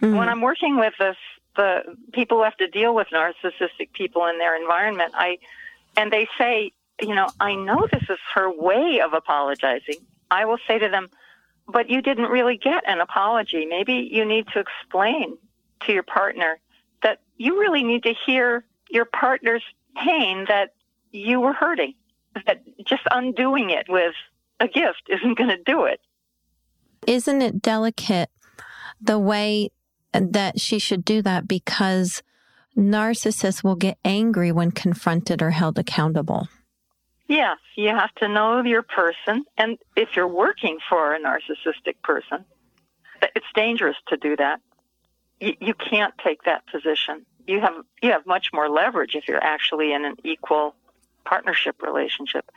Mm. 0.00 0.16
When 0.16 0.28
I'm 0.28 0.40
working 0.40 0.76
with 0.78 0.94
this, 0.98 1.16
the 1.56 1.96
people 2.12 2.38
who 2.38 2.44
have 2.44 2.56
to 2.58 2.68
deal 2.68 2.94
with 2.94 3.08
narcissistic 3.12 3.92
people 3.92 4.26
in 4.26 4.38
their 4.38 4.56
environment, 4.60 5.12
I 5.14 5.38
and 5.96 6.12
they 6.12 6.28
say, 6.36 6.72
you 7.00 7.14
know, 7.14 7.28
I 7.40 7.54
know 7.54 7.86
this 7.90 8.02
is 8.08 8.18
her 8.34 8.50
way 8.50 9.00
of 9.00 9.14
apologizing. 9.14 9.96
I 10.30 10.44
will 10.44 10.58
say 10.66 10.78
to 10.78 10.88
them, 10.88 11.08
but 11.66 11.88
you 11.88 12.02
didn't 12.02 12.26
really 12.26 12.56
get 12.56 12.84
an 12.86 13.00
apology. 13.00 13.66
Maybe 13.66 14.08
you 14.10 14.24
need 14.24 14.46
to 14.48 14.60
explain 14.60 15.36
to 15.80 15.92
your 15.92 16.02
partner 16.02 16.58
that 17.02 17.20
you 17.36 17.58
really 17.58 17.82
need 17.82 18.02
to 18.04 18.14
hear 18.26 18.64
your 18.90 19.04
partner's 19.04 19.62
pain 19.96 20.44
that 20.48 20.74
you 21.12 21.40
were 21.40 21.52
hurting. 21.52 21.94
That 22.46 22.62
just 22.84 23.02
undoing 23.10 23.70
it 23.70 23.86
with 23.88 24.14
a 24.60 24.68
gift 24.68 25.02
isn't 25.08 25.38
going 25.38 25.50
to 25.50 25.62
do 25.64 25.84
it. 25.84 26.00
Isn't 27.06 27.40
it 27.40 27.62
delicate 27.62 28.30
the 29.00 29.18
way 29.18 29.70
that 30.20 30.60
she 30.60 30.78
should 30.78 31.04
do 31.04 31.22
that 31.22 31.48
because 31.48 32.22
narcissists 32.76 33.64
will 33.64 33.76
get 33.76 33.98
angry 34.04 34.52
when 34.52 34.70
confronted 34.70 35.42
or 35.42 35.50
held 35.50 35.78
accountable? 35.78 36.48
Yes, 37.28 37.58
you 37.74 37.88
have 37.88 38.14
to 38.16 38.28
know 38.28 38.62
your 38.62 38.82
person. 38.82 39.44
And 39.56 39.78
if 39.96 40.10
you're 40.14 40.28
working 40.28 40.78
for 40.88 41.14
a 41.14 41.20
narcissistic 41.20 42.00
person, 42.02 42.44
it's 43.34 43.46
dangerous 43.54 43.96
to 44.08 44.16
do 44.16 44.36
that. 44.36 44.60
You, 45.40 45.74
can't 45.74 46.14
take 46.24 46.44
that 46.44 46.66
position. 46.66 47.26
You 47.46 47.60
have 47.60 47.74
you 48.02 48.10
have 48.12 48.24
much 48.26 48.50
more 48.54 48.70
leverage 48.70 49.14
if 49.14 49.28
you're 49.28 49.42
actually 49.42 49.92
in 49.92 50.04
an 50.04 50.16
equal 50.24 50.74
partnership 51.24 51.82
relationship. 51.82 52.50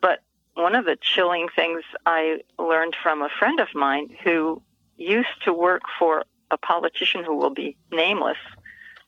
But 0.00 0.20
one 0.54 0.74
of 0.74 0.86
the 0.86 0.96
chilling 1.00 1.48
things 1.54 1.82
I 2.06 2.40
learned 2.58 2.96
from 3.02 3.20
a 3.20 3.28
friend 3.38 3.60
of 3.60 3.68
mine 3.74 4.16
who 4.24 4.62
used 4.96 5.44
to 5.44 5.52
work 5.52 5.82
for 5.98 6.24
a 6.52 6.58
politician 6.58 7.24
who 7.24 7.36
will 7.36 7.50
be 7.50 7.76
nameless 7.90 8.36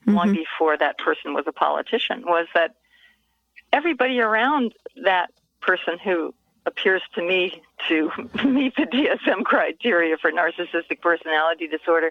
mm-hmm. 0.02 0.16
long 0.16 0.32
before 0.32 0.76
that 0.76 0.98
person 0.98 1.34
was 1.34 1.44
a 1.46 1.52
politician 1.52 2.22
was 2.26 2.48
that 2.54 2.74
everybody 3.72 4.18
around 4.20 4.74
that 5.04 5.30
person 5.60 5.98
who 6.02 6.34
appears 6.66 7.02
to 7.14 7.22
me 7.22 7.62
to 7.88 8.10
meet 8.44 8.74
the 8.76 8.86
DSM 8.86 9.44
criteria 9.44 10.16
for 10.16 10.32
narcissistic 10.32 11.00
personality 11.00 11.68
disorder 11.68 12.10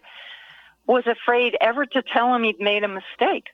was 0.85 1.05
afraid 1.07 1.57
ever 1.59 1.85
to 1.85 2.01
tell 2.01 2.33
him 2.33 2.43
he'd 2.43 2.59
made 2.59 2.83
a 2.83 2.87
mistake. 2.87 3.47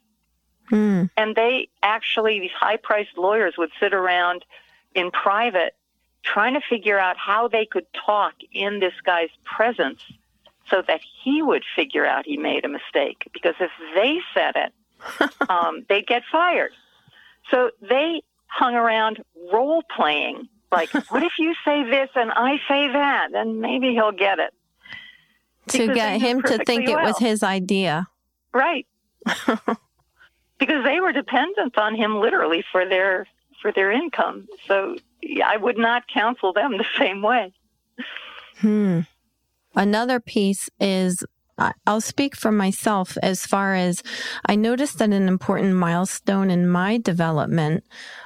Mm. 0.72 1.10
And 1.16 1.36
they 1.36 1.70
actually, 1.82 2.40
these 2.40 2.52
high 2.52 2.78
priced 2.78 3.18
lawyers 3.18 3.56
would 3.58 3.70
sit 3.80 3.94
around 3.94 4.46
in 4.94 5.12
private 5.12 5.76
trying 6.24 6.54
to 6.54 6.62
figure 6.70 7.00
out 7.00 7.18
how 7.18 7.48
they 7.48 7.66
could 7.66 7.86
talk 8.06 8.34
in 8.52 8.80
this 8.80 8.94
guy's 9.06 9.30
presence 9.44 10.02
so 10.70 10.84
that 10.88 11.02
he 11.24 11.42
would 11.42 11.64
figure 11.76 12.06
out 12.06 12.26
he 12.26 12.38
made 12.38 12.66
a 12.66 12.70
mistake. 12.70 13.28
Because 13.34 13.56
if 13.60 13.72
they 13.96 14.20
said 14.34 14.56
it, 14.56 14.74
um, 15.50 15.86
they'd 15.90 16.08
get 16.08 16.24
fired. 16.32 16.72
So 17.52 17.72
they 17.82 18.22
hung 18.48 18.76
around 18.76 19.24
role 19.52 19.84
playing. 19.96 20.48
Like, 20.72 20.94
what 21.10 21.24
if 21.24 21.34
you 21.40 21.54
say 21.66 21.84
this 21.84 22.10
and 22.16 22.32
I 22.32 22.58
say 22.68 22.92
that? 22.92 23.30
Then 23.32 23.62
maybe 23.62 23.92
he'll 23.94 24.12
get 24.12 24.40
it 24.40 24.54
to 25.70 25.94
get 25.94 26.22
him 26.22 26.42
to 26.42 26.64
think 26.66 26.88
well. 26.88 27.00
it 27.00 27.04
was 27.04 27.18
his 27.18 27.44
idea. 27.44 28.08
Right. 28.54 28.88
because 30.60 30.84
they 30.84 31.00
were 31.00 31.12
dependent 31.12 31.78
on 31.78 31.96
him 31.96 32.20
literally 32.20 32.64
for 32.72 32.88
their 32.88 33.28
for 33.62 33.72
their 33.72 33.92
income. 33.92 34.48
So 34.68 34.96
I 35.44 35.58
would 35.58 35.78
not 35.78 36.08
counsel 36.08 36.54
them 36.54 36.78
the 36.78 36.86
same 36.98 37.22
way. 37.22 37.54
Hmm. 38.58 39.02
Another 39.76 40.20
piece 40.20 40.70
is 40.80 41.24
I'll 41.86 42.02
speak 42.02 42.36
for 42.36 42.52
myself 42.52 43.18
as 43.22 43.46
far 43.46 43.76
as 43.76 44.02
I 44.46 44.56
noticed 44.56 45.00
that 45.00 45.12
an 45.12 45.28
important 45.28 45.76
milestone 45.76 46.50
in 46.50 46.70
my 46.70 46.98
development 46.98 47.84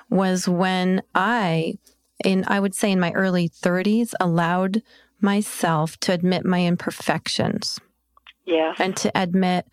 was 0.10 0.48
when 0.48 1.02
I, 1.16 1.80
in 2.24 2.44
I 2.48 2.60
would 2.60 2.76
say 2.76 2.92
in 2.92 3.00
my 3.00 3.12
early 3.12 3.50
30s, 3.50 4.14
allowed 4.20 4.84
myself 5.20 5.98
to 6.02 6.14
admit 6.14 6.46
my 6.46 6.66
imperfections. 6.66 7.80
Yeah. 8.46 8.76
And 8.78 8.96
to 8.98 9.12
admit 9.16 9.66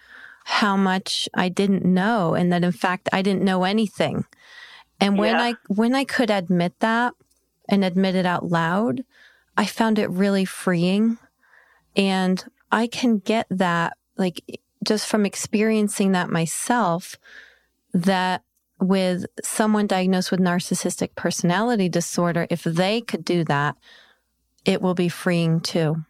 how 0.44 0.76
much 0.76 1.28
I 1.34 1.48
didn't 1.48 1.84
know 1.84 2.34
and 2.34 2.52
that 2.52 2.64
in 2.64 2.72
fact 2.72 3.08
I 3.12 3.20
didn't 3.22 3.44
know 3.44 3.64
anything. 3.64 4.24
And 5.00 5.18
when 5.18 5.34
yeah. 5.34 5.42
I 5.42 5.54
when 5.68 5.94
I 5.94 6.04
could 6.04 6.30
admit 6.30 6.74
that 6.80 7.14
and 7.68 7.84
admit 7.84 8.14
it 8.14 8.26
out 8.26 8.48
loud, 8.48 9.04
I 9.56 9.66
found 9.66 9.98
it 9.98 10.10
really 10.10 10.44
freeing. 10.44 11.18
And 11.96 12.42
I 12.70 12.86
can 12.86 13.18
get 13.18 13.46
that 13.50 13.96
like 14.16 14.42
just 14.84 15.06
from 15.06 15.26
experiencing 15.26 16.12
that 16.12 16.30
myself 16.30 17.16
that 17.92 18.42
with 18.80 19.26
someone 19.42 19.86
diagnosed 19.86 20.30
with 20.30 20.40
narcissistic 20.40 21.14
personality 21.14 21.88
disorder, 21.88 22.46
if 22.50 22.62
they 22.62 23.00
could 23.00 23.24
do 23.24 23.44
that, 23.44 23.76
it 24.64 24.80
will 24.80 24.94
be 24.94 25.08
freeing 25.08 25.60
too. 25.60 26.04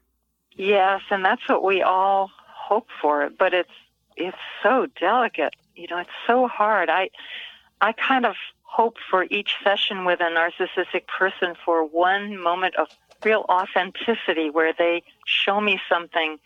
Yes, 0.57 1.01
and 1.11 1.25
that's 1.25 1.49
what 1.49 1.65
we 1.65 1.83
all 1.83 2.31
hope 2.47 2.89
for, 3.01 3.31
but 3.39 3.55
it's 3.55 3.71
it's 4.17 4.37
so 4.63 4.87
delicate. 5.01 5.55
You 5.75 5.89
know, 5.89 5.99
it's 5.99 6.11
so 6.27 6.47
hard. 6.47 6.91
I 6.91 7.11
I 7.81 7.93
kind 7.93 8.27
of 8.27 8.37
hope 8.63 8.97
for 9.11 9.25
each 9.31 9.57
session 9.65 10.05
with 10.05 10.21
a 10.21 10.25
narcissistic 10.25 11.07
person 11.07 11.55
for 11.65 11.85
one 11.85 12.41
moment 12.41 12.77
of 12.77 12.89
real 13.25 13.45
authenticity 13.49 14.51
where 14.51 14.73
they 14.77 15.03
show 15.27 15.61
me 15.61 15.81
something 15.89 16.39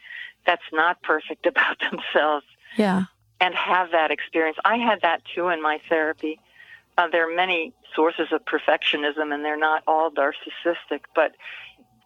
that's 0.47 0.63
not 0.73 1.03
perfect 1.03 1.47
about 1.47 1.79
themselves. 1.81 2.47
Yeah. 2.77 3.05
And 3.41 3.55
have 3.55 3.91
that 3.91 4.11
experience. 4.11 4.57
I 4.65 4.77
had 4.77 5.01
that 5.03 5.23
too 5.35 5.49
in 5.49 5.61
my 5.61 5.81
therapy. 5.89 6.41
Uh, 6.97 7.09
there 7.09 7.31
are 7.31 7.35
many 7.35 7.73
sources 7.95 8.29
of 8.33 8.45
perfectionism, 8.45 9.35
and 9.35 9.45
they're 9.45 9.59
not 9.59 9.83
all 9.87 10.11
narcissistic, 10.11 11.01
but 11.15 11.33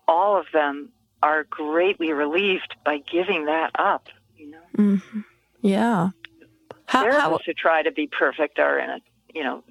all 0.08 0.38
of 0.38 0.46
them 0.52 0.88
are 1.22 1.44
greatly 1.44 2.12
relieved 2.12 2.74
by 2.84 2.98
giving 2.98 3.44
that 3.44 3.70
up. 3.78 4.08
You 4.36 4.50
know. 4.50 4.62
Mm-hmm. 4.76 5.20
Yeah. 5.60 6.10
How, 6.86 7.04
Therapists 7.04 7.20
how... 7.20 7.38
who 7.44 7.52
try 7.52 7.82
to 7.82 7.92
be 7.92 8.06
perfect 8.06 8.58
are 8.58 8.78
in 8.78 8.90
a, 8.90 9.00
you 9.34 9.44
know, 9.44 9.62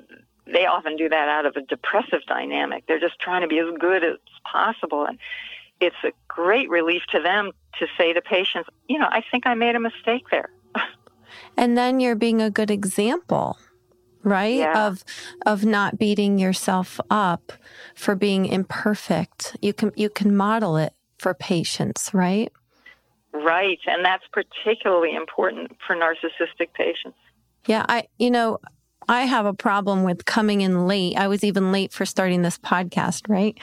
they 0.52 0.66
often 0.66 0.96
do 0.96 1.10
that 1.10 1.28
out 1.28 1.46
of 1.46 1.56
a 1.56 1.62
depressive 1.62 2.22
dynamic. 2.28 2.86
They're 2.88 3.00
just 3.00 3.20
trying 3.20 3.42
to 3.42 3.48
be 3.48 3.60
as 3.60 3.68
good 3.80 4.04
as 4.04 4.18
possible, 4.50 5.06
and 5.06 5.18
it's 5.80 5.96
a 6.04 6.12
great 6.28 6.70
relief 6.70 7.04
to 7.12 7.22
them 7.22 7.52
to 7.80 7.88
say 7.98 8.14
to 8.14 8.22
patients, 8.22 8.70
you 8.88 8.98
know, 8.98 9.08
I 9.10 9.22
think 9.32 9.46
I 9.46 9.54
made 9.54 9.76
a 9.76 9.80
mistake 9.80 10.26
there. 10.32 10.50
and 11.58 11.78
then 11.78 12.00
you're 12.00 12.16
being 12.16 12.42
a 12.42 12.50
good 12.50 12.72
example 12.72 13.58
right 14.24 14.58
yeah. 14.58 14.88
of 14.88 15.04
of 15.46 15.64
not 15.64 15.98
beating 15.98 16.38
yourself 16.38 17.00
up 17.10 17.54
for 17.96 18.16
being 18.16 18.46
imperfect 18.46 19.56
you 19.62 19.74
can 19.74 19.92
you 19.96 20.10
can 20.10 20.36
model 20.36 20.76
it 20.76 20.94
for 21.18 21.34
patients 21.34 22.14
right 22.14 22.52
right 23.32 23.80
and 23.86 24.04
that's 24.04 24.26
particularly 24.34 25.16
important 25.16 25.72
for 25.86 25.96
narcissistic 25.96 26.74
patients 26.74 27.18
yeah 27.68 27.86
i 27.88 28.06
you 28.18 28.30
know 28.30 28.60
i 29.08 29.22
have 29.24 29.46
a 29.46 29.54
problem 29.54 30.04
with 30.04 30.26
coming 30.26 30.62
in 30.62 30.88
late. 30.88 31.18
I 31.18 31.28
was 31.28 31.44
even 31.44 31.72
late 31.72 31.92
for 31.92 32.06
starting 32.06 32.42
this 32.42 32.58
podcast 32.58 33.30
right? 33.30 33.58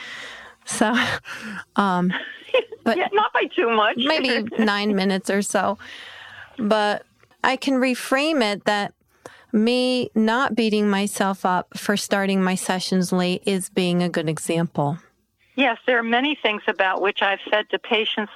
So 0.65 0.93
um 1.75 2.13
but 2.83 2.97
yeah, 2.97 3.07
not 3.13 3.33
by 3.33 3.45
too 3.55 3.69
much. 3.69 3.97
maybe 3.97 4.47
9 4.63 4.95
minutes 4.95 5.29
or 5.29 5.41
so. 5.41 5.77
But 6.57 7.05
i 7.43 7.55
can 7.55 7.75
reframe 7.75 8.41
it 8.41 8.65
that 8.65 8.93
me 9.55 10.09
not 10.13 10.53
beating 10.53 10.89
myself 10.89 11.45
up 11.45 11.77
for 11.77 11.95
starting 11.95 12.43
my 12.43 12.55
sessions 12.55 13.11
late 13.13 13.41
is 13.45 13.69
being 13.69 14.03
a 14.03 14.09
good 14.09 14.27
example. 14.27 14.97
Yes, 15.55 15.77
there 15.87 15.97
are 15.97 16.03
many 16.03 16.37
things 16.41 16.61
about 16.67 17.01
which 17.01 17.21
I've 17.21 17.39
said 17.49 17.69
to 17.69 17.79
patients, 17.79 18.33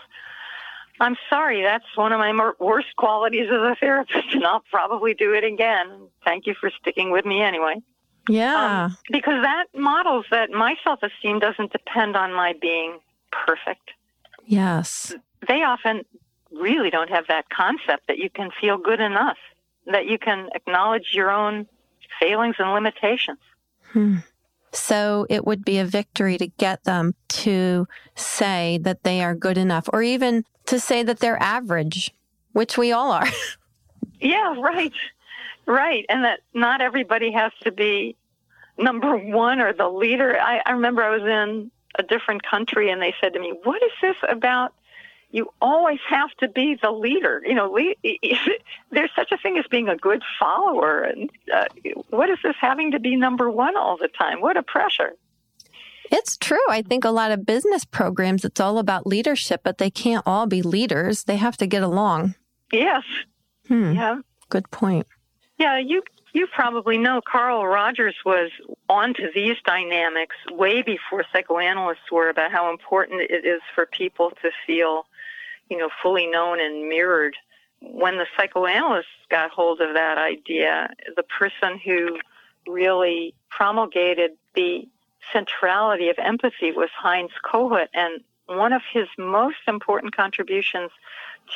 I'm 1.00 1.16
sorry, 1.30 1.62
that's 1.64 1.86
one 1.96 2.12
of 2.12 2.20
my 2.20 2.52
worst 2.60 2.96
qualities 2.98 3.48
as 3.48 3.62
a 3.62 3.76
therapist, 3.80 4.34
and 4.34 4.46
I'll 4.46 4.64
probably 4.70 5.14
do 5.14 5.34
it 5.34 5.44
again. 5.44 6.08
Thank 6.26 6.46
you 6.46 6.56
for 6.60 6.70
sticking 6.82 7.12
with 7.12 7.26
me 7.26 7.42
anyway. 7.42 7.76
Yeah. 8.28 8.86
Um, 8.86 8.98
because 9.12 9.42
that 9.44 9.66
models 9.74 10.26
that 10.30 10.52
my 10.52 10.76
self 10.84 11.02
esteem 11.02 11.40
doesn't 11.40 11.72
depend 11.72 12.16
on 12.16 12.34
my 12.34 12.54
being 12.62 13.00
perfect. 13.32 13.92
Yes. 14.46 15.16
They 15.48 15.64
often 15.64 16.04
really 16.52 16.90
don't 16.90 17.10
have 17.10 17.28
that 17.28 17.50
concept 17.50 18.08
that 18.08 18.18
you 18.18 18.30
can 18.30 18.50
feel 18.60 18.78
good 18.78 19.00
enough 19.00 19.38
that 19.90 20.08
you 20.08 20.18
can 20.18 20.50
acknowledge 20.54 21.12
your 21.14 21.32
own 21.32 21.68
failings 22.20 22.56
and 22.60 22.74
limitations. 22.74 23.40
Hmm. 23.92 24.18
So 24.72 25.26
it 25.30 25.46
would 25.46 25.66
be 25.66 25.78
a 25.80 25.86
victory 25.86 26.38
to 26.38 26.48
get 26.48 26.84
them 26.84 27.16
to 27.30 27.88
say 28.16 28.80
that 28.84 29.04
they 29.04 29.24
are 29.24 29.36
good 29.36 29.58
enough 29.58 29.90
or 29.92 30.04
even 30.04 30.46
to 30.68 30.80
say 30.80 31.04
that 31.04 31.20
they're 31.20 31.42
average, 31.42 32.14
which 32.54 32.78
we 32.78 32.92
all 32.92 33.12
are. 33.12 33.28
yeah, 34.20 34.56
right. 34.60 34.94
Right. 35.66 36.06
And 36.10 36.24
that 36.24 36.42
not 36.54 36.82
everybody 36.82 37.32
has 37.32 37.52
to 37.64 37.72
be 37.72 38.16
number 38.78 39.16
one 39.16 39.60
or 39.60 39.74
the 39.74 39.90
leader. 39.90 40.40
I, 40.40 40.62
I 40.66 40.72
remember 40.72 41.04
I 41.04 41.10
was 41.10 41.24
in 41.24 41.72
a 41.98 42.04
different 42.04 42.44
country 42.44 42.92
and 42.92 43.02
they 43.02 43.14
said 43.20 43.34
to 43.34 43.40
me, 43.40 43.54
What 43.64 43.82
is 43.84 43.92
this 44.02 44.16
about 44.28 44.74
you 45.32 45.52
always 45.62 46.00
have 46.08 46.32
to 46.40 46.48
be 46.48 46.78
the 46.82 46.92
leader. 46.92 47.42
You 47.46 47.56
know, 47.56 47.78
there's 48.92 49.12
such 49.16 49.32
a 49.32 49.38
thing 49.38 49.58
as 49.58 49.66
being 49.70 49.90
a 49.90 49.96
good 49.96 50.24
follower. 50.40 51.02
And 51.02 51.30
uh, 51.54 51.66
what 52.10 52.30
is 52.30 52.40
this 52.44 52.56
having 52.60 52.92
to 52.92 53.00
be 53.00 53.16
number 53.16 53.50
one 53.50 53.78
all 53.78 53.98
the 53.98 54.08
time? 54.08 54.42
What 54.42 54.58
a 54.58 54.64
pressure. 54.64 55.14
It's 56.12 56.38
true. 56.38 56.58
I 56.70 56.82
think 56.82 57.06
a 57.06 57.12
lot 57.12 57.32
of 57.32 57.46
business 57.46 57.86
programs, 57.86 58.44
it's 58.44 58.60
all 58.60 58.80
about 58.80 59.06
leadership, 59.06 59.62
but 59.64 59.78
they 59.78 59.92
can't 59.92 60.24
all 60.26 60.48
be 60.48 60.64
leaders. 60.64 61.26
They 61.26 61.38
have 61.38 61.58
to 61.58 61.68
get 61.68 61.84
along. 61.84 62.34
Yes. 62.72 63.04
Hmm. 63.68 63.94
Yeah. 63.94 64.22
Good 64.50 64.72
point. 64.72 65.06
Yeah, 65.60 65.78
you 65.78 66.02
you 66.34 66.48
probably 66.48 66.98
know 66.98 67.22
Carl 67.30 67.66
Rogers 67.66 68.16
was 68.26 68.52
onto 68.88 69.32
these 69.34 69.56
dynamics 69.66 70.36
way 70.52 70.82
before 70.82 71.26
psychoanalysts 71.34 72.12
were 72.12 72.30
about 72.30 72.52
how 72.52 72.72
important 72.72 73.22
it 73.22 73.46
is 73.46 73.62
for 73.74 73.86
people 73.86 74.32
to 74.42 74.52
feel, 74.66 75.06
you 75.70 75.78
know, 75.78 75.90
fully 76.02 76.28
known 76.28 76.60
and 76.60 76.90
mirrored. 76.90 77.36
When 77.82 78.18
the 78.18 78.26
psychoanalysts 78.36 79.08
got 79.30 79.52
hold 79.52 79.80
of 79.80 79.94
that 79.94 80.18
idea, 80.18 80.90
the 81.16 81.24
person 81.24 81.80
who 81.84 82.20
really 82.68 83.34
promulgated 83.50 84.32
the 84.56 84.88
centrality 85.32 86.10
of 86.10 86.18
empathy 86.18 86.72
was 86.72 86.90
Heinz 86.96 87.32
Kohut, 87.44 87.88
and 87.94 88.22
one 88.48 88.74
of 88.74 88.82
his 88.92 89.08
most 89.18 89.58
important 89.68 90.16
contributions 90.16 90.92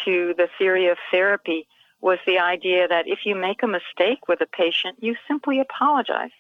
to 0.05 0.33
the 0.37 0.47
theory 0.57 0.87
of 0.87 0.97
therapy 1.11 1.67
was 2.01 2.19
the 2.25 2.39
idea 2.39 2.87
that 2.87 3.07
if 3.07 3.19
you 3.25 3.35
make 3.35 3.63
a 3.63 3.67
mistake 3.67 4.27
with 4.27 4.41
a 4.41 4.45
patient, 4.45 4.97
you 5.01 5.15
simply 5.27 5.59
apologize. 5.59 6.31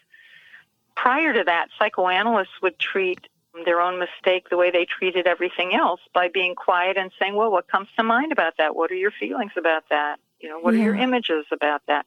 Prior 0.95 1.33
to 1.33 1.43
that, 1.45 1.69
psychoanalysts 1.79 2.61
would 2.61 2.77
treat 2.77 3.27
their 3.65 3.79
own 3.79 3.99
mistake 3.99 4.49
the 4.49 4.57
way 4.57 4.71
they 4.71 4.85
treated 4.85 5.27
everything 5.27 5.73
else 5.75 5.99
by 6.13 6.27
being 6.27 6.55
quiet 6.55 6.97
and 6.97 7.11
saying, 7.19 7.35
well, 7.35 7.51
what 7.51 7.67
comes 7.67 7.87
to 7.97 8.03
mind 8.03 8.31
about 8.31 8.53
that? 8.57 8.75
What 8.75 8.91
are 8.91 8.95
your 8.95 9.11
feelings 9.11 9.51
about 9.57 9.83
that? 9.89 10.17
You 10.39 10.49
know, 10.49 10.59
what 10.59 10.73
yeah. 10.73 10.81
are 10.81 10.83
your 10.83 10.95
images 10.95 11.45
about 11.51 11.81
that? 11.87 12.05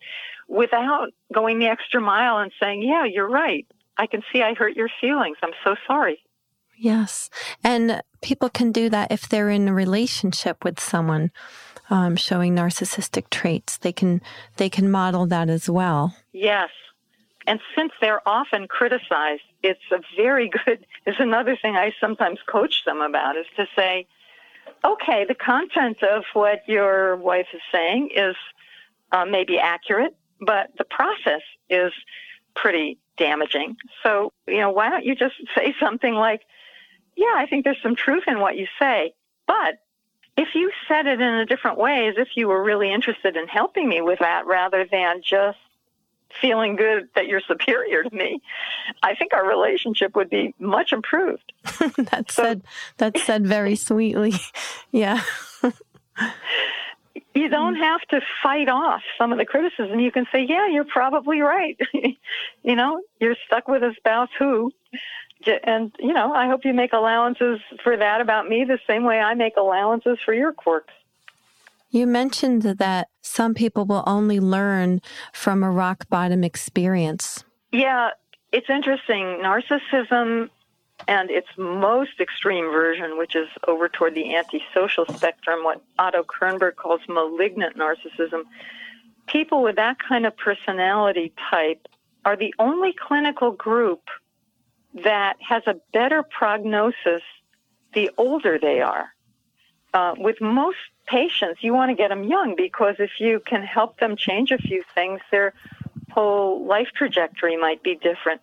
Without 0.49 1.09
going 1.33 1.59
the 1.59 1.67
extra 1.67 2.01
mile 2.01 2.39
and 2.39 2.53
saying, 2.61 2.83
yeah, 2.83 3.05
you're 3.05 3.29
right. 3.29 3.67
I 3.97 4.07
can 4.07 4.23
see 4.33 4.43
I 4.43 4.55
hurt 4.55 4.77
your 4.77 4.91
feelings. 5.01 5.39
I'm 5.43 5.55
so 5.65 5.77
sorry. 5.87 6.19
Yes. 6.77 7.31
And 7.65 8.03
people 8.21 8.51
can 8.51 8.73
do 8.73 8.91
that 8.91 9.11
if 9.11 9.29
they're 9.29 9.49
in 9.49 9.69
a 9.69 9.75
relationship 9.75 10.65
with 10.65 10.79
someone 10.79 11.31
um, 11.89 12.17
showing 12.17 12.55
narcissistic 12.55 13.31
traits. 13.31 13.79
They 13.79 13.93
can 13.93 14.21
they 14.57 14.69
can 14.69 14.91
model 14.91 15.27
that 15.27 15.49
as 15.49 15.71
well. 15.71 16.15
Yes. 16.33 16.69
And 17.47 17.61
since 17.77 17.93
they're 18.01 18.27
often 18.29 18.67
criticized, 18.67 19.43
it's 19.67 19.81
a 19.93 20.01
very 20.17 20.49
good 20.49 20.87
is 21.07 21.17
another 21.19 21.57
thing 21.57 21.77
I 21.77 21.93
sometimes 22.01 22.39
coach 22.47 22.85
them 22.85 23.01
about 23.01 23.37
is 23.37 23.47
to 23.57 23.67
say, 23.75 24.07
okay, 24.85 25.25
the 25.25 25.35
content 25.35 26.03
of 26.03 26.25
what 26.33 26.69
your 26.69 27.17
wife 27.17 27.49
is 27.53 27.61
saying 27.73 28.11
is 28.15 28.37
uh, 29.13 29.25
maybe 29.25 29.59
accurate, 29.59 30.17
but 30.41 30.71
the 30.79 30.85
process 30.85 31.43
is 31.69 31.93
pretty 32.55 32.99
damaging. 33.17 33.77
So, 34.03 34.33
you 34.47 34.59
know, 34.59 34.71
why 34.71 34.91
don't 34.91 35.05
you 35.05 35.15
just 35.15 35.35
say 35.57 35.75
something 35.81 36.15
like, 36.15 36.43
yeah, 37.17 37.35
I 37.37 37.47
think 37.47 37.65
there's 37.65 37.83
some 37.83 37.97
truth 37.97 38.25
in 38.27 38.41
what 38.41 38.57
you 38.57 38.67
say, 38.79 39.15
but 39.47 39.79
if 40.37 40.49
you 40.55 40.71
said 40.87 41.07
it 41.07 41.21
in 41.21 41.35
a 41.35 41.47
different 41.47 41.79
way, 41.79 42.09
as 42.09 42.17
if 42.19 42.29
you 42.37 42.49
were 42.49 42.63
really 42.63 42.93
interested 42.93 43.37
in 43.37 43.49
helping 43.49 43.89
me 43.89 44.03
with 44.03 44.19
that 44.19 44.47
rather 44.47 44.85
than 44.85 45.23
just 45.23 45.59
feeling 46.41 46.77
good 46.77 47.09
that 47.15 47.27
you're 47.27 47.41
superior 47.41 48.03
to 48.03 48.15
me, 48.15 48.41
I 49.03 49.15
think 49.15 49.33
our 49.35 49.47
relationship 49.47 50.15
would 50.17 50.31
be 50.31 50.55
much 50.59 50.93
improved. 50.93 51.53
that 51.65 52.31
so, 52.31 52.43
said 52.43 52.63
that 52.99 53.19
said 53.19 53.47
very 53.47 53.77
sweetly. 53.77 54.35
yeah. 54.93 55.23
you 57.35 57.49
don't 57.49 57.77
have 57.77 58.01
to 58.11 58.21
fight 58.43 58.69
off 58.69 59.03
some 59.19 59.33
of 59.33 59.39
the 59.39 59.45
criticism. 59.45 60.01
You 60.01 60.13
can 60.13 60.27
say, 60.33 60.47
"Yeah, 60.49 60.69
you're 60.69 60.85
probably 60.85 61.41
right." 61.41 61.79
you 62.63 62.77
know, 62.77 63.01
you're 63.21 63.37
stuck 63.47 63.69
with 63.69 63.83
a 63.83 63.95
spouse 63.97 64.31
who 64.39 64.73
and 65.65 65.95
you 65.99 66.13
know, 66.13 66.33
I 66.33 66.49
hope 66.49 66.65
you 66.65 66.73
make 66.73 66.93
allowances 66.93 67.61
for 67.85 67.97
that 67.97 68.21
about 68.21 68.49
me 68.49 68.65
the 68.65 68.79
same 68.87 69.05
way 69.05 69.21
I 69.21 69.35
make 69.35 69.57
allowances 69.57 70.19
for 70.25 70.35
your 70.35 70.53
quirks. 70.53 70.93
You 71.91 72.07
mentioned 72.07 72.63
that 72.63 73.09
some 73.23 73.55
people 73.55 73.85
will 73.85 74.05
only 74.07 74.41
learn 74.41 75.01
from 75.33 75.63
a 75.63 75.71
rock 75.71 76.09
bottom 76.09 76.45
experience. 76.45 77.45
Yeah, 77.73 78.11
it's 78.53 78.69
interesting. 78.69 79.41
Narcissism 79.43 80.51
and 81.09 81.31
its 81.31 81.49
most 81.57 82.21
extreme 82.21 82.67
version, 82.67 83.19
which 83.19 83.37
is 83.37 83.49
over 83.69 83.89
toward 83.89 84.15
the 84.15 84.35
antisocial 84.35 85.07
spectrum, 85.15 85.63
what 85.63 85.83
Otto 85.99 86.25
Kernberg 86.25 86.77
calls 86.77 87.01
malignant 87.09 87.77
narcissism. 87.77 88.43
People 89.27 89.63
with 89.63 89.77
that 89.77 89.99
kind 89.99 90.27
of 90.27 90.37
personality 90.37 91.33
type 91.51 91.87
are 92.25 92.37
the 92.37 92.55
only 92.59 92.95
clinical 92.99 93.53
group 93.53 94.03
that 95.05 95.37
has 95.41 95.63
a 95.67 95.77
better 95.93 96.23
prognosis 96.23 97.23
the 97.93 98.11
older 98.17 98.59
they 98.59 98.81
are. 98.81 99.09
Uh, 99.95 100.15
with 100.19 100.41
most 100.41 100.77
patients, 101.07 101.63
you 101.63 101.75
want 101.75 101.91
to 101.91 101.95
get 101.95 102.09
them 102.09 102.25
young 102.25 102.55
because 102.57 102.97
if 102.99 103.13
you 103.19 103.41
can 103.45 103.63
help 103.63 103.99
them 103.99 104.17
change 104.17 104.51
a 104.51 104.59
few 104.59 104.83
things, 104.95 105.21
their 105.31 105.55
whole 106.11 106.67
life 106.67 106.89
trajectory 106.95 107.57
might 107.57 107.83
be 107.83 107.95
different. 107.95 108.41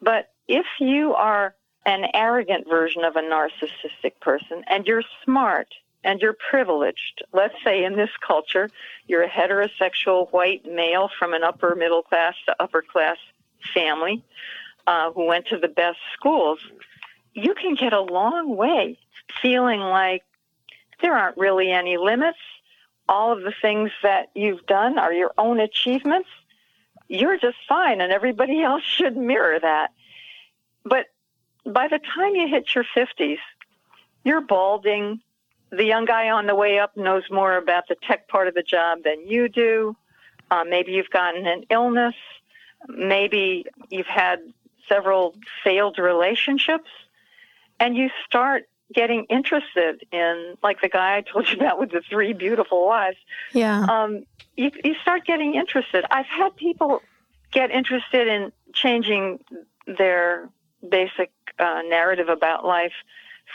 But 0.00 0.30
if 0.48 0.66
you 0.80 1.14
are 1.14 1.54
an 1.84 2.06
arrogant 2.14 2.68
version 2.68 3.04
of 3.04 3.16
a 3.16 3.20
narcissistic 3.20 4.20
person 4.20 4.64
and 4.68 4.86
you're 4.86 5.02
smart 5.24 5.68
and 6.04 6.20
you're 6.20 6.36
privileged, 6.50 7.22
let's 7.32 7.54
say 7.64 7.84
in 7.84 7.96
this 7.96 8.10
culture, 8.26 8.68
you're 9.06 9.22
a 9.22 9.28
heterosexual 9.28 10.30
white 10.32 10.64
male 10.66 11.08
from 11.18 11.32
an 11.32 11.44
upper 11.44 11.74
middle 11.74 12.02
class 12.02 12.34
to 12.46 12.56
upper 12.60 12.82
class 12.82 13.16
family, 13.72 14.24
uh, 14.86 15.12
who 15.12 15.26
went 15.26 15.46
to 15.46 15.58
the 15.58 15.68
best 15.68 15.98
schools, 16.14 16.58
you 17.34 17.54
can 17.54 17.74
get 17.74 17.92
a 17.92 18.00
long 18.00 18.56
way 18.56 18.98
feeling 19.40 19.80
like 19.80 20.22
there 21.02 21.16
aren't 21.16 21.36
really 21.36 21.70
any 21.70 21.98
limits. 21.98 22.38
All 23.08 23.32
of 23.32 23.42
the 23.42 23.52
things 23.60 23.90
that 24.02 24.30
you've 24.34 24.64
done 24.66 24.98
are 24.98 25.12
your 25.12 25.32
own 25.36 25.60
achievements. 25.60 26.28
You're 27.08 27.38
just 27.38 27.58
fine, 27.68 28.00
and 28.00 28.12
everybody 28.12 28.62
else 28.62 28.82
should 28.84 29.16
mirror 29.16 29.58
that. 29.60 29.90
But 30.84 31.06
by 31.66 31.88
the 31.88 31.98
time 31.98 32.34
you 32.34 32.48
hit 32.48 32.74
your 32.74 32.84
50s, 32.96 33.38
you're 34.24 34.40
balding. 34.40 35.20
The 35.70 35.84
young 35.84 36.04
guy 36.04 36.30
on 36.30 36.46
the 36.46 36.54
way 36.54 36.78
up 36.78 36.96
knows 36.96 37.24
more 37.30 37.56
about 37.56 37.88
the 37.88 37.96
tech 38.02 38.28
part 38.28 38.48
of 38.48 38.54
the 38.54 38.62
job 38.62 38.98
than 39.04 39.26
you 39.26 39.48
do. 39.48 39.96
Uh, 40.50 40.64
maybe 40.64 40.92
you've 40.92 41.10
gotten 41.10 41.46
an 41.46 41.64
illness. 41.70 42.14
Maybe 42.88 43.66
you've 43.90 44.06
had 44.06 44.40
several 44.88 45.34
failed 45.64 45.98
relationships, 45.98 46.90
and 47.80 47.96
you 47.96 48.10
start 48.26 48.68
getting 48.92 49.24
interested 49.24 50.04
in, 50.12 50.56
like 50.62 50.80
the 50.80 50.88
guy 50.88 51.16
I 51.16 51.20
told 51.22 51.48
you 51.48 51.56
about 51.60 51.78
with 51.78 51.90
the 51.90 52.02
three 52.08 52.32
beautiful 52.32 52.86
wives. 52.86 53.18
Yeah. 53.52 53.84
Um, 53.84 54.24
you, 54.56 54.70
you 54.84 54.94
start 55.02 55.24
getting 55.24 55.54
interested. 55.54 56.04
I've 56.10 56.26
had 56.26 56.56
people 56.56 57.02
get 57.52 57.70
interested 57.70 58.28
in 58.28 58.52
changing 58.72 59.40
their 59.86 60.48
basic 60.88 61.30
uh, 61.58 61.82
narrative 61.88 62.28
about 62.28 62.64
life 62.64 62.92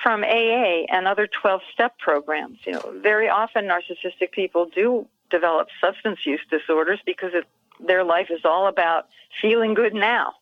from 0.04 0.24
AA 0.24 0.86
and 0.90 1.08
other 1.08 1.28
12 1.28 1.62
step 1.74 1.98
programs. 1.98 2.60
You 2.66 2.74
know, 2.74 2.94
very 3.02 3.30
often 3.30 3.66
narcissistic 3.66 4.32
people 4.32 4.66
do 4.74 5.08
develop 5.30 5.68
substance 5.82 6.20
use 6.26 6.42
disorders 6.50 7.00
because 7.06 7.32
it, 7.34 7.46
their 7.86 8.04
life 8.04 8.28
is 8.30 8.42
all 8.46 8.68
about 8.68 9.08
feeling 9.42 9.74
good 9.74 9.94
now. 9.94 10.34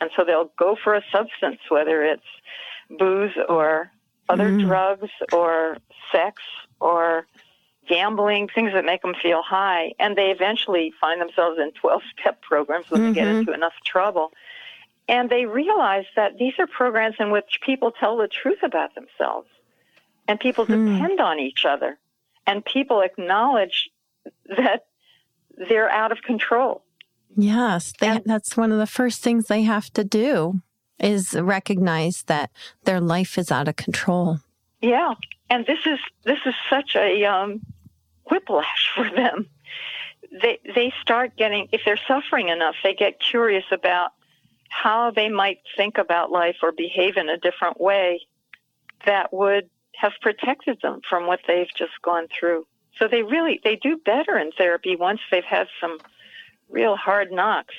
And 0.00 0.10
so 0.16 0.24
they'll 0.24 0.50
go 0.58 0.76
for 0.82 0.94
a 0.94 1.02
substance, 1.12 1.60
whether 1.68 2.02
it's 2.02 2.22
booze 2.98 3.36
or 3.48 3.90
other 4.32 4.48
mm. 4.48 4.66
drugs 4.66 5.10
or 5.32 5.76
sex 6.10 6.42
or 6.80 7.26
gambling, 7.88 8.48
things 8.48 8.72
that 8.72 8.84
make 8.84 9.02
them 9.02 9.14
feel 9.20 9.42
high. 9.42 9.92
And 9.98 10.16
they 10.16 10.30
eventually 10.30 10.92
find 11.00 11.20
themselves 11.20 11.58
in 11.60 11.72
12 11.72 12.02
step 12.18 12.42
programs 12.48 12.90
when 12.90 13.00
mm-hmm. 13.00 13.10
they 13.10 13.14
get 13.14 13.26
mm-hmm. 13.26 13.38
into 13.40 13.52
enough 13.52 13.74
trouble. 13.84 14.32
And 15.08 15.28
they 15.28 15.46
realize 15.46 16.04
that 16.16 16.38
these 16.38 16.54
are 16.58 16.66
programs 16.66 17.16
in 17.18 17.30
which 17.30 17.60
people 17.64 17.90
tell 17.90 18.16
the 18.16 18.28
truth 18.28 18.62
about 18.62 18.94
themselves 18.94 19.48
and 20.28 20.38
people 20.38 20.64
mm. 20.64 20.94
depend 20.94 21.20
on 21.20 21.40
each 21.40 21.64
other 21.64 21.98
and 22.46 22.64
people 22.64 23.00
acknowledge 23.00 23.90
that 24.56 24.86
they're 25.68 25.90
out 25.90 26.12
of 26.12 26.22
control 26.22 26.82
Yes, 27.36 27.92
they, 27.98 28.08
and, 28.08 28.22
that's 28.26 28.56
one 28.56 28.72
of 28.72 28.78
the 28.78 28.86
first 28.86 29.22
things 29.22 29.46
they 29.46 29.62
have 29.62 29.90
to 29.94 30.04
do 30.04 30.60
is 31.02 31.34
recognize 31.34 32.22
that 32.24 32.50
their 32.84 33.00
life 33.00 33.36
is 33.36 33.50
out 33.50 33.68
of 33.68 33.76
control. 33.76 34.38
Yeah, 34.80 35.14
and 35.50 35.66
this 35.66 35.80
is 35.86 35.98
this 36.24 36.38
is 36.46 36.54
such 36.70 36.96
a 36.96 37.24
um, 37.24 37.60
whiplash 38.30 38.90
for 38.94 39.10
them. 39.10 39.48
They 40.40 40.58
they 40.74 40.92
start 41.00 41.36
getting 41.36 41.68
if 41.72 41.82
they're 41.84 42.00
suffering 42.08 42.48
enough, 42.48 42.76
they 42.82 42.94
get 42.94 43.20
curious 43.20 43.64
about 43.70 44.12
how 44.68 45.10
they 45.10 45.28
might 45.28 45.58
think 45.76 45.98
about 45.98 46.32
life 46.32 46.56
or 46.62 46.72
behave 46.72 47.16
in 47.16 47.28
a 47.28 47.36
different 47.36 47.78
way 47.78 48.22
that 49.04 49.32
would 49.32 49.68
have 49.94 50.12
protected 50.22 50.80
them 50.80 51.00
from 51.08 51.26
what 51.26 51.40
they've 51.46 51.72
just 51.76 51.92
gone 52.02 52.26
through. 52.38 52.66
So 52.98 53.08
they 53.08 53.22
really 53.22 53.60
they 53.62 53.76
do 53.76 53.98
better 54.04 54.38
in 54.38 54.52
therapy 54.52 54.96
once 54.96 55.20
they've 55.30 55.44
had 55.44 55.68
some 55.80 55.98
real 56.70 56.96
hard 56.96 57.30
knocks. 57.30 57.74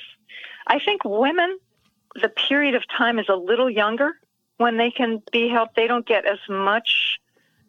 I 0.66 0.78
think 0.78 1.04
women 1.04 1.58
the 2.20 2.28
period 2.28 2.74
of 2.74 2.82
time 2.88 3.18
is 3.18 3.28
a 3.28 3.36
little 3.36 3.70
younger 3.70 4.12
when 4.58 4.76
they 4.76 4.90
can 4.90 5.22
be 5.32 5.48
helped. 5.48 5.76
They 5.76 5.86
don't 5.86 6.06
get 6.06 6.24
as 6.26 6.38
much 6.48 7.20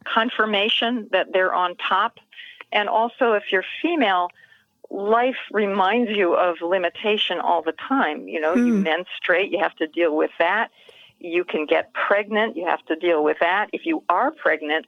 confirmation 0.04 1.08
that 1.12 1.34
they're 1.34 1.54
on 1.54 1.76
top. 1.78 2.20
And 2.72 2.90
also 2.90 3.34
if 3.34 3.52
you're 3.52 3.66
female, 3.82 4.30
life 4.90 5.38
reminds 5.52 6.12
you 6.12 6.36
of 6.36 6.62
limitation 6.62 7.40
all 7.40 7.62
the 7.62 7.74
time. 7.74 8.28
You 8.28 8.40
know, 8.40 8.54
hmm. 8.54 8.68
you 8.68 8.74
menstruate, 8.76 9.52
you 9.52 9.60
have 9.60 9.76
to 9.78 9.88
deal 9.88 10.16
with 10.16 10.32
that. 10.40 10.70
You 11.20 11.44
can 11.44 11.66
get 11.66 11.94
pregnant, 11.94 12.56
you 12.56 12.66
have 12.66 12.86
to 12.86 12.96
deal 12.96 13.24
with 13.24 13.38
that. 13.40 13.70
If 13.74 13.86
you 13.86 14.04
are 14.10 14.32
pregnant, 14.32 14.86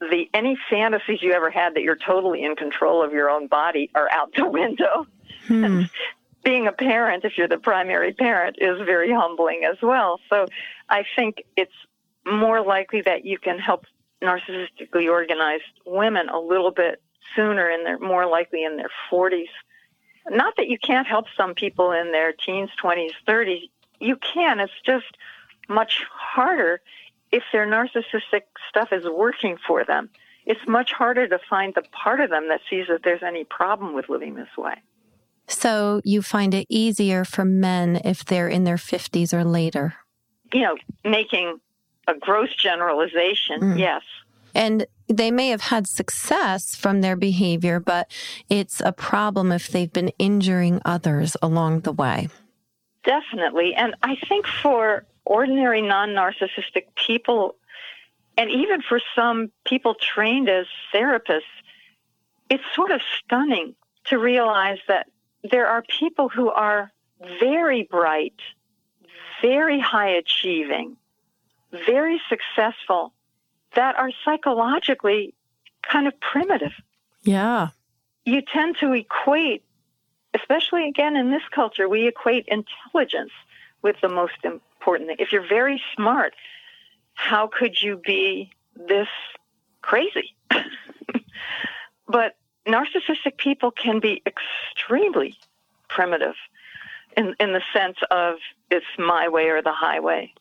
the 0.00 0.28
any 0.32 0.56
fantasies 0.68 1.22
you 1.22 1.32
ever 1.32 1.50
had 1.50 1.74
that 1.74 1.82
you're 1.82 1.96
totally 1.96 2.42
in 2.42 2.56
control 2.56 3.02
of 3.02 3.12
your 3.12 3.28
own 3.28 3.48
body 3.48 3.90
are 3.94 4.08
out 4.10 4.32
the 4.34 4.46
window. 4.48 5.06
Hmm. 5.46 5.82
Being 6.42 6.66
a 6.66 6.72
parent, 6.72 7.24
if 7.24 7.36
you're 7.36 7.48
the 7.48 7.58
primary 7.58 8.12
parent, 8.12 8.56
is 8.60 8.78
very 8.86 9.12
humbling 9.12 9.62
as 9.70 9.76
well. 9.82 10.18
So 10.28 10.46
I 10.88 11.04
think 11.16 11.42
it's 11.56 11.74
more 12.26 12.62
likely 12.64 13.02
that 13.02 13.24
you 13.24 13.38
can 13.38 13.58
help 13.58 13.84
narcissistically 14.22 15.10
organized 15.10 15.64
women 15.86 16.28
a 16.28 16.38
little 16.38 16.70
bit 16.70 17.02
sooner 17.34 17.68
and 17.68 17.86
they're 17.86 17.98
more 17.98 18.26
likely 18.26 18.64
in 18.64 18.76
their 18.76 18.90
40s. 19.10 19.48
Not 20.28 20.54
that 20.56 20.68
you 20.68 20.78
can't 20.78 21.06
help 21.06 21.26
some 21.36 21.54
people 21.54 21.92
in 21.92 22.12
their 22.12 22.32
teens, 22.32 22.70
20s, 22.82 23.12
30s. 23.26 23.68
You 23.98 24.16
can. 24.16 24.60
It's 24.60 24.72
just 24.84 25.16
much 25.68 26.04
harder 26.10 26.80
if 27.32 27.42
their 27.52 27.66
narcissistic 27.66 28.42
stuff 28.68 28.92
is 28.92 29.04
working 29.04 29.56
for 29.66 29.84
them. 29.84 30.10
It's 30.46 30.60
much 30.66 30.92
harder 30.92 31.28
to 31.28 31.38
find 31.48 31.74
the 31.74 31.82
part 31.92 32.20
of 32.20 32.30
them 32.30 32.48
that 32.48 32.60
sees 32.68 32.86
that 32.88 33.02
there's 33.02 33.22
any 33.22 33.44
problem 33.44 33.94
with 33.94 34.08
living 34.08 34.34
this 34.34 34.56
way. 34.56 34.74
So 35.50 36.00
you 36.04 36.22
find 36.22 36.54
it 36.54 36.66
easier 36.68 37.24
for 37.24 37.44
men 37.44 38.00
if 38.04 38.24
they're 38.24 38.48
in 38.48 38.64
their 38.64 38.76
50s 38.76 39.34
or 39.34 39.44
later? 39.44 39.94
You 40.52 40.62
know, 40.62 40.76
making 41.04 41.60
a 42.06 42.14
gross 42.14 42.54
generalization, 42.54 43.60
mm. 43.60 43.78
yes. 43.78 44.02
And 44.54 44.86
they 45.08 45.30
may 45.30 45.48
have 45.48 45.60
had 45.60 45.86
success 45.86 46.74
from 46.74 47.00
their 47.00 47.16
behavior, 47.16 47.80
but 47.80 48.10
it's 48.48 48.80
a 48.80 48.92
problem 48.92 49.52
if 49.52 49.68
they've 49.68 49.92
been 49.92 50.12
injuring 50.18 50.80
others 50.84 51.36
along 51.42 51.80
the 51.80 51.92
way. 51.92 52.28
Definitely. 53.04 53.74
And 53.74 53.94
I 54.02 54.16
think 54.28 54.46
for 54.46 55.04
ordinary 55.24 55.82
non 55.82 56.10
narcissistic 56.10 56.86
people, 56.94 57.56
and 58.36 58.50
even 58.50 58.82
for 58.82 59.00
some 59.16 59.50
people 59.64 59.94
trained 59.94 60.48
as 60.48 60.66
therapists, 60.94 61.42
it's 62.48 62.64
sort 62.74 62.90
of 62.90 63.00
stunning 63.24 63.74
to 64.04 64.18
realize 64.18 64.78
that 64.88 65.08
there 65.48 65.66
are 65.66 65.82
people 65.82 66.28
who 66.28 66.50
are 66.50 66.92
very 67.38 67.82
bright, 67.90 68.34
very 69.42 69.80
high 69.80 70.10
achieving, 70.10 70.96
very 71.86 72.20
successful, 72.28 73.12
that 73.74 73.96
are 73.96 74.10
psychologically 74.24 75.34
kind 75.82 76.06
of 76.06 76.18
primitive. 76.20 76.72
Yeah. 77.22 77.68
You 78.24 78.42
tend 78.42 78.76
to 78.78 78.92
equate, 78.92 79.64
especially 80.34 80.88
again 80.88 81.16
in 81.16 81.30
this 81.30 81.42
culture, 81.50 81.88
we 81.88 82.06
equate 82.06 82.46
intelligence 82.48 83.32
with 83.82 83.96
the 84.02 84.08
most 84.08 84.34
important 84.44 85.08
thing. 85.08 85.16
If 85.18 85.32
you're 85.32 85.46
very 85.46 85.82
smart, 85.94 86.34
how 87.14 87.46
could 87.46 87.80
you 87.80 88.00
be 88.04 88.50
this 88.74 89.08
crazy? 89.82 90.34
but 92.08 92.36
narcissistic 92.66 93.36
people 93.38 93.70
can 93.70 94.00
be 94.00 94.22
extremely 94.26 95.36
primitive 95.88 96.34
in, 97.16 97.34
in 97.40 97.52
the 97.52 97.62
sense 97.72 97.96
of 98.10 98.36
it's 98.70 98.86
my 98.98 99.28
way 99.28 99.48
or 99.48 99.62
the 99.62 99.72
highway. 99.72 100.32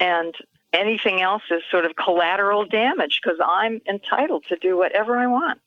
And 0.00 0.34
anything 0.72 1.20
else 1.20 1.42
is 1.50 1.62
sort 1.70 1.84
of 1.84 1.96
collateral 1.96 2.64
damage 2.66 3.20
because 3.22 3.38
I'm 3.44 3.80
entitled 3.88 4.44
to 4.48 4.56
do 4.56 4.76
whatever 4.76 5.16
I 5.16 5.26
want. 5.26 5.60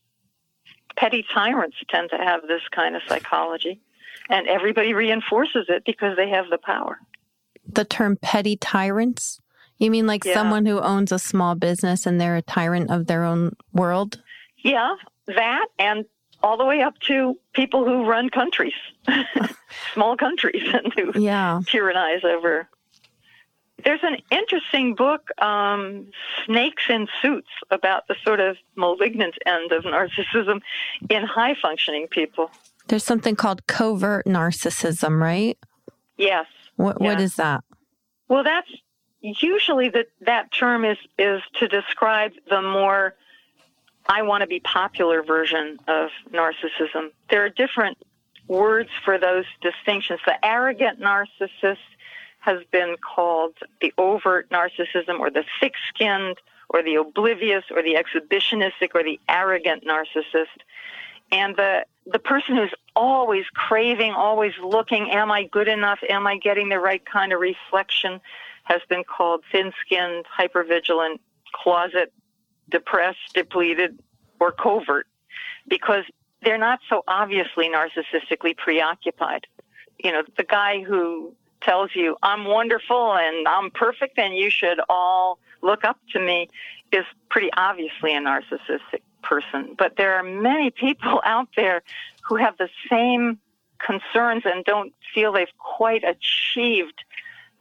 Petty 0.96 1.26
tyrants 1.34 1.78
tend 1.90 2.10
to 2.12 2.18
have 2.18 2.42
this 2.48 2.62
kind 2.72 2.96
of 2.96 3.02
psychology, 3.08 3.82
and 4.30 4.48
everybody 4.48 4.94
reinforces 4.94 5.66
it 5.68 5.84
because 5.86 6.16
they 6.16 6.30
have 6.30 6.50
the 6.50 6.58
power. 6.58 7.00
The 7.68 7.86
term 7.86 8.18
petty 8.22 8.56
tyrants? 8.56 9.42
You 9.78 9.92
mean 9.92 10.08
like 10.08 10.24
yeah. 10.24 10.34
someone 10.34 10.66
who 10.66 10.80
owns 10.80 11.12
a 11.12 11.20
small 11.20 11.56
business 11.56 12.06
and 12.06 12.20
they're 12.20 12.38
a 12.38 12.42
tyrant 12.42 12.92
of 12.92 13.08
their 13.08 13.26
own 13.26 13.58
world? 13.74 14.22
Yeah, 14.58 14.96
that 15.28 15.68
and 15.80 16.06
all 16.44 16.58
the 16.58 16.66
way 16.66 16.82
up 16.82 17.00
to 17.00 17.38
people 17.54 17.86
who 17.86 18.06
run 18.06 18.30
countries, 18.30 18.74
small 19.94 20.16
countries, 20.18 20.64
and 20.74 20.94
who 20.94 21.20
yeah. 21.20 21.62
tyrannize 21.68 22.24
over 22.24 22.68
there's 23.86 24.04
an 24.04 24.18
interesting 24.32 24.96
book, 24.96 25.30
um, 25.42 26.08
Snakes 26.46 26.84
in 26.90 27.08
Suits, 27.22 27.50
about 27.70 28.08
the 28.08 28.16
sort 28.24 28.40
of 28.40 28.58
malignant 28.76 29.36
end 29.46 29.72
of 29.72 29.84
narcissism 29.84 30.62
in 31.10 31.24
high 31.24 31.56
functioning 31.62 32.08
people. 32.08 32.50
There's 32.88 33.04
something 33.04 33.36
called 33.36 33.68
covert 33.68 34.26
narcissism, 34.26 35.22
right? 35.22 35.58
Yes. 36.18 36.48
What, 36.78 37.00
what 37.00 37.22
is 37.22 37.36
that? 37.36 37.64
Well, 38.28 38.44
that's 38.44 38.70
usually 39.22 39.90
that 39.90 40.08
that 40.22 40.52
term 40.52 40.84
is, 40.84 40.98
is 41.20 41.42
to 41.60 41.68
describe 41.68 42.32
the 42.50 42.62
more 42.62 43.16
I 44.08 44.22
want 44.22 44.42
to 44.42 44.48
be 44.48 44.60
popular 44.60 45.24
version 45.24 45.80
of 45.88 46.10
narcissism. 46.32 47.12
There 47.30 47.44
are 47.44 47.50
different 47.50 47.98
words 48.48 48.90
for 49.04 49.18
those 49.18 49.46
distinctions. 49.62 50.20
The 50.26 50.44
arrogant 50.46 51.00
narcissist 51.00 51.78
has 52.40 52.60
been 52.72 52.96
called 52.98 53.54
the 53.82 53.92
overt 53.98 54.50
narcissism 54.52 55.20
or 55.20 55.32
the 55.32 55.44
thick 55.60 55.74
skinned 55.90 56.38
or 56.70 56.84
the 56.84 56.96
oblivious 56.96 57.64
or 57.72 57.82
the 57.82 57.96
exhibitionistic 57.96 58.90
or 58.94 59.04
the 59.04 59.20
arrogant 59.28 59.84
narcissist. 59.86 60.62
And 61.32 61.56
the, 61.56 61.86
the 62.06 62.20
person 62.20 62.56
who's 62.56 62.74
always 62.96 63.46
craving, 63.54 64.12
always 64.12 64.54
looking, 64.64 65.10
am 65.10 65.32
I 65.32 65.46
good 65.46 65.68
enough? 65.68 66.00
Am 66.08 66.28
I 66.28 66.38
getting 66.38 66.70
the 66.70 66.80
right 66.80 67.04
kind 67.04 67.34
of 67.34 67.40
reflection? 67.40 68.22
Has 68.64 68.82
been 68.90 69.04
called 69.04 69.44
thin 69.52 69.74
skinned, 69.82 70.26
hypervigilant, 70.38 71.20
closet, 71.52 72.14
depressed, 72.70 73.34
depleted, 73.34 74.00
or 74.40 74.52
covert 74.52 75.08
because 75.68 76.04
they're 76.42 76.58
not 76.58 76.80
so 76.90 77.04
obviously 77.08 77.70
narcissistically 77.70 78.56
preoccupied. 78.56 79.48
You 79.98 80.12
know, 80.12 80.24
the 80.38 80.44
guy 80.44 80.84
who 80.84 81.34
tells 81.62 81.92
you 81.96 82.16
I'm 82.22 82.46
wonderful 82.46 83.14
and 83.14 83.48
I'm 83.48 83.72
perfect 83.72 84.20
and 84.20 84.36
you 84.36 84.50
should 84.50 84.80
all 84.88 85.40
look 85.62 85.84
up 85.84 85.98
to 86.14 86.20
me 86.20 86.50
is 86.92 87.06
pretty 87.30 87.50
obviously 87.58 88.16
a 88.16 88.20
narcissistic 88.20 89.02
person. 89.24 89.76
But 89.78 89.96
there 89.98 90.16
are 90.16 90.24
many 90.24 90.70
people 90.70 91.22
out 91.26 91.50
there 91.56 91.82
who 92.22 92.36
have 92.36 92.58
the 92.58 92.70
same 92.90 93.40
concerns 93.80 94.44
and 94.46 94.64
don't 94.64 94.94
feel 95.14 95.34
they've 95.34 95.48
quite 95.58 96.04
achieved 96.04 97.04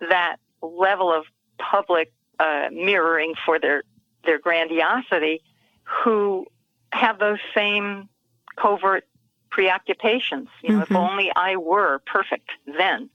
that 0.00 0.36
level 0.62 1.12
of 1.12 1.24
public 1.58 2.12
uh, 2.38 2.68
mirroring 2.72 3.34
for 3.44 3.58
their 3.58 3.82
their 4.24 4.38
grandiosity, 4.38 5.42
who 5.82 6.46
have 6.92 7.18
those 7.18 7.38
same 7.54 8.08
covert 8.56 9.04
preoccupations. 9.50 10.48
You 10.62 10.70
know, 10.70 10.82
mm-hmm. 10.82 10.94
if 10.94 10.98
only 10.98 11.32
I 11.34 11.56
were 11.56 12.00
perfect 12.06 12.50
then. 12.78 13.10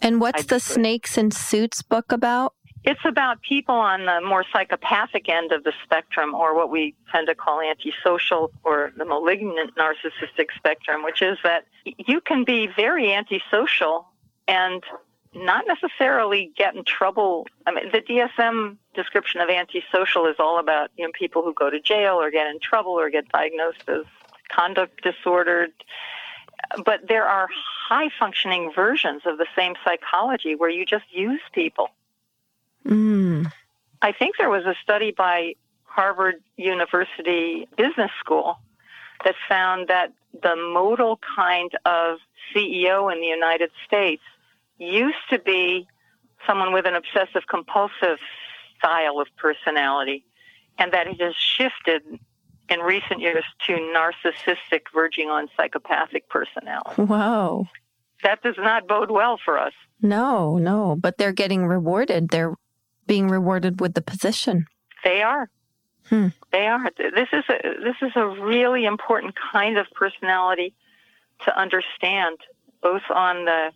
And 0.00 0.20
what's 0.20 0.46
the 0.46 0.60
Snakes 0.60 1.18
and 1.18 1.32
Suits 1.32 1.82
book 1.82 2.12
about? 2.12 2.54
It's 2.84 3.04
about 3.04 3.40
people 3.42 3.76
on 3.76 4.06
the 4.06 4.20
more 4.26 4.44
psychopathic 4.52 5.28
end 5.28 5.52
of 5.52 5.62
the 5.62 5.72
spectrum, 5.84 6.34
or 6.34 6.56
what 6.56 6.68
we 6.70 6.96
tend 7.12 7.28
to 7.28 7.34
call 7.34 7.60
antisocial 7.60 8.50
or 8.64 8.92
the 8.96 9.04
malignant 9.04 9.76
narcissistic 9.76 10.46
spectrum, 10.56 11.04
which 11.04 11.22
is 11.22 11.38
that 11.44 11.66
you 11.84 12.20
can 12.20 12.42
be 12.44 12.68
very 12.74 13.12
antisocial 13.12 14.08
and 14.48 14.82
not 15.34 15.64
necessarily 15.66 16.52
get 16.56 16.74
in 16.74 16.84
trouble. 16.84 17.46
I 17.66 17.72
mean, 17.72 17.90
the 17.92 18.00
DSM 18.00 18.76
description 18.94 19.40
of 19.40 19.48
antisocial 19.48 20.26
is 20.26 20.36
all 20.38 20.58
about 20.58 20.90
you 20.96 21.06
know 21.06 21.12
people 21.18 21.42
who 21.42 21.54
go 21.54 21.70
to 21.70 21.80
jail 21.80 22.14
or 22.20 22.30
get 22.30 22.46
in 22.46 22.58
trouble 22.60 22.92
or 22.92 23.10
get 23.10 23.28
diagnosed 23.28 23.82
as 23.88 24.04
conduct 24.50 25.02
disordered 25.02 25.72
but 26.84 27.08
there 27.08 27.26
are 27.26 27.48
high 27.88 28.08
functioning 28.18 28.72
versions 28.74 29.22
of 29.26 29.38
the 29.38 29.46
same 29.56 29.74
psychology 29.84 30.54
where 30.54 30.70
you 30.70 30.86
just 30.86 31.04
use 31.10 31.40
people. 31.52 31.90
Mm. 32.86 33.50
I 34.00 34.12
think 34.12 34.36
there 34.38 34.50
was 34.50 34.64
a 34.64 34.74
study 34.82 35.12
by 35.12 35.54
Harvard 35.84 36.36
University 36.56 37.68
Business 37.76 38.10
School 38.18 38.58
that 39.24 39.34
found 39.48 39.88
that 39.88 40.12
the 40.42 40.56
modal 40.56 41.20
kind 41.36 41.70
of 41.84 42.18
CEO 42.54 43.12
in 43.12 43.20
the 43.20 43.26
United 43.26 43.70
States 43.86 44.22
used 44.82 45.24
to 45.30 45.38
be 45.38 45.86
someone 46.46 46.72
with 46.72 46.86
an 46.86 46.94
obsessive 46.94 47.42
compulsive 47.48 48.18
style 48.78 49.20
of 49.20 49.28
personality. 49.36 50.24
and 50.78 50.90
that 50.92 51.06
it 51.06 51.20
has 51.20 51.34
shifted 51.36 52.02
in 52.68 52.80
recent 52.80 53.20
years 53.20 53.44
to 53.66 53.72
narcissistic, 53.94 54.80
verging 54.94 55.28
on 55.28 55.48
psychopathic 55.56 56.28
personality. 56.30 57.02
Whoa. 57.02 57.66
That 58.22 58.42
does 58.42 58.56
not 58.58 58.88
bode 58.88 59.10
well 59.10 59.38
for 59.44 59.58
us. 59.58 59.74
No, 60.00 60.56
no, 60.56 60.96
but 60.98 61.18
they're 61.18 61.32
getting 61.32 61.66
rewarded. 61.66 62.30
They're 62.30 62.54
being 63.06 63.28
rewarded 63.28 63.80
with 63.80 63.92
the 63.94 64.00
position. 64.00 64.66
They 65.04 65.20
are. 65.22 65.50
Hmm. 66.08 66.28
They 66.52 66.66
are. 66.66 66.90
This 66.96 67.28
is 67.32 67.44
a 67.48 67.58
this 67.84 67.96
is 68.00 68.12
a 68.16 68.26
really 68.26 68.84
important 68.86 69.34
kind 69.52 69.76
of 69.76 69.86
personality 69.94 70.74
to 71.44 71.56
understand, 71.56 72.38
both 72.82 73.02
on 73.14 73.44
the 73.44 73.72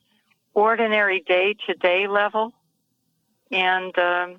ordinary 0.57 1.21
day 1.21 1.55
to 1.67 1.75
day 1.75 2.09
level 2.09 2.53
and 3.53 3.97
um, 3.99 4.37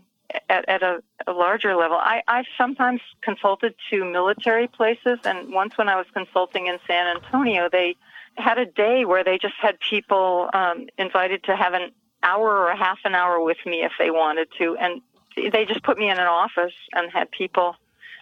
at, 0.49 0.67
at 0.67 0.83
a, 0.83 1.01
a, 1.27 1.31
larger 1.31 1.75
level. 1.75 1.95
I, 1.95 2.23
I've 2.27 2.47
sometimes 2.57 2.99
consulted 3.21 3.75
to 3.91 4.03
military 4.03 4.67
places, 4.67 5.19
and 5.23 5.53
once 5.53 5.77
when 5.77 5.87
I 5.87 5.95
was 5.95 6.07
consulting 6.13 6.67
in 6.67 6.79
San 6.87 7.15
Antonio, 7.15 7.69
they 7.71 7.95
had 8.35 8.57
a 8.57 8.65
day 8.65 9.05
where 9.05 9.23
they 9.23 9.37
just 9.37 9.53
had 9.61 9.79
people 9.79 10.49
um, 10.53 10.87
invited 10.97 11.43
to 11.45 11.55
have 11.55 11.73
an 11.73 11.91
hour 12.23 12.49
or 12.49 12.69
a 12.69 12.77
half 12.77 12.97
an 13.05 13.13
hour 13.15 13.39
with 13.39 13.57
me 13.65 13.83
if 13.83 13.93
they 13.99 14.09
wanted 14.09 14.47
to, 14.57 14.75
and 14.77 15.01
they 15.35 15.65
just 15.65 15.83
put 15.83 15.97
me 15.97 16.09
in 16.09 16.17
an 16.17 16.27
office 16.27 16.73
and 16.93 17.11
had 17.11 17.29
people 17.31 17.75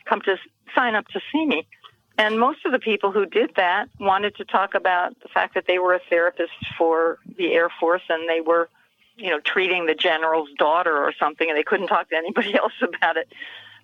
come 0.05 0.21
to 0.21 0.35
sign 0.75 0.95
up 0.95 1.07
to 1.07 1.21
see 1.31 1.45
me. 1.45 1.65
And 2.17 2.39
most 2.39 2.65
of 2.65 2.71
the 2.71 2.79
people 2.79 3.11
who 3.11 3.25
did 3.25 3.51
that 3.55 3.89
wanted 3.99 4.35
to 4.37 4.45
talk 4.45 4.73
about 4.73 5.19
the 5.21 5.27
fact 5.27 5.53
that 5.55 5.65
they 5.67 5.79
were 5.79 5.93
a 5.93 5.99
therapist 6.09 6.53
for 6.77 7.19
the 7.37 7.51
Air 7.51 7.69
Force 7.79 8.03
and 8.09 8.29
they 8.29 8.39
were 8.39 8.69
you 9.17 9.29
know, 9.29 9.39
treating 9.39 9.85
the 9.85 9.95
general's 9.95 10.49
daughter 10.57 10.95
or 10.95 11.13
something, 11.17 11.49
and 11.49 11.57
they 11.57 11.63
couldn't 11.63 11.87
talk 11.87 12.09
to 12.09 12.15
anybody 12.15 12.55
else 12.57 12.73
about 12.81 13.17
it. 13.17 13.31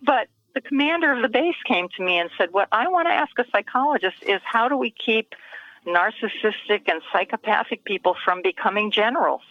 But 0.01 0.27
the 0.53 0.61
commander 0.61 1.11
of 1.11 1.21
the 1.21 1.29
base 1.29 1.55
came 1.65 1.87
to 1.95 2.03
me 2.03 2.17
and 2.17 2.29
said, 2.37 2.51
What 2.51 2.67
I 2.71 2.87
want 2.89 3.07
to 3.07 3.13
ask 3.13 3.37
a 3.39 3.45
psychologist 3.51 4.17
is 4.21 4.41
how 4.43 4.67
do 4.67 4.75
we 4.75 4.91
keep 4.91 5.33
narcissistic 5.85 6.87
and 6.87 7.01
psychopathic 7.11 7.83
people 7.85 8.15
from 8.23 8.41
becoming 8.41 8.91
generals? 8.91 9.41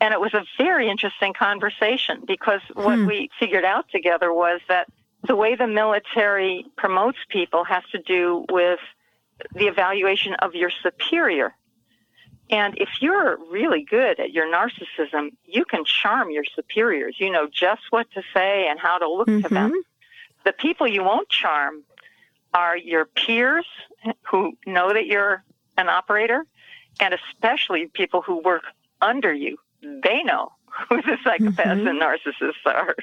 And 0.00 0.14
it 0.14 0.20
was 0.20 0.32
a 0.32 0.44
very 0.56 0.88
interesting 0.88 1.34
conversation 1.34 2.22
because 2.26 2.62
what 2.72 2.98
hmm. 2.98 3.06
we 3.06 3.30
figured 3.38 3.66
out 3.66 3.86
together 3.90 4.32
was 4.32 4.60
that 4.68 4.88
the 5.26 5.36
way 5.36 5.54
the 5.54 5.66
military 5.66 6.66
promotes 6.76 7.18
people 7.28 7.64
has 7.64 7.82
to 7.92 7.98
do 7.98 8.44
with 8.50 8.80
the 9.54 9.66
evaluation 9.66 10.34
of 10.34 10.54
your 10.54 10.70
superior. 10.82 11.54
And 12.50 12.76
if 12.78 12.88
you're 13.00 13.38
really 13.50 13.84
good 13.88 14.18
at 14.18 14.32
your 14.32 14.46
narcissism, 14.52 15.30
you 15.44 15.64
can 15.64 15.84
charm 15.84 16.30
your 16.30 16.44
superiors. 16.56 17.16
You 17.18 17.30
know 17.30 17.48
just 17.52 17.82
what 17.90 18.10
to 18.12 18.22
say 18.34 18.66
and 18.68 18.78
how 18.78 18.98
to 18.98 19.08
look 19.08 19.28
mm-hmm. 19.28 19.42
to 19.42 19.54
them. 19.54 19.72
The 20.44 20.52
people 20.52 20.88
you 20.88 21.04
won't 21.04 21.28
charm 21.28 21.84
are 22.52 22.76
your 22.76 23.04
peers 23.04 23.66
who 24.28 24.56
know 24.66 24.92
that 24.92 25.06
you're 25.06 25.44
an 25.78 25.88
operator, 25.88 26.44
and 26.98 27.14
especially 27.14 27.86
people 27.86 28.22
who 28.22 28.38
work 28.38 28.64
under 29.00 29.32
you. 29.32 29.58
They 29.82 30.22
know 30.24 30.52
who 30.88 30.96
the 31.02 31.16
psychopaths 31.24 31.56
mm-hmm. 31.56 31.86
and 31.86 32.00
narcissists 32.00 32.66
are. 32.66 32.94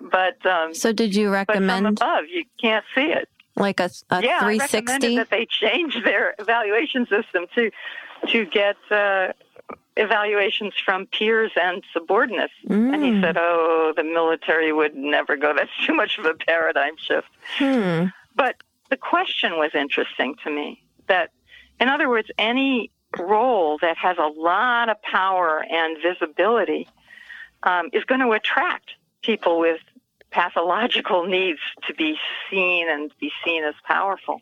but 0.10 0.44
um, 0.46 0.74
so, 0.74 0.92
did 0.92 1.14
you 1.14 1.30
recommend 1.30 1.84
but 1.84 1.98
from 1.98 2.08
above? 2.08 2.24
You 2.30 2.44
can't 2.60 2.84
see 2.94 3.06
it. 3.06 3.28
Like 3.56 3.80
a, 3.80 3.90
a 4.10 4.22
yeah, 4.22 4.40
360? 4.40 4.46
I 4.46 4.80
recommended 4.80 5.18
that 5.18 5.30
they 5.30 5.46
change 5.46 6.02
their 6.04 6.34
evaluation 6.38 7.06
system 7.06 7.46
to 7.54 7.70
to 8.28 8.44
get 8.46 8.76
uh, 8.90 9.32
evaluations 9.96 10.74
from 10.84 11.06
peers 11.06 11.50
and 11.60 11.82
subordinates. 11.92 12.52
Mm. 12.66 12.94
And 12.94 13.04
he 13.04 13.10
mm. 13.10 13.20
said, 13.20 13.36
"Oh, 13.36 13.92
the 13.96 14.04
military 14.04 14.72
would 14.72 14.94
never 14.94 15.36
go. 15.36 15.52
That's 15.56 15.70
too 15.86 15.94
much 15.94 16.18
of 16.18 16.24
a 16.24 16.34
paradigm 16.34 16.96
shift." 16.96 17.28
Hmm. 17.56 18.06
But 18.34 18.56
the 18.90 18.96
question 18.96 19.58
was 19.58 19.70
interesting 19.74 20.36
to 20.44 20.50
me. 20.50 20.82
That, 21.08 21.30
in 21.80 21.88
other 21.88 22.08
words, 22.08 22.28
any 22.38 22.90
role 23.18 23.78
that 23.80 23.96
has 23.96 24.16
a 24.18 24.26
lot 24.26 24.88
of 24.88 25.00
power 25.02 25.64
and 25.68 25.96
visibility 26.02 26.88
um, 27.62 27.90
is 27.92 28.04
going 28.04 28.20
to 28.20 28.32
attract 28.32 28.90
people 29.22 29.58
with 29.58 29.80
pathological 30.30 31.26
needs 31.26 31.60
to 31.86 31.94
be 31.94 32.16
seen 32.50 32.88
and 32.88 33.10
be 33.18 33.30
seen 33.44 33.64
as 33.64 33.74
powerful. 33.84 34.40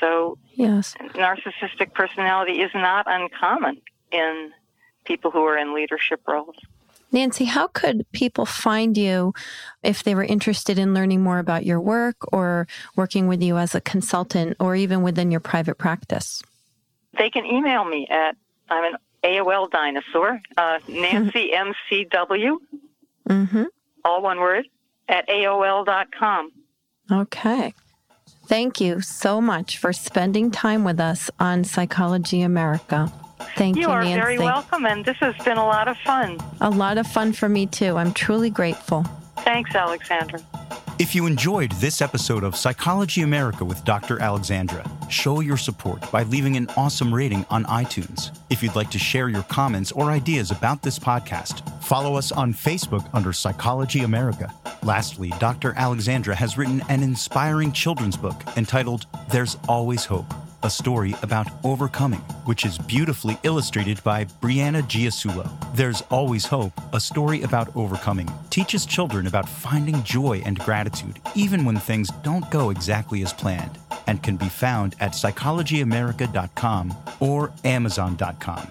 So, 0.00 0.38
yes, 0.54 0.94
narcissistic 1.14 1.92
personality 1.92 2.60
is 2.60 2.70
not 2.74 3.06
uncommon 3.08 3.80
in 4.12 4.52
people 5.04 5.30
who 5.30 5.42
are 5.44 5.58
in 5.58 5.74
leadership 5.74 6.20
roles. 6.28 6.54
Nancy, 7.10 7.46
how 7.46 7.68
could 7.68 8.06
people 8.12 8.44
find 8.44 8.96
you 8.96 9.32
if 9.82 10.02
they 10.02 10.14
were 10.14 10.24
interested 10.24 10.78
in 10.78 10.92
learning 10.92 11.22
more 11.22 11.38
about 11.38 11.64
your 11.64 11.80
work 11.80 12.16
or 12.32 12.68
working 12.96 13.26
with 13.26 13.42
you 13.42 13.56
as 13.56 13.74
a 13.74 13.80
consultant 13.80 14.56
or 14.60 14.76
even 14.76 15.02
within 15.02 15.30
your 15.30 15.40
private 15.40 15.78
practice? 15.78 16.42
They 17.18 17.30
can 17.30 17.44
email 17.44 17.84
me 17.84 18.06
at, 18.08 18.36
I'm 18.70 18.94
an 18.94 18.98
AOL 19.24 19.70
dinosaur, 19.70 20.40
uh, 20.56 20.78
Nancy 20.88 21.50
MCW, 21.52 22.58
mm-hmm. 23.28 23.64
all 24.04 24.22
one 24.22 24.38
word, 24.38 24.66
at 25.08 25.28
AOL.com. 25.28 26.52
Okay. 27.10 27.74
Thank 28.46 28.80
you 28.80 29.00
so 29.00 29.40
much 29.40 29.78
for 29.78 29.92
spending 29.92 30.50
time 30.50 30.84
with 30.84 31.00
us 31.00 31.30
on 31.38 31.64
Psychology 31.64 32.42
America. 32.42 33.12
Thank 33.56 33.76
you, 33.76 33.82
you 33.82 33.88
are 33.88 34.02
Nancy. 34.02 34.20
very 34.20 34.38
welcome, 34.38 34.86
and 34.86 35.04
this 35.04 35.16
has 35.18 35.36
been 35.44 35.58
a 35.58 35.66
lot 35.66 35.88
of 35.88 35.96
fun. 35.98 36.38
A 36.60 36.70
lot 36.70 36.98
of 36.98 37.06
fun 37.06 37.32
for 37.32 37.48
me, 37.48 37.66
too. 37.66 37.96
I'm 37.96 38.12
truly 38.12 38.50
grateful. 38.50 39.04
Thanks, 39.38 39.74
Alexandra. 39.74 40.40
If 40.98 41.14
you 41.14 41.26
enjoyed 41.26 41.70
this 41.72 42.02
episode 42.02 42.42
of 42.42 42.56
Psychology 42.56 43.22
America 43.22 43.64
with 43.64 43.84
Dr. 43.84 44.20
Alexandra, 44.20 44.84
show 45.08 45.38
your 45.38 45.56
support 45.56 46.10
by 46.10 46.24
leaving 46.24 46.56
an 46.56 46.68
awesome 46.76 47.14
rating 47.14 47.46
on 47.50 47.64
iTunes. 47.66 48.36
If 48.50 48.64
you'd 48.64 48.74
like 48.74 48.90
to 48.90 48.98
share 48.98 49.28
your 49.28 49.44
comments 49.44 49.92
or 49.92 50.10
ideas 50.10 50.50
about 50.50 50.82
this 50.82 50.98
podcast, 50.98 51.62
follow 51.84 52.16
us 52.16 52.32
on 52.32 52.52
Facebook 52.52 53.08
under 53.14 53.32
Psychology 53.32 54.00
America. 54.00 54.52
Lastly, 54.82 55.32
Dr. 55.38 55.72
Alexandra 55.76 56.34
has 56.34 56.58
written 56.58 56.82
an 56.88 57.04
inspiring 57.04 57.70
children's 57.70 58.16
book 58.16 58.42
entitled 58.56 59.06
There's 59.30 59.56
Always 59.68 60.04
Hope 60.04 60.34
a 60.62 60.70
story 60.70 61.14
about 61.22 61.46
overcoming, 61.64 62.20
which 62.44 62.64
is 62.64 62.78
beautifully 62.78 63.38
illustrated 63.42 64.02
by 64.04 64.24
Brianna 64.42 64.82
Giasulo. 64.82 65.48
There's 65.74 66.02
Always 66.10 66.46
Hope, 66.46 66.72
a 66.92 67.00
story 67.00 67.42
about 67.42 67.74
overcoming, 67.76 68.28
teaches 68.50 68.86
children 68.86 69.26
about 69.26 69.48
finding 69.48 70.02
joy 70.02 70.42
and 70.44 70.58
gratitude 70.58 71.20
even 71.34 71.64
when 71.64 71.76
things 71.76 72.08
don't 72.22 72.50
go 72.50 72.70
exactly 72.70 73.22
as 73.22 73.32
planned, 73.32 73.78
and 74.06 74.22
can 74.22 74.36
be 74.36 74.48
found 74.48 74.96
at 75.00 75.12
psychologyamerica.com 75.12 76.94
or 77.20 77.52
amazon.com. 77.64 78.68